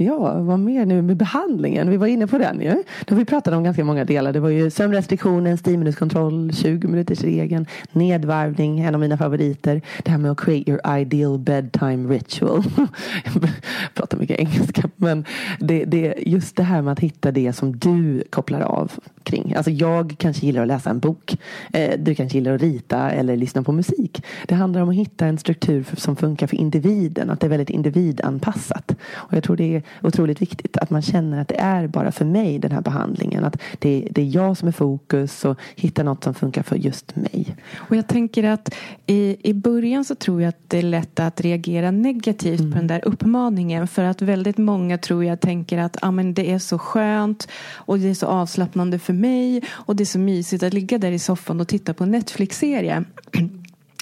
Ja, 0.04 0.40
vad 0.40 0.58
mer 0.58 0.86
nu 0.86 1.02
med 1.02 1.16
behandlingen? 1.16 1.90
Vi 1.90 1.96
var 1.96 2.06
inne 2.06 2.26
på 2.26 2.38
den 2.38 2.60
ju. 2.60 2.82
Då 3.04 3.14
vi 3.14 3.24
pratade 3.24 3.56
om 3.56 3.64
ganska 3.64 3.84
många 3.84 4.04
delar. 4.04 4.32
Det 4.32 4.40
var 4.40 4.48
ju 4.48 4.70
sömnrestriktionen, 4.70 5.58
10 5.58 6.52
20 6.52 6.88
minuters 6.88 7.20
regeln, 7.22 7.66
nedvarvning, 7.92 8.80
en 8.80 8.94
av 8.94 9.00
mina 9.00 9.18
favoriter. 9.18 9.82
Det 10.02 10.10
här 10.10 10.18
med 10.18 10.30
att 10.30 10.40
create 10.40 10.70
your 10.70 10.98
ideal 10.98 11.38
bedtime 11.38 12.14
ritual. 12.14 12.62
Jag 13.24 13.50
pratar 13.94 14.18
mycket 14.18 14.38
engelska. 14.38 14.90
Men 14.96 15.24
det, 15.58 15.84
det, 15.84 16.14
just 16.26 16.56
det 16.56 16.62
här 16.62 16.82
med 16.82 16.92
att 16.92 17.00
hitta 17.00 17.30
det 17.30 17.52
som 17.52 17.76
du 17.76 18.24
kopplar 18.30 18.60
av 18.60 18.92
kring. 19.22 19.54
Alltså 19.54 19.70
jag 19.70 20.14
kanske 20.18 20.46
gillar 20.46 20.62
att 20.62 20.68
läsa 20.68 20.90
en 20.90 20.98
bok. 20.98 21.36
Eh, 21.72 21.98
du 21.98 22.14
kanske 22.14 22.38
gillar 22.38 22.54
att 22.54 22.62
rita 22.62 23.10
eller 23.10 23.36
lyssna 23.36 23.62
på 23.62 23.72
musik. 23.72 24.24
Det 24.46 24.54
handlar 24.54 24.80
om 24.80 24.88
att 24.88 24.94
hitta 24.94 25.26
en 25.26 25.38
struktur 25.38 25.84
som 25.96 26.16
funkar 26.16 26.46
för 26.46 26.56
individen. 26.56 27.30
Att 27.30 27.40
det 27.40 27.46
är 27.46 27.48
väldigt 27.48 27.70
individanpassat. 27.70 28.96
Och 29.12 29.32
jag 29.32 29.44
tror 29.44 29.56
det 29.56 29.76
är 29.76 29.82
otroligt 30.02 30.42
viktigt 30.42 30.76
att 30.76 30.90
man 30.90 31.02
känner 31.02 31.40
att 31.40 31.48
det 31.48 31.60
är 31.60 31.86
bara 31.86 32.12
för 32.12 32.24
mig 32.24 32.58
den 32.58 32.72
här 32.72 32.80
behandlingen. 32.80 33.44
Att 33.44 33.56
det, 33.78 34.08
det 34.10 34.22
är 34.22 34.36
jag 34.36 34.56
som 34.56 34.68
är 34.68 34.72
fokus 34.72 35.44
och 35.44 35.58
hitta 35.76 36.02
något 36.02 36.24
som 36.24 36.34
funkar 36.34 36.62
för 36.62 36.76
just 36.76 37.16
mig. 37.16 37.56
Och 37.76 37.96
jag 37.96 38.06
tänker 38.06 38.44
att 38.44 38.74
i, 39.06 39.36
i 39.50 39.54
början 39.54 40.04
så 40.04 40.14
tror 40.14 40.42
jag 40.42 40.48
att 40.48 40.60
det 40.68 40.78
är 40.78 40.82
lätt 40.82 41.20
att 41.20 41.40
reagera 41.40 41.90
negativt 41.90 42.60
mm. 42.60 42.72
på 42.72 42.78
den 42.78 42.86
där 42.86 43.04
uppmaningen. 43.04 43.88
För 43.88 44.04
att 44.04 44.22
väldigt 44.22 44.58
många 44.58 44.98
tror 44.98 45.24
jag 45.24 45.40
tänker 45.40 45.78
att 45.78 45.96
ah, 46.02 46.10
men 46.10 46.34
det 46.34 46.52
är 46.52 46.58
så 46.58 46.78
skönt 46.78 47.48
och 47.72 47.98
det 47.98 48.08
är 48.08 48.14
så 48.14 48.26
avslappnande 48.26 48.98
för 48.98 49.12
mig 49.12 49.62
och 49.68 49.96
det 49.96 50.02
är 50.02 50.04
så 50.04 50.18
mysigt 50.18 50.62
att 50.62 50.74
ligga 50.74 50.98
där 50.98 51.12
i 51.12 51.18
soffan 51.18 51.60
och 51.60 51.68
titta 51.68 51.94
på 51.94 52.04
en 52.04 52.10
Netflix-serie. 52.10 53.04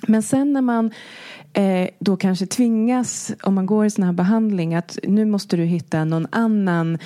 Men 0.07 0.23
sen 0.23 0.53
när 0.53 0.61
man 0.61 0.91
eh, 1.53 1.89
då 1.99 2.17
kanske 2.17 2.47
tvingas, 2.47 3.33
om 3.43 3.55
man 3.55 3.67
går 3.67 3.87
i 3.87 3.91
sån 3.91 4.05
här 4.05 4.13
behandling, 4.13 4.75
att 4.75 4.99
nu 5.03 5.25
måste 5.25 5.57
du 5.57 5.65
hitta 5.65 6.05
någon 6.05 6.27
annan 6.31 6.99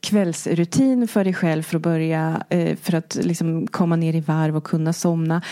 kvällsrutin 0.00 1.08
för 1.08 1.24
dig 1.24 1.34
själv 1.34 1.62
för 1.62 1.76
att 1.76 1.82
börja, 1.82 2.42
eh, 2.48 2.76
för 2.76 2.94
att 2.94 3.18
liksom 3.22 3.66
komma 3.66 3.96
ner 3.96 4.14
i 4.14 4.20
varv 4.20 4.56
och 4.56 4.64
kunna 4.64 4.92
somna. 4.92 5.42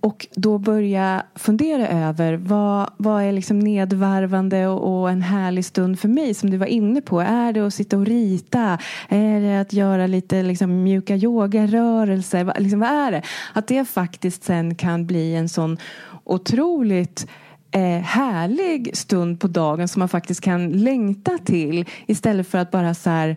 Och 0.00 0.26
då 0.34 0.58
börja 0.58 1.22
fundera 1.34 1.88
över 1.88 2.34
vad, 2.34 2.90
vad 2.96 3.22
är 3.22 3.32
liksom 3.32 3.58
nedvarvande 3.58 4.66
och, 4.66 5.00
och, 5.00 5.10
en 5.10 5.22
härlig 5.22 5.64
stund 5.64 6.00
för 6.00 6.08
mig 6.08 6.34
som 6.34 6.50
du 6.50 6.56
var 6.56 6.66
inne 6.66 7.00
på. 7.00 7.20
Är 7.20 7.52
det 7.52 7.66
att 7.66 7.74
sitta 7.74 7.96
och 7.96 8.06
rita? 8.06 8.78
Är 9.08 9.40
det 9.40 9.60
att 9.60 9.72
göra 9.72 10.06
lite 10.06 10.42
liksom 10.42 10.82
mjuka 10.82 11.16
yogarörelser? 11.16 12.52
Liksom, 12.58 12.80
vad 12.80 12.90
är 12.90 13.10
det? 13.10 13.22
Att 13.52 13.66
det 13.66 13.84
faktiskt 13.84 14.44
sen 14.44 14.74
kan 14.74 15.06
bli 15.06 15.34
en 15.34 15.48
sån 15.48 15.78
otroligt 16.24 17.26
eh, 17.70 18.00
härlig 18.00 18.96
stund 18.96 19.40
på 19.40 19.46
dagen 19.46 19.88
som 19.88 20.00
man 20.00 20.08
faktiskt 20.08 20.40
kan 20.40 20.72
längta 20.72 21.38
till 21.44 21.84
istället 22.06 22.48
för 22.48 22.58
att 22.58 22.70
bara 22.70 22.94
så 22.94 23.10
här 23.10 23.36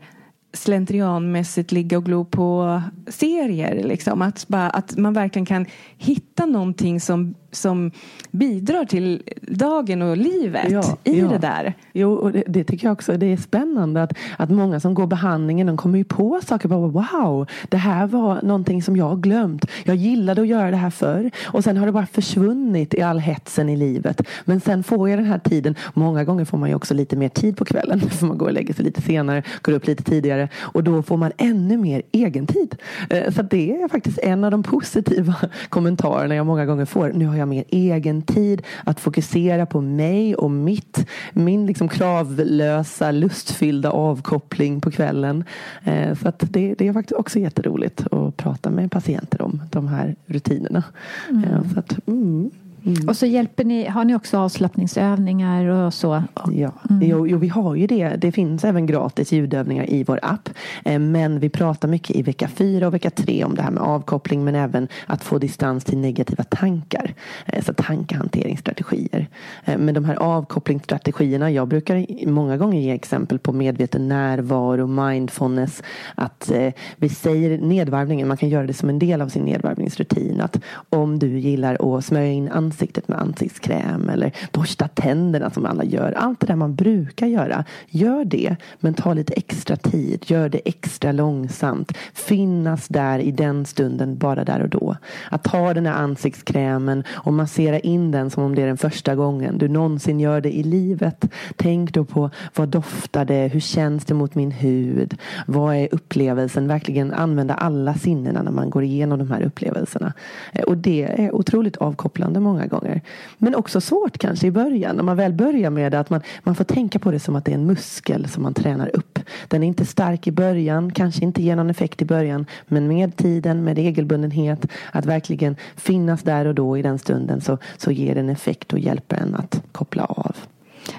slentrianmässigt 0.53 1.71
ligga 1.71 1.97
och 1.97 2.05
glo 2.05 2.25
på 2.25 2.81
serier. 3.07 3.83
Liksom. 3.83 4.21
Att, 4.21 4.47
bara, 4.47 4.69
att 4.69 4.97
man 4.97 5.13
verkligen 5.13 5.45
kan 5.45 5.65
hitta 5.97 6.45
någonting 6.45 7.01
som 7.01 7.35
som 7.51 7.91
bidrar 8.31 8.85
till 8.85 9.23
dagen 9.41 10.01
och 10.01 10.17
livet 10.17 10.71
ja, 10.71 10.97
i 11.03 11.19
ja. 11.19 11.27
det 11.27 11.37
där. 11.37 11.73
Jo, 11.93 12.13
och 12.13 12.31
det, 12.31 12.43
det, 12.47 12.63
tycker 12.63 12.87
jag 12.87 12.93
också 12.93 13.17
det 13.17 13.25
är 13.25 13.37
spännande 13.37 14.03
att, 14.03 14.13
att 14.37 14.49
många 14.49 14.79
som 14.79 14.93
går 14.93 15.07
behandlingen 15.07 15.67
de 15.67 15.77
kommer 15.77 15.97
ju 15.97 16.03
på 16.03 16.39
saker. 16.45 16.67
Bara, 16.67 16.87
wow, 16.87 17.47
det 17.69 17.77
här 17.77 18.07
var 18.07 18.41
någonting 18.41 18.83
som 18.83 18.97
jag 18.97 19.05
har 19.05 19.15
glömt. 19.15 19.65
Jag 19.83 19.95
gillade 19.95 20.41
att 20.41 20.47
göra 20.47 20.71
det 20.71 20.77
här 20.77 20.89
förr 20.89 21.31
och 21.45 21.63
sen 21.63 21.77
har 21.77 21.85
det 21.85 21.91
bara 21.91 22.05
försvunnit 22.05 22.93
i 22.93 23.01
all 23.01 23.19
hetsen 23.19 23.69
i 23.69 23.77
livet. 23.77 24.21
Men 24.45 24.59
sen 24.59 24.83
får 24.83 25.09
jag 25.09 25.19
den 25.19 25.25
här 25.25 25.39
tiden. 25.39 25.75
Många 25.93 26.23
gånger 26.23 26.45
får 26.45 26.57
man 26.57 26.69
ju 26.69 26.75
också 26.75 26.93
lite 26.93 27.15
mer 27.15 27.29
tid 27.29 27.57
på 27.57 27.65
kvällen 27.65 27.99
för 28.09 28.25
man 28.25 28.37
går 28.37 28.45
och 28.45 28.53
lägger 28.53 28.73
sig 28.73 28.85
lite 28.85 29.01
senare, 29.01 29.43
går 29.61 29.73
upp 29.73 29.87
lite 29.87 30.03
tidigare 30.03 30.49
och 30.59 30.83
då 30.83 31.03
får 31.03 31.17
man 31.17 31.31
ännu 31.37 31.77
mer 31.77 32.01
egen 32.11 32.47
tid. 32.47 32.75
Eh, 33.09 33.33
så 33.33 33.41
det 33.41 33.81
är 33.81 33.87
faktiskt 33.87 34.19
en 34.19 34.43
av 34.43 34.51
de 34.51 34.63
positiva 34.63 35.35
kommentarerna 35.69 36.35
jag 36.35 36.45
många 36.45 36.65
gånger 36.65 36.85
får. 36.85 37.11
Nu 37.13 37.25
har 37.25 37.40
jag 37.41 37.47
mer 37.47 37.63
egen 37.69 38.21
tid, 38.21 38.61
att 38.83 38.99
fokusera 38.99 39.65
på 39.65 39.81
mig 39.81 40.35
och 40.35 40.51
mitt, 40.51 41.07
min 41.33 41.65
liksom 41.65 41.89
kravlösa, 41.89 43.11
lustfyllda 43.11 43.91
avkoppling 43.91 44.81
på 44.81 44.91
kvällen. 44.91 45.43
Eh, 45.83 46.15
så 46.15 46.27
att 46.27 46.43
det, 46.49 46.75
det 46.77 46.87
är 46.87 46.93
faktiskt 46.93 47.19
också 47.19 47.39
jätteroligt 47.39 48.13
att 48.13 48.37
prata 48.37 48.69
med 48.69 48.91
patienter 48.91 49.41
om 49.41 49.61
de 49.71 49.87
här 49.87 50.15
rutinerna. 50.25 50.83
Mm. 51.29 51.43
Eh, 51.43 51.73
så 51.73 51.79
att, 51.79 52.07
mm. 52.07 52.51
Mm. 52.85 53.07
Och 53.07 53.17
så 53.17 53.25
hjälper 53.25 53.63
ni, 53.63 53.87
har 53.87 54.05
ni 54.05 54.15
också 54.15 54.37
avslappningsövningar 54.37 55.65
och 55.65 55.93
så? 55.93 56.23
Ja, 56.51 56.71
mm. 56.89 57.09
jo, 57.09 57.27
jo, 57.27 57.37
vi 57.37 57.47
har 57.47 57.75
ju 57.75 57.87
det. 57.87 58.09
Det 58.09 58.31
finns 58.31 58.63
även 58.63 58.85
gratis 58.85 59.31
ljudövningar 59.31 59.89
i 59.89 60.03
vår 60.03 60.19
app. 60.21 60.49
Eh, 60.85 60.99
men 60.99 61.39
vi 61.39 61.49
pratar 61.49 61.87
mycket 61.87 62.15
i 62.15 62.21
vecka 62.21 62.47
fyra 62.47 62.87
och 62.87 62.93
vecka 62.93 63.09
tre 63.09 63.43
om 63.43 63.55
det 63.55 63.61
här 63.61 63.71
med 63.71 63.83
avkoppling 63.83 64.43
men 64.43 64.55
även 64.55 64.87
att 65.05 65.23
få 65.23 65.37
distans 65.37 65.83
till 65.83 65.97
negativa 65.97 66.43
tankar. 66.43 67.13
Eh, 67.45 67.63
så 67.63 67.73
tankehanteringsstrategier. 67.73 69.27
Eh, 69.65 69.77
men 69.77 69.93
de 69.93 70.05
här 70.05 70.15
avkopplingsstrategierna, 70.15 71.51
jag 71.51 71.67
brukar 71.67 72.27
många 72.27 72.57
gånger 72.57 72.81
ge 72.81 72.91
exempel 72.91 73.39
på 73.39 73.53
medveten 73.53 74.07
närvaro, 74.07 74.87
mindfulness. 74.87 75.83
Att 76.15 76.51
vi 76.97 77.09
säger 77.09 77.57
nedvarvningen, 77.57 78.27
man 78.27 78.37
kan 78.37 78.49
göra 78.49 78.67
det 78.67 78.73
som 78.73 78.89
en 78.89 78.99
del 78.99 79.21
av 79.21 79.29
sin 79.29 79.43
nedvarvningsrutin. 79.43 80.41
Att 80.41 80.59
om 80.89 81.19
du 81.19 81.39
gillar 81.39 81.97
att 81.97 82.05
smörja 82.05 82.31
in 82.31 82.49
ansiktet 82.71 83.07
med 83.07 83.21
ansiktskräm 83.21 84.09
eller 84.09 84.31
borsta 84.51 84.87
tänderna 84.87 85.49
som 85.49 85.65
alla 85.65 85.83
gör. 85.83 86.11
Allt 86.11 86.39
det 86.39 86.47
där 86.47 86.55
man 86.55 86.75
brukar 86.75 87.27
göra. 87.27 87.65
Gör 87.87 88.25
det, 88.25 88.55
men 88.79 88.93
ta 88.93 89.13
lite 89.13 89.33
extra 89.33 89.75
tid. 89.75 90.23
Gör 90.27 90.49
det 90.49 90.61
extra 90.65 91.11
långsamt. 91.11 91.97
Finnas 92.13 92.87
där 92.87 93.19
i 93.19 93.31
den 93.31 93.65
stunden, 93.65 94.17
bara 94.17 94.43
där 94.43 94.61
och 94.61 94.69
då. 94.69 94.95
Att 95.29 95.43
ta 95.43 95.73
den 95.73 95.85
här 95.85 95.93
ansiktskrämen 95.93 97.03
och 97.09 97.33
massera 97.33 97.79
in 97.79 98.11
den 98.11 98.29
som 98.29 98.43
om 98.43 98.55
det 98.55 98.61
är 98.61 98.67
den 98.67 98.77
första 98.77 99.15
gången 99.15 99.57
du 99.57 99.67
någonsin 99.67 100.19
gör 100.19 100.41
det 100.41 100.51
i 100.51 100.63
livet. 100.63 101.25
Tänk 101.55 101.93
då 101.93 102.05
på 102.05 102.29
vad 102.55 102.69
doftar 102.69 103.25
det? 103.25 103.47
Hur 103.53 103.59
känns 103.59 104.05
det 104.05 104.13
mot 104.13 104.35
min 104.35 104.51
hud? 104.51 105.17
Vad 105.47 105.75
är 105.75 105.87
upplevelsen? 105.91 106.67
Verkligen 106.67 107.13
använda 107.13 107.53
alla 107.53 107.93
sinnena 107.93 108.41
när 108.41 108.51
man 108.51 108.69
går 108.69 108.83
igenom 108.83 109.19
de 109.19 109.31
här 109.31 109.41
upplevelserna. 109.41 110.13
Eh, 110.53 110.63
och 110.63 110.77
det 110.77 111.03
är 111.03 111.35
otroligt 111.35 111.77
avkopplande 111.77 112.39
många 112.39 112.60
många 112.61 112.79
gånger. 112.79 113.01
Men 113.37 113.55
också 113.55 113.81
svårt 113.81 114.17
kanske 114.17 114.47
i 114.47 114.51
början. 114.51 114.95
När 114.95 115.03
man 115.03 115.17
väl 115.17 115.33
börjar 115.33 115.69
med 115.69 115.91
det. 115.91 115.99
Att 115.99 116.09
man, 116.09 116.21
man 116.43 116.55
får 116.55 116.63
tänka 116.63 116.99
på 116.99 117.11
det 117.11 117.19
som 117.19 117.35
att 117.35 117.45
det 117.45 117.51
är 117.51 117.55
en 117.55 117.65
muskel 117.65 118.27
som 118.27 118.43
man 118.43 118.53
tränar 118.53 118.95
upp. 118.95 119.19
Den 119.47 119.63
är 119.63 119.67
inte 119.67 119.85
stark 119.85 120.27
i 120.27 120.31
början, 120.31 120.91
kanske 120.91 121.23
inte 121.23 121.43
ger 121.43 121.55
någon 121.55 121.69
effekt 121.69 122.01
i 122.01 122.05
början. 122.05 122.45
Men 122.67 122.87
med 122.87 123.15
tiden, 123.15 123.63
med 123.63 123.75
regelbundenhet, 123.75 124.67
att 124.91 125.05
verkligen 125.05 125.55
finnas 125.75 126.23
där 126.23 126.45
och 126.45 126.55
då 126.55 126.77
i 126.77 126.81
den 126.81 126.99
stunden 126.99 127.41
så, 127.41 127.57
så 127.77 127.91
ger 127.91 128.15
den 128.15 128.29
effekt 128.29 128.73
och 128.73 128.79
hjälper 128.79 129.17
en 129.17 129.35
att 129.35 129.63
koppla 129.71 130.05
av. 130.05 130.35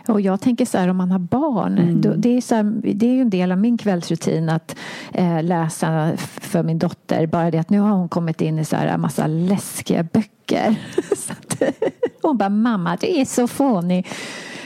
Och 0.08 0.20
jag 0.20 0.40
tänker 0.40 0.64
så 0.64 0.78
här 0.78 0.88
om 0.88 0.96
man 0.96 1.10
har 1.10 1.18
barn. 1.18 1.78
Mm. 1.78 2.00
Då, 2.00 2.14
det, 2.14 2.36
är 2.36 2.40
så 2.40 2.54
här, 2.54 2.80
det 2.94 3.06
är 3.06 3.12
ju 3.12 3.20
en 3.20 3.30
del 3.30 3.52
av 3.52 3.58
min 3.58 3.78
kvällsrutin 3.78 4.48
att 4.48 4.76
eh, 5.12 5.42
läsa 5.42 6.12
för 6.40 6.62
min 6.62 6.78
dotter. 6.78 7.26
Bara 7.26 7.50
det 7.50 7.58
att 7.58 7.70
nu 7.70 7.78
har 7.78 7.90
hon 7.90 8.08
kommit 8.08 8.40
in 8.40 8.58
i 8.58 8.64
så 8.64 8.76
här 8.76 8.86
en 8.86 9.00
massa 9.00 9.26
läskiga 9.26 10.02
böcker. 10.02 10.74
så 11.16 11.32
att, 11.32 11.62
hon 12.22 12.38
bara, 12.38 12.48
mamma 12.48 12.96
du 13.00 13.06
är 13.20 13.24
så 13.24 13.48
fånig. 13.48 14.06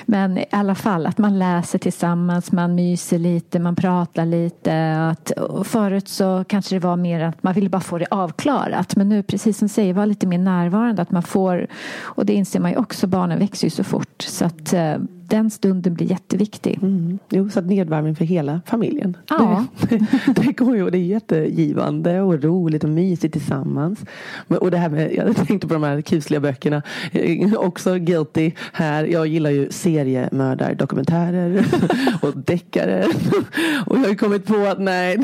Men 0.09 0.39
i 0.39 0.47
alla 0.51 0.75
fall 0.75 1.07
att 1.07 1.19
man 1.19 1.39
läser 1.39 1.79
tillsammans, 1.79 2.53
man 2.53 2.75
myser 2.75 3.19
lite, 3.19 3.59
man 3.59 3.77
pratar 3.77 4.27
lite. 4.27 4.97
Att, 5.11 5.33
förut 5.65 6.09
så 6.09 6.45
kanske 6.45 6.75
det 6.75 6.81
var 6.81 6.97
mer 6.97 7.21
att 7.21 7.43
man 7.43 7.55
ville 7.55 7.69
bara 7.69 7.81
få 7.81 7.99
det 7.99 8.07
avklarat. 8.11 8.97
Men 8.97 9.09
nu, 9.09 9.23
precis 9.23 9.59
som 9.59 9.69
du 9.69 9.75
säger, 9.75 9.95
var 9.95 10.07
lite 10.07 10.27
mer 10.27 10.39
närvarande. 10.39 11.03
Att 11.03 11.11
man 11.11 11.23
får, 11.23 11.67
och 12.01 12.27
det 12.27 12.33
inser 12.33 12.61
man 12.61 12.71
ju 12.71 12.77
också, 12.77 13.07
barnen 13.07 13.39
växer 13.39 13.67
ju 13.67 13.71
så 13.71 13.85
fort. 13.85 14.23
Så 14.23 14.45
att 14.45 14.73
eh, 14.73 14.97
den 15.29 15.51
stunden 15.51 15.95
blir 15.95 16.11
jätteviktig. 16.11 16.79
Mm. 16.83 17.19
Jo, 17.31 17.51
så 17.51 17.59
att 17.59 17.67
nedvärmning 17.67 18.17
för 18.17 18.25
hela 18.25 18.61
familjen. 18.67 19.17
Ja. 19.29 19.67
Det, 19.89 20.07
det, 20.43 20.53
går 20.53 20.77
ju, 20.77 20.91
det 20.91 20.99
är 20.99 21.03
jättegivande 21.03 22.21
och 22.21 22.43
roligt 22.43 22.85
och 22.85 22.91
mysigt 22.91 23.33
tillsammans. 23.33 24.05
Och 24.49 24.71
det 24.71 24.77
här 24.77 24.89
med, 24.89 25.15
jag 25.15 25.37
tänkte 25.37 25.69
på 25.69 25.75
de 25.75 25.83
här 25.83 26.01
kusliga 26.01 26.41
böckerna. 26.41 26.83
Eh, 27.13 27.55
Också 27.55 27.99
guilty 27.99 28.53
här. 28.73 29.05
Jag 29.05 29.27
gillar 29.27 29.51
ju 29.51 29.71
seriemördardokumentärer 29.71 31.65
och 32.23 32.37
deckare. 32.37 33.07
Och 33.87 33.97
jag 33.97 34.03
har 34.03 34.09
ju 34.09 34.17
kommit 34.17 34.47
på 34.47 34.57
att 34.57 34.81
nej, 34.81 35.19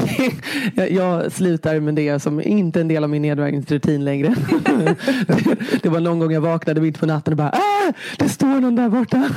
det, 0.75 0.89
jag, 0.89 1.33
slutar 1.33 1.81
med 1.81 1.95
det 1.95 2.23
som 2.23 2.41
inte 2.41 2.79
är 2.79 2.81
en 2.81 2.89
del 2.89 3.05
av 3.05 3.11
min 3.11 3.23
nedvärmningsrutin 3.23 4.05
längre. 4.05 4.35
Det, 5.83 5.89
var 5.89 6.01
någon 6.01 6.19
gång 6.19 6.33
jag 6.33 6.41
vaknade 6.41 6.81
mitt 6.81 7.01
på 7.01 7.07
natten 7.07 7.33
och 7.33 7.39
bara 7.39 7.51
äh, 7.51 7.95
det 8.19 8.29
står 8.29 8.61
någon 8.61 8.77
där 8.77 8.89
borta. 8.89 9.29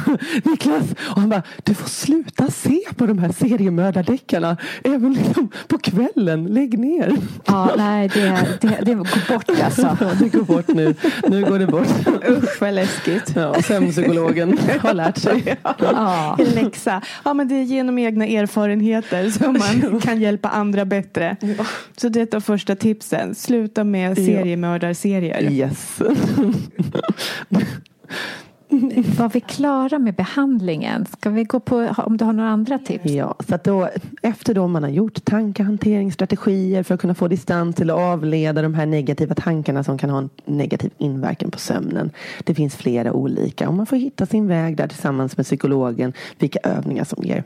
Niklas. 0.55 0.83
Och 1.15 1.21
han 1.21 1.29
bara, 1.29 1.43
du 1.63 1.73
får 1.73 1.89
sluta 1.89 2.51
se 2.51 2.79
på 2.95 3.05
de 3.05 3.19
här 3.19 3.31
seriemördardeckarna. 3.31 4.57
Även 4.83 5.13
liksom 5.13 5.49
på 5.67 5.77
kvällen. 5.77 6.45
Lägg 6.45 6.79
ner. 6.79 7.15
Ja, 7.45 7.71
nej, 7.77 8.09
det, 8.13 8.57
det, 8.61 8.79
det 8.81 8.93
går 8.93 9.33
bort 9.33 9.49
alltså. 9.63 9.97
Ja, 9.99 10.07
det 10.19 10.29
går 10.29 10.41
bort 10.41 10.67
nu. 10.67 10.95
Nu 11.27 11.45
går 11.45 11.59
det 11.59 11.67
bort. 11.67 11.87
Usch 12.29 12.61
vad 12.61 12.73
läskigt. 12.73 13.33
Ja, 13.35 13.61
sömnpsykologen 13.61 14.59
har 14.79 14.93
lärt 14.93 15.17
sig. 15.17 15.55
Ja. 15.79 16.37
En 16.39 16.63
läxa. 16.63 17.01
Ja, 17.25 17.33
men 17.33 17.47
det 17.47 17.55
är 17.55 17.63
genom 17.63 17.99
egna 17.99 18.25
erfarenheter 18.25 19.29
som 19.29 19.53
man 19.53 19.99
kan 19.99 20.21
hjälpa 20.21 20.49
andra 20.49 20.85
bättre. 20.85 21.35
Så 21.97 22.09
det 22.09 22.19
är 22.19 22.23
ett 22.23 22.33
av 22.33 22.41
första 22.41 22.75
tipsen. 22.75 23.35
Sluta 23.35 23.83
med 23.83 24.15
seriemördarserier. 24.15 25.51
Yes. 25.51 26.01
Var 29.17 29.29
vi 29.29 29.39
klara 29.39 29.99
med 29.99 30.15
behandlingen? 30.15 31.05
Ska 31.05 31.29
vi 31.29 31.43
gå 31.43 31.59
på 31.59 31.93
om 31.97 32.17
du 32.17 32.25
har 32.25 32.33
några 32.33 32.49
andra 32.49 32.79
tips? 32.79 33.05
Ja, 33.05 33.35
så 33.47 33.55
att 33.55 33.63
då, 33.63 33.89
efter 34.21 34.53
då 34.53 34.67
man 34.67 34.83
har 34.83 34.89
gjort 34.89 35.25
tankehanteringsstrategier 35.25 36.83
för 36.83 36.95
att 36.95 37.01
kunna 37.01 37.15
få 37.15 37.27
distans 37.27 37.75
till 37.75 37.89
avleda 37.89 38.61
de 38.61 38.73
här 38.73 38.85
negativa 38.85 39.35
tankarna 39.35 39.83
som 39.83 39.97
kan 39.97 40.09
ha 40.09 40.17
en 40.17 40.29
negativ 40.45 40.91
inverkan 40.97 41.51
på 41.51 41.59
sömnen. 41.59 42.11
Det 42.43 42.55
finns 42.55 42.75
flera 42.75 43.13
olika 43.13 43.67
och 43.67 43.73
man 43.73 43.85
får 43.85 43.97
hitta 43.97 44.25
sin 44.25 44.47
väg 44.47 44.77
där 44.77 44.87
tillsammans 44.87 45.37
med 45.37 45.45
psykologen 45.45 46.13
vilka 46.39 46.59
övningar 46.63 47.03
som 47.03 47.23
ger 47.23 47.43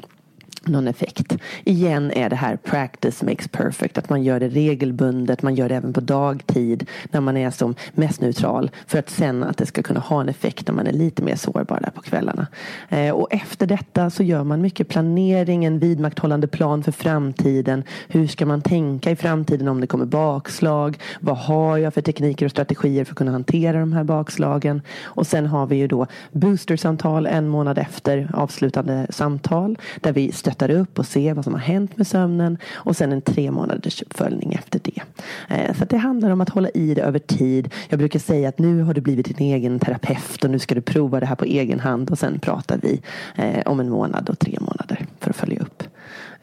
någon 0.66 0.88
effekt. 0.88 1.38
Igen 1.64 2.12
är 2.12 2.30
det 2.30 2.36
här 2.36 2.56
practice 2.56 3.24
makes 3.24 3.48
perfect. 3.48 3.98
Att 3.98 4.10
man 4.10 4.24
gör 4.24 4.40
det 4.40 4.48
regelbundet. 4.48 5.42
Man 5.42 5.56
gör 5.56 5.70
det 5.70 5.76
även 5.76 5.94
på 5.94 6.02
dagtid. 6.02 6.90
När 7.12 7.22
man 7.22 7.38
är 7.38 7.52
som 7.52 7.76
mest 7.94 8.22
neutral. 8.22 8.72
För 8.88 9.00
att 9.00 9.10
sen 9.10 9.44
att 9.44 9.58
det 9.58 9.66
ska 9.66 9.84
kunna 9.84 10.00
ha 10.00 10.22
en 10.22 10.30
effekt 10.30 10.68
när 10.68 10.74
man 10.74 10.88
är 10.88 10.94
lite 10.94 11.24
mer 11.24 11.36
sårbar 11.36 11.80
där 11.80 11.92
på 11.92 12.02
kvällarna. 12.02 12.48
Eh, 12.90 13.12
och 13.12 13.34
efter 13.34 13.68
detta 13.68 14.10
så 14.10 14.24
gör 14.24 14.44
man 14.44 14.62
mycket 14.62 14.88
planering. 14.88 15.66
En 15.66 15.80
vidmakthållande 15.80 16.48
plan 16.48 16.84
för 16.84 16.92
framtiden. 16.92 17.84
Hur 18.08 18.28
ska 18.28 18.46
man 18.46 18.62
tänka 18.62 19.12
i 19.12 19.16
framtiden 19.16 19.68
om 19.68 19.82
det 19.82 19.88
kommer 19.88 20.06
bakslag? 20.06 20.98
Vad 21.20 21.38
har 21.38 21.78
jag 21.78 21.94
för 21.94 22.02
tekniker 22.02 22.46
och 22.46 22.52
strategier 22.52 23.06
för 23.06 23.14
att 23.14 23.18
kunna 23.18 23.32
hantera 23.32 23.80
de 23.80 23.94
här 23.94 24.04
bakslagen? 24.04 24.82
Och 25.02 25.28
sen 25.28 25.46
har 25.46 25.66
vi 25.68 25.76
ju 25.76 25.88
då 25.88 26.08
boostersamtal 26.32 27.26
en 27.26 27.48
månad 27.48 27.78
efter 27.78 28.30
avslutande 28.34 29.08
samtal. 29.10 29.78
Där 30.02 30.12
vi 30.12 30.32
stöttar 30.50 30.72
upp 30.72 31.00
och 31.00 31.06
ser 31.06 31.34
vad 31.34 31.44
som 31.44 31.54
har 31.54 31.62
hänt 31.62 31.98
med 31.98 32.08
sömnen. 32.08 32.58
Och 32.74 32.96
sen 32.96 33.12
en 33.12 33.22
tre 33.22 33.52
månaders 33.52 34.02
uppföljning 34.02 34.54
efter 34.54 34.80
det. 34.84 35.02
Eh, 35.50 35.76
så 35.76 35.86
det 35.86 35.98
handlar 35.98 36.30
om 36.30 36.42
att 36.42 36.50
hålla 36.50 36.70
i 36.70 36.94
det 36.94 37.02
över 37.02 37.20
tid. 37.20 37.74
Jag 37.90 38.00
brukar 38.00 38.20
säga 38.20 38.50
att 38.50 38.60
nu 38.60 38.82
har 38.82 38.94
du 38.94 39.02
blivit 39.02 39.38
din 39.38 39.54
egen 39.54 39.80
terapeut 39.80 40.44
och 40.44 40.50
nu 40.50 40.60
ska 40.60 40.76
du 40.76 40.82
prova 40.82 41.20
det 41.20 41.26
här 41.26 41.36
på 41.36 41.46
egen 41.46 41.80
hand. 41.80 42.10
Och 42.10 42.20
sen 42.20 42.40
pratar 42.40 42.80
vi 42.82 43.02
eh, 43.36 43.62
om 43.66 43.80
en 43.80 43.90
månad 43.90 44.30
och 44.30 44.40
tre 44.40 44.58
månader 44.62 45.06
för 45.20 45.30
att 45.30 45.36
följa 45.36 45.60
upp. 45.62 45.84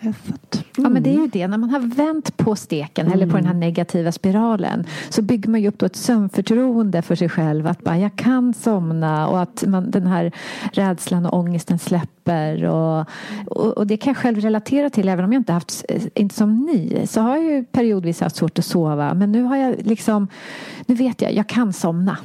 Eh, 0.00 0.12
Så 0.26 0.34
att, 0.34 0.64
Ja, 0.78 0.88
men 0.88 1.02
det 1.02 1.10
är 1.10 1.20
ju 1.20 1.26
det. 1.26 1.48
När 1.48 1.58
man 1.58 1.70
har 1.70 1.80
vänt 1.80 2.36
på 2.36 2.56
steken 2.56 3.12
eller 3.12 3.26
på 3.26 3.36
den 3.36 3.46
här 3.46 3.54
negativa 3.54 4.12
spiralen 4.12 4.84
så 5.08 5.22
bygger 5.22 5.50
man 5.50 5.60
ju 5.60 5.68
upp 5.68 5.78
då 5.78 5.86
ett 5.86 5.96
sömnförtroende 5.96 7.02
för 7.02 7.14
sig 7.14 7.28
själv. 7.28 7.66
Att 7.66 7.84
bara, 7.84 7.98
jag 7.98 8.16
kan 8.16 8.54
somna 8.54 9.28
och 9.28 9.40
att 9.40 9.64
man, 9.66 9.90
den 9.90 10.06
här 10.06 10.32
rädslan 10.72 11.26
och 11.26 11.38
ångesten 11.38 11.78
släpper. 11.78 12.64
Och, 12.64 13.06
och, 13.46 13.78
och 13.78 13.86
det 13.86 13.96
kan 13.96 14.10
jag 14.10 14.16
själv 14.16 14.40
relatera 14.40 14.90
till. 14.90 15.08
Även 15.08 15.24
om 15.24 15.32
jag 15.32 15.40
inte 15.40 15.52
haft, 15.52 15.84
inte 16.14 16.34
som 16.34 16.54
ni, 16.54 17.06
så 17.06 17.20
har 17.20 17.36
jag 17.36 17.44
ju 17.44 17.64
periodvis 17.64 18.20
haft 18.20 18.36
svårt 18.36 18.58
att 18.58 18.64
sova. 18.64 19.14
Men 19.14 19.32
nu 19.32 19.42
har 19.42 19.56
jag 19.56 19.74
liksom, 19.78 20.28
nu 20.86 20.94
vet 20.94 21.22
jag, 21.22 21.32
jag 21.34 21.46
kan 21.46 21.72
somna. 21.72 22.18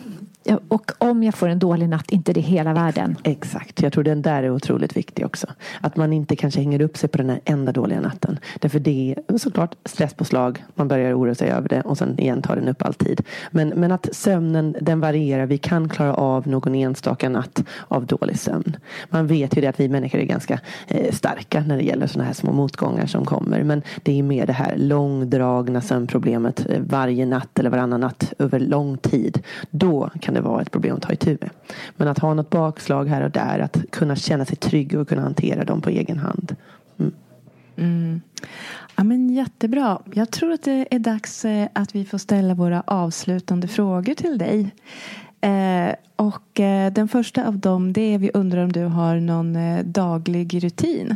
Och 0.68 0.92
om 0.98 1.24
jag 1.24 1.36
får 1.36 1.48
en 1.48 1.60
dålig 1.60 1.90
natt, 1.90 2.12
inte 2.12 2.34
det 2.34 2.42
hela 2.42 2.74
världen. 2.74 3.16
Exakt, 3.24 3.82
jag 3.82 3.94
tror 3.94 4.04
den 4.04 4.22
där 4.22 4.44
är 4.44 4.50
otroligt 4.50 4.98
viktig 4.98 5.26
också. 5.26 5.48
Att 5.82 5.96
man 5.96 6.14
inte 6.14 6.36
kanske 6.36 6.60
hänger 6.60 6.82
upp 6.82 6.98
sig 6.98 7.10
på 7.10 7.18
den 7.18 7.30
här 7.30 7.40
enda 7.46 7.72
dåliga 7.72 8.02
natten. 8.02 8.40
Därför 8.60 8.80
det 8.80 9.16
är 9.28 9.38
såklart 9.38 9.76
stresspåslag. 9.86 10.64
Man 10.76 10.88
börjar 10.88 11.20
oroa 11.20 11.36
sig 11.36 11.50
över 11.50 11.70
det 11.70 11.82
och 11.82 11.98
sen 11.98 12.20
igen 12.20 12.42
tar 12.42 12.56
den 12.56 12.68
upp 12.68 12.82
all 12.82 12.94
tid. 12.94 13.22
Men, 13.52 13.70
men 13.70 13.92
att 13.92 14.16
sömnen 14.16 14.76
den 14.82 15.00
varierar. 15.00 15.46
Vi 15.46 15.58
kan 15.58 15.90
klara 15.90 16.14
av 16.14 16.48
någon 16.48 16.76
enstaka 16.76 17.30
natt 17.30 17.64
av 17.88 18.06
dålig 18.06 18.40
sömn. 18.40 18.78
Man 19.10 19.28
vet 19.28 19.58
ju 19.58 19.62
det 19.62 19.68
att 19.68 19.80
vi 19.80 19.90
människor 19.90 20.20
är 20.20 20.26
ganska 20.26 20.60
eh, 20.88 21.12
starka 21.12 21.64
när 21.68 21.78
det 21.78 21.84
gäller 21.84 22.08
sådana 22.08 22.28
här 22.28 22.34
små 22.34 22.52
motgångar 22.52 23.06
som 23.06 23.26
kommer. 23.26 23.64
Men 23.64 23.82
det 24.04 24.20
är 24.20 24.24
mer 24.24 24.46
det 24.46 24.54
här 24.54 24.74
långdragna 24.78 25.82
sömnproblemet 25.82 26.70
eh, 26.70 26.80
varje 26.80 27.26
natt 27.26 27.60
eller 27.60 27.70
varannan 27.70 28.02
natt 28.02 28.34
över 28.40 28.60
lång 28.60 28.98
tid. 28.98 29.44
Då 29.72 30.10
kan 30.22 30.31
det 30.34 30.42
vara 30.42 30.62
ett 30.62 30.72
problem 30.72 30.96
att 30.96 31.02
ta 31.02 31.14
itu 31.14 31.38
med. 31.42 31.50
Men 31.98 32.08
att 32.08 32.20
ha 32.20 32.34
något 32.34 32.50
bakslag 32.50 33.06
här 33.06 33.22
och 33.22 33.32
där, 33.32 33.60
att 33.60 33.78
kunna 33.90 34.16
känna 34.16 34.46
sig 34.46 34.56
trygg 34.56 35.00
och 35.00 35.10
kunna 35.10 35.22
hantera 35.22 35.64
dem 35.64 35.82
på 35.82 35.90
egen 35.90 36.18
hand. 36.18 36.56
Mm. 37.00 37.14
mm. 37.76 38.22
Ja, 38.96 39.04
men 39.04 39.30
jättebra. 39.30 40.02
Jag 40.14 40.32
tror 40.32 40.52
att 40.52 40.64
det 40.64 40.88
är 40.92 41.00
dags 41.00 41.46
eh, 41.46 41.68
att 41.74 41.96
vi 41.96 42.06
får 42.06 42.18
ställa 42.18 42.54
våra 42.54 42.84
avslutande 42.88 43.68
frågor 43.68 44.14
till 44.14 44.38
dig. 44.38 44.72
Eh, 45.42 45.96
och 46.22 46.60
eh, 46.60 46.94
den 46.94 47.08
första 47.08 47.48
av 47.48 47.58
dem 47.58 47.94
det 47.94 48.14
är 48.14 48.18
vi 48.18 48.32
undrar 48.34 48.64
om 48.64 48.72
du 48.72 48.84
har 48.84 49.16
någon 49.16 49.56
eh, 49.56 49.84
daglig 49.86 50.64
rutin 50.64 51.16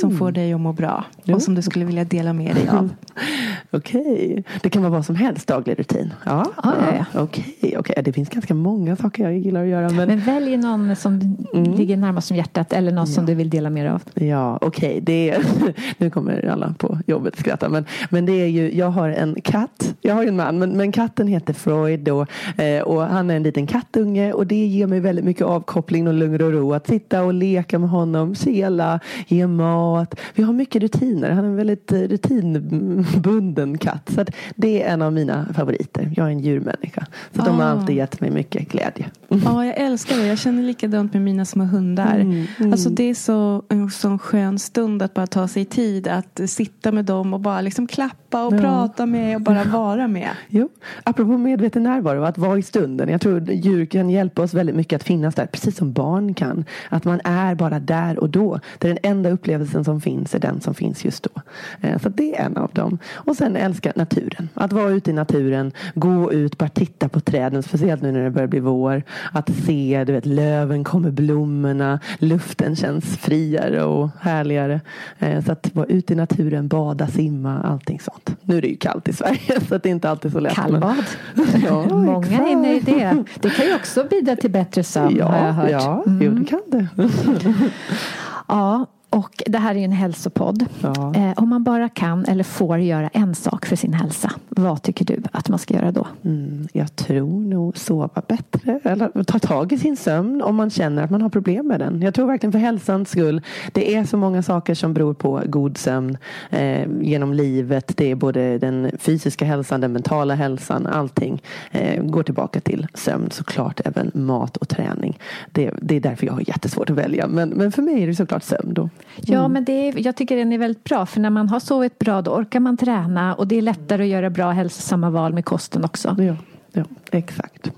som 0.00 0.18
får 0.18 0.32
dig 0.32 0.52
att 0.52 0.60
må 0.60 0.72
bra 0.72 1.04
Jo. 1.24 1.34
och 1.34 1.42
som 1.42 1.54
du 1.54 1.62
skulle 1.62 1.84
vilja 1.84 2.04
dela 2.04 2.32
med 2.32 2.54
dig 2.54 2.68
av. 2.68 2.88
Okej, 3.70 4.44
det 4.62 4.70
kan 4.70 4.82
vara 4.82 4.92
vad 4.92 5.06
som 5.06 5.16
helst 5.16 5.46
daglig 5.48 5.78
rutin. 5.78 6.12
Ja, 6.24 6.46
Ja, 6.62 6.74
ja, 6.80 7.04
ja. 7.12 7.20
Okej, 7.20 7.76
okej. 7.78 8.02
Det 8.04 8.12
finns 8.12 8.28
ganska 8.28 8.54
många 8.54 8.96
saker 8.96 9.22
jag 9.22 9.38
gillar 9.38 9.62
att 9.62 9.68
göra. 9.68 9.90
Men, 9.90 10.08
Men 10.08 10.20
välj 10.20 10.56
någon 10.56 10.96
som 10.96 11.36
ligger 11.52 11.96
närmast 11.96 12.30
om 12.30 12.36
hjärtat 12.36 12.72
eller 12.72 12.92
någon 12.92 13.06
som 13.06 13.26
du 13.26 13.34
vill 13.34 13.50
dela 13.50 13.70
mer 13.70 13.86
av. 13.86 14.02
Ja, 14.14 14.58
okej. 14.60 15.00
Det 15.02 15.30
är, 15.30 15.42
nu 15.98 16.10
kommer 16.10 16.48
alla 16.48 16.74
på 16.78 16.98
jobbet 17.06 17.38
skratta. 17.38 17.68
Men, 17.68 17.84
men 18.10 18.26
det 18.26 18.32
är 18.32 18.46
ju, 18.46 18.74
jag 18.76 18.90
har 18.90 19.08
en 19.08 19.36
katt. 19.42 19.94
Jag 20.00 20.14
har 20.14 20.22
ju 20.22 20.28
en 20.28 20.36
man, 20.36 20.58
men, 20.58 20.70
men 20.70 20.92
katten 20.92 21.28
heter 21.28 21.54
Freud 21.54 22.00
då, 22.00 22.26
eh, 22.58 22.82
och 22.82 23.02
han 23.02 23.30
är 23.30 23.36
en 23.36 23.42
liten 23.42 23.66
kattunge 23.66 24.32
och 24.32 24.45
det 24.46 24.66
ger 24.66 24.86
mig 24.86 25.00
väldigt 25.00 25.24
mycket 25.24 25.46
avkoppling 25.46 26.08
och 26.08 26.14
lugn 26.14 26.34
och 26.42 26.52
ro. 26.52 26.72
Att 26.72 26.86
sitta 26.86 27.22
och 27.24 27.34
leka 27.34 27.78
med 27.78 27.88
honom, 27.90 28.34
sela, 28.34 29.00
ge 29.28 29.46
mat. 29.46 30.14
Vi 30.34 30.42
har 30.42 30.52
mycket 30.52 30.82
rutiner. 30.82 31.30
Han 31.30 31.44
är 31.44 31.48
en 31.48 31.56
väldigt 31.56 31.92
eh, 31.92 31.98
rutinbunden 31.98 33.78
katt. 33.78 34.10
Så 34.14 34.24
det 34.56 34.82
är 34.82 34.92
en 34.92 35.02
av 35.02 35.12
mina 35.12 35.46
favoriter. 35.54 36.12
Jag 36.16 36.26
är 36.26 36.30
en 36.30 36.40
djurmänniska. 36.40 37.06
Så 37.36 37.42
de 37.42 37.56
har 37.60 37.66
Ah. 37.66 37.68
alltid 37.70 37.96
gett 37.96 38.20
mig 38.20 38.30
mycket 38.30 38.68
glädje. 38.72 39.06
Ja, 39.28 39.64
jag 39.66 39.76
älskar 39.76 40.16
det. 40.16 40.26
Jag 40.26 40.38
känner 40.38 40.62
likadant 40.62 41.12
med 41.12 41.22
mina 41.22 41.44
små 41.44 41.64
hundar. 41.64 42.26
Alltså 42.72 42.90
det 42.90 43.10
är 43.10 43.14
så, 43.14 43.62
en 43.68 43.90
sån 43.90 44.18
skön 44.18 44.58
stund 44.58 45.02
att 45.02 45.14
bara 45.14 45.26
ta 45.26 45.48
sig 45.48 45.64
tid 45.64 46.08
att 46.08 46.40
sitta 46.46 46.92
med 46.92 47.04
dem 47.04 47.34
och 47.34 47.40
bara 47.40 47.60
liksom 47.60 47.86
klappa 47.86 48.46
och 48.46 48.54
Ja. 48.54 48.58
prata 48.58 49.06
med 49.06 49.36
och 49.36 49.42
bara 49.42 49.64
vara 49.64 50.08
med. 50.08 50.28
Jo, 50.48 50.68
apropå 51.04 51.38
medveten 51.38 51.82
närvaro, 51.82 52.22
att 52.24 52.38
vara 52.38 52.58
i 52.58 52.62
stunden. 52.62 53.08
Jag 53.08 53.20
tror 53.20 53.50
djur 53.50 53.86
kan 53.86 54.10
hjälpa 54.10 54.35
hjälpa 54.36 54.42
oss 54.42 54.54
väldigt 54.54 54.76
mycket 54.76 54.96
att 54.96 55.06
finnas 55.06 55.34
där, 55.34 55.46
precis 55.46 55.76
som 55.76 55.92
barn 55.92 56.34
kan. 56.34 56.64
Att 56.90 57.04
man 57.04 57.20
är 57.24 57.54
bara 57.54 57.78
där 57.78 58.18
och 58.18 58.30
då. 58.30 58.60
Det 58.78 58.88
är 58.88 58.94
den 58.94 59.12
enda 59.12 59.30
upplevelsen 59.30 59.84
som 59.84 60.00
finns 60.00 60.34
är 60.34 60.38
den 60.38 60.60
som 60.60 60.74
finns 60.74 61.04
just 61.04 61.22
då. 61.22 61.42
Eh, 61.80 61.98
så 61.98 62.08
det 62.08 62.36
är 62.36 62.44
en 62.44 62.56
av 62.56 62.70
dem. 62.72 62.98
Och 63.14 63.36
sen 63.36 63.56
älska 63.56 63.92
naturen. 63.96 64.48
Att 64.54 64.72
vara 64.72 64.90
ute 64.90 65.10
i 65.10 65.14
naturen, 65.14 65.72
gå 65.94 66.32
ut, 66.32 66.58
bara 66.58 66.68
titta 66.68 67.08
på 67.08 67.20
träden, 67.20 67.62
speciellt 67.62 68.02
nu 68.02 68.12
när 68.12 68.24
det 68.24 68.30
börjar 68.30 68.48
bli 68.48 68.60
vår. 68.60 69.02
Att 69.32 69.50
se, 69.66 70.04
du 70.06 70.12
vet, 70.12 70.26
löven 70.26 70.84
kommer, 70.84 71.10
blommorna, 71.10 72.00
luften 72.18 72.76
känns 72.76 73.16
friare 73.16 73.84
och 73.84 74.10
härligare. 74.20 74.80
Eh, 75.18 75.44
så 75.44 75.52
att 75.52 75.74
vara 75.74 75.86
ute 75.86 76.12
i 76.12 76.16
naturen, 76.16 76.68
bada, 76.68 77.06
simma, 77.06 77.60
allting 77.62 78.00
sånt. 78.00 78.36
Nu 78.42 78.58
är 78.58 78.62
det 78.62 78.68
ju 78.68 78.76
kallt 78.76 79.08
i 79.08 79.12
Sverige 79.12 79.60
så 79.68 79.78
det 79.78 79.88
är 79.88 79.90
inte 79.90 80.10
alltid 80.10 80.32
så 80.32 80.40
lätt. 80.40 80.54
Kallbad. 80.54 81.04
Ja, 81.64 81.86
Många 81.88 82.26
är 82.26 82.52
inne 82.52 82.76
i 82.76 82.80
det. 82.80 83.24
Det 83.40 83.50
kan 83.50 83.66
ju 83.66 83.74
också 83.74 84.04
bidra 84.10 84.25
till 84.34 84.50
bättre 84.50 84.82
sömn 84.84 85.20
har 85.20 85.36
jag 85.46 85.52
hört. 85.52 85.70
Ja, 85.70 86.02
Mm. 86.06 86.22
jo 86.22 86.30
det 86.30 86.44
kan 86.44 86.60
det. 86.66 86.88
Ja, 88.48 88.86
och 89.16 89.42
det 89.46 89.58
här 89.58 89.74
är 89.74 89.78
ju 89.78 89.84
en 89.84 89.92
hälsopodd. 89.92 90.66
Ja. 90.80 91.14
Eh, 91.14 91.32
om 91.36 91.48
man 91.48 91.64
bara 91.64 91.88
kan 91.88 92.24
eller 92.24 92.44
får 92.44 92.78
göra 92.78 93.08
en 93.08 93.34
sak 93.34 93.66
för 93.66 93.76
sin 93.76 93.92
hälsa, 93.92 94.32
vad 94.48 94.82
tycker 94.82 95.04
du 95.04 95.22
att 95.32 95.48
man 95.48 95.58
ska 95.58 95.74
göra 95.74 95.92
då? 95.92 96.06
Mm, 96.24 96.68
jag 96.72 96.96
tror 96.96 97.40
nog 97.40 97.78
sova 97.78 98.22
bättre 98.28 98.80
eller 98.84 99.24
ta 99.24 99.38
tag 99.38 99.72
i 99.72 99.78
sin 99.78 99.96
sömn 99.96 100.42
om 100.42 100.56
man 100.56 100.70
känner 100.70 101.02
att 101.02 101.10
man 101.10 101.22
har 101.22 101.28
problem 101.28 101.66
med 101.66 101.80
den. 101.80 102.02
Jag 102.02 102.14
tror 102.14 102.26
verkligen 102.26 102.52
för 102.52 102.58
hälsans 102.58 103.10
skull. 103.10 103.42
Det 103.72 103.94
är 103.94 104.04
så 104.04 104.16
många 104.16 104.42
saker 104.42 104.74
som 104.74 104.94
beror 104.94 105.14
på 105.14 105.42
god 105.46 105.78
sömn 105.78 106.18
eh, 106.50 106.88
genom 107.00 107.34
livet. 107.34 107.92
Det 107.96 108.10
är 108.10 108.14
både 108.14 108.58
den 108.58 108.90
fysiska 108.98 109.44
hälsan, 109.44 109.80
den 109.80 109.92
mentala 109.92 110.34
hälsan, 110.34 110.86
allting 110.86 111.42
eh, 111.70 112.02
går 112.02 112.22
tillbaka 112.22 112.60
till 112.60 112.86
sömn 112.94 113.30
såklart, 113.30 113.80
även 113.84 114.10
mat 114.14 114.56
och 114.56 114.68
träning. 114.68 115.18
Det, 115.52 115.70
det 115.82 115.96
är 115.96 116.00
därför 116.00 116.26
jag 116.26 116.32
har 116.32 116.48
jättesvårt 116.48 116.90
att 116.90 116.96
välja. 116.96 117.26
Men, 117.26 117.48
men 117.48 117.72
för 117.72 117.82
mig 117.82 118.02
är 118.02 118.06
det 118.06 118.14
såklart 118.14 118.42
sömn 118.42 118.74
då. 118.74 118.88
Ja, 119.16 119.48
men 119.48 119.64
det 119.64 119.72
är, 119.72 120.06
jag 120.06 120.16
tycker 120.16 120.36
den 120.36 120.52
är 120.52 120.58
väldigt 120.58 120.84
bra. 120.84 121.06
För 121.06 121.20
när 121.20 121.30
man 121.30 121.48
har 121.48 121.60
sovit 121.60 121.98
bra 121.98 122.22
då 122.22 122.30
orkar 122.30 122.60
man 122.60 122.76
träna 122.76 123.34
och 123.34 123.46
det 123.46 123.56
är 123.56 123.62
lättare 123.62 124.02
att 124.02 124.08
göra 124.08 124.30
bra 124.30 124.50
hälsosamma 124.50 125.10
val 125.10 125.32
med 125.32 125.44
kosten 125.44 125.84
också. 125.84 126.16
Ja, 126.18 126.36
ja 126.72 126.84
exakt. 127.10 127.70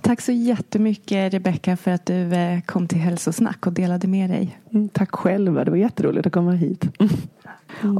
Tack 0.00 0.20
så 0.20 0.32
jättemycket 0.32 1.34
Rebecka 1.34 1.76
för 1.76 1.90
att 1.90 2.06
du 2.06 2.32
eh, 2.32 2.60
kom 2.60 2.88
till 2.88 2.98
Hälsosnack 2.98 3.66
och 3.66 3.72
delade 3.72 4.06
med 4.06 4.30
dig. 4.30 4.58
Mm, 4.72 4.88
tack 4.88 5.14
själva, 5.14 5.64
det 5.64 5.70
var 5.70 5.78
jätteroligt 5.78 6.26
att 6.26 6.32
komma 6.32 6.52
hit. 6.52 6.84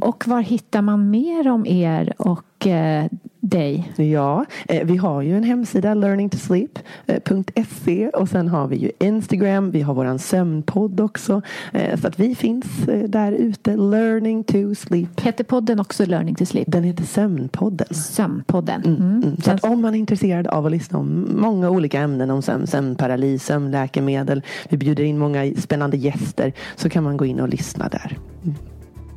Och 0.00 0.28
var 0.28 0.40
hittar 0.40 0.82
man 0.82 1.10
mer 1.10 1.48
om 1.48 1.66
er 1.66 2.12
och 2.18 2.66
eh, 2.66 3.06
dig? 3.48 3.92
Ja, 3.96 4.44
eh, 4.68 4.86
vi 4.86 4.96
har 4.96 5.22
ju 5.22 5.36
en 5.36 5.44
hemsida 5.44 5.94
learningtosleep.se 5.94 8.08
och 8.08 8.28
sen 8.28 8.48
har 8.48 8.68
vi 8.68 8.76
ju 8.76 8.90
Instagram, 8.98 9.70
vi 9.70 9.82
har 9.82 9.94
våran 9.94 10.18
sömnpodd 10.18 11.00
också. 11.00 11.42
Eh, 11.72 11.98
Så 12.00 12.08
att 12.08 12.20
vi 12.20 12.34
finns 12.34 12.88
eh, 12.88 13.08
där 13.08 13.32
ute, 13.32 13.76
Learning 13.76 14.44
to 14.44 14.74
Sleep. 14.74 15.20
Heter 15.20 15.44
podden 15.44 15.80
också 15.80 16.06
Learning 16.06 16.34
to 16.34 16.46
Sleep? 16.46 16.64
Den 16.70 16.84
heter 16.84 17.04
Sömnpodden. 17.04 17.94
Sömnpodden. 17.94 18.82
Mm. 18.84 18.96
Mm. 18.96 19.22
Mm. 19.22 19.36
Så 19.36 19.50
att 19.50 19.64
om 19.64 19.80
man 19.82 19.94
är 19.94 19.98
intresserad 19.98 20.46
av 20.46 20.66
att 20.66 20.72
lyssna 20.72 20.98
om 20.98 21.28
många 21.36 21.70
olika 21.70 22.00
ämnen 22.00 22.30
om 22.30 22.42
sömn, 22.42 22.66
sömnparalys, 22.66 23.44
sömnläkemedel. 23.44 24.42
Vi 24.68 24.76
bjuder 24.76 25.04
in 25.04 25.18
många 25.18 25.52
spännande 25.58 25.96
gäster 25.96 26.52
så 26.76 26.88
kan 26.88 27.04
man 27.04 27.16
gå 27.16 27.24
in 27.24 27.40
och 27.40 27.48
lyssna 27.48 27.88
där. 27.88 28.18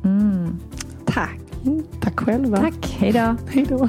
Mm. 0.04 0.56
Tack. 1.06 1.38
Mm. 1.66 1.82
Tack 2.00 2.20
själva. 2.20 2.56
Tack, 2.56 2.96
hej 2.98 3.12
då. 3.12 3.36
Hej 3.48 3.66
då. 3.68 3.88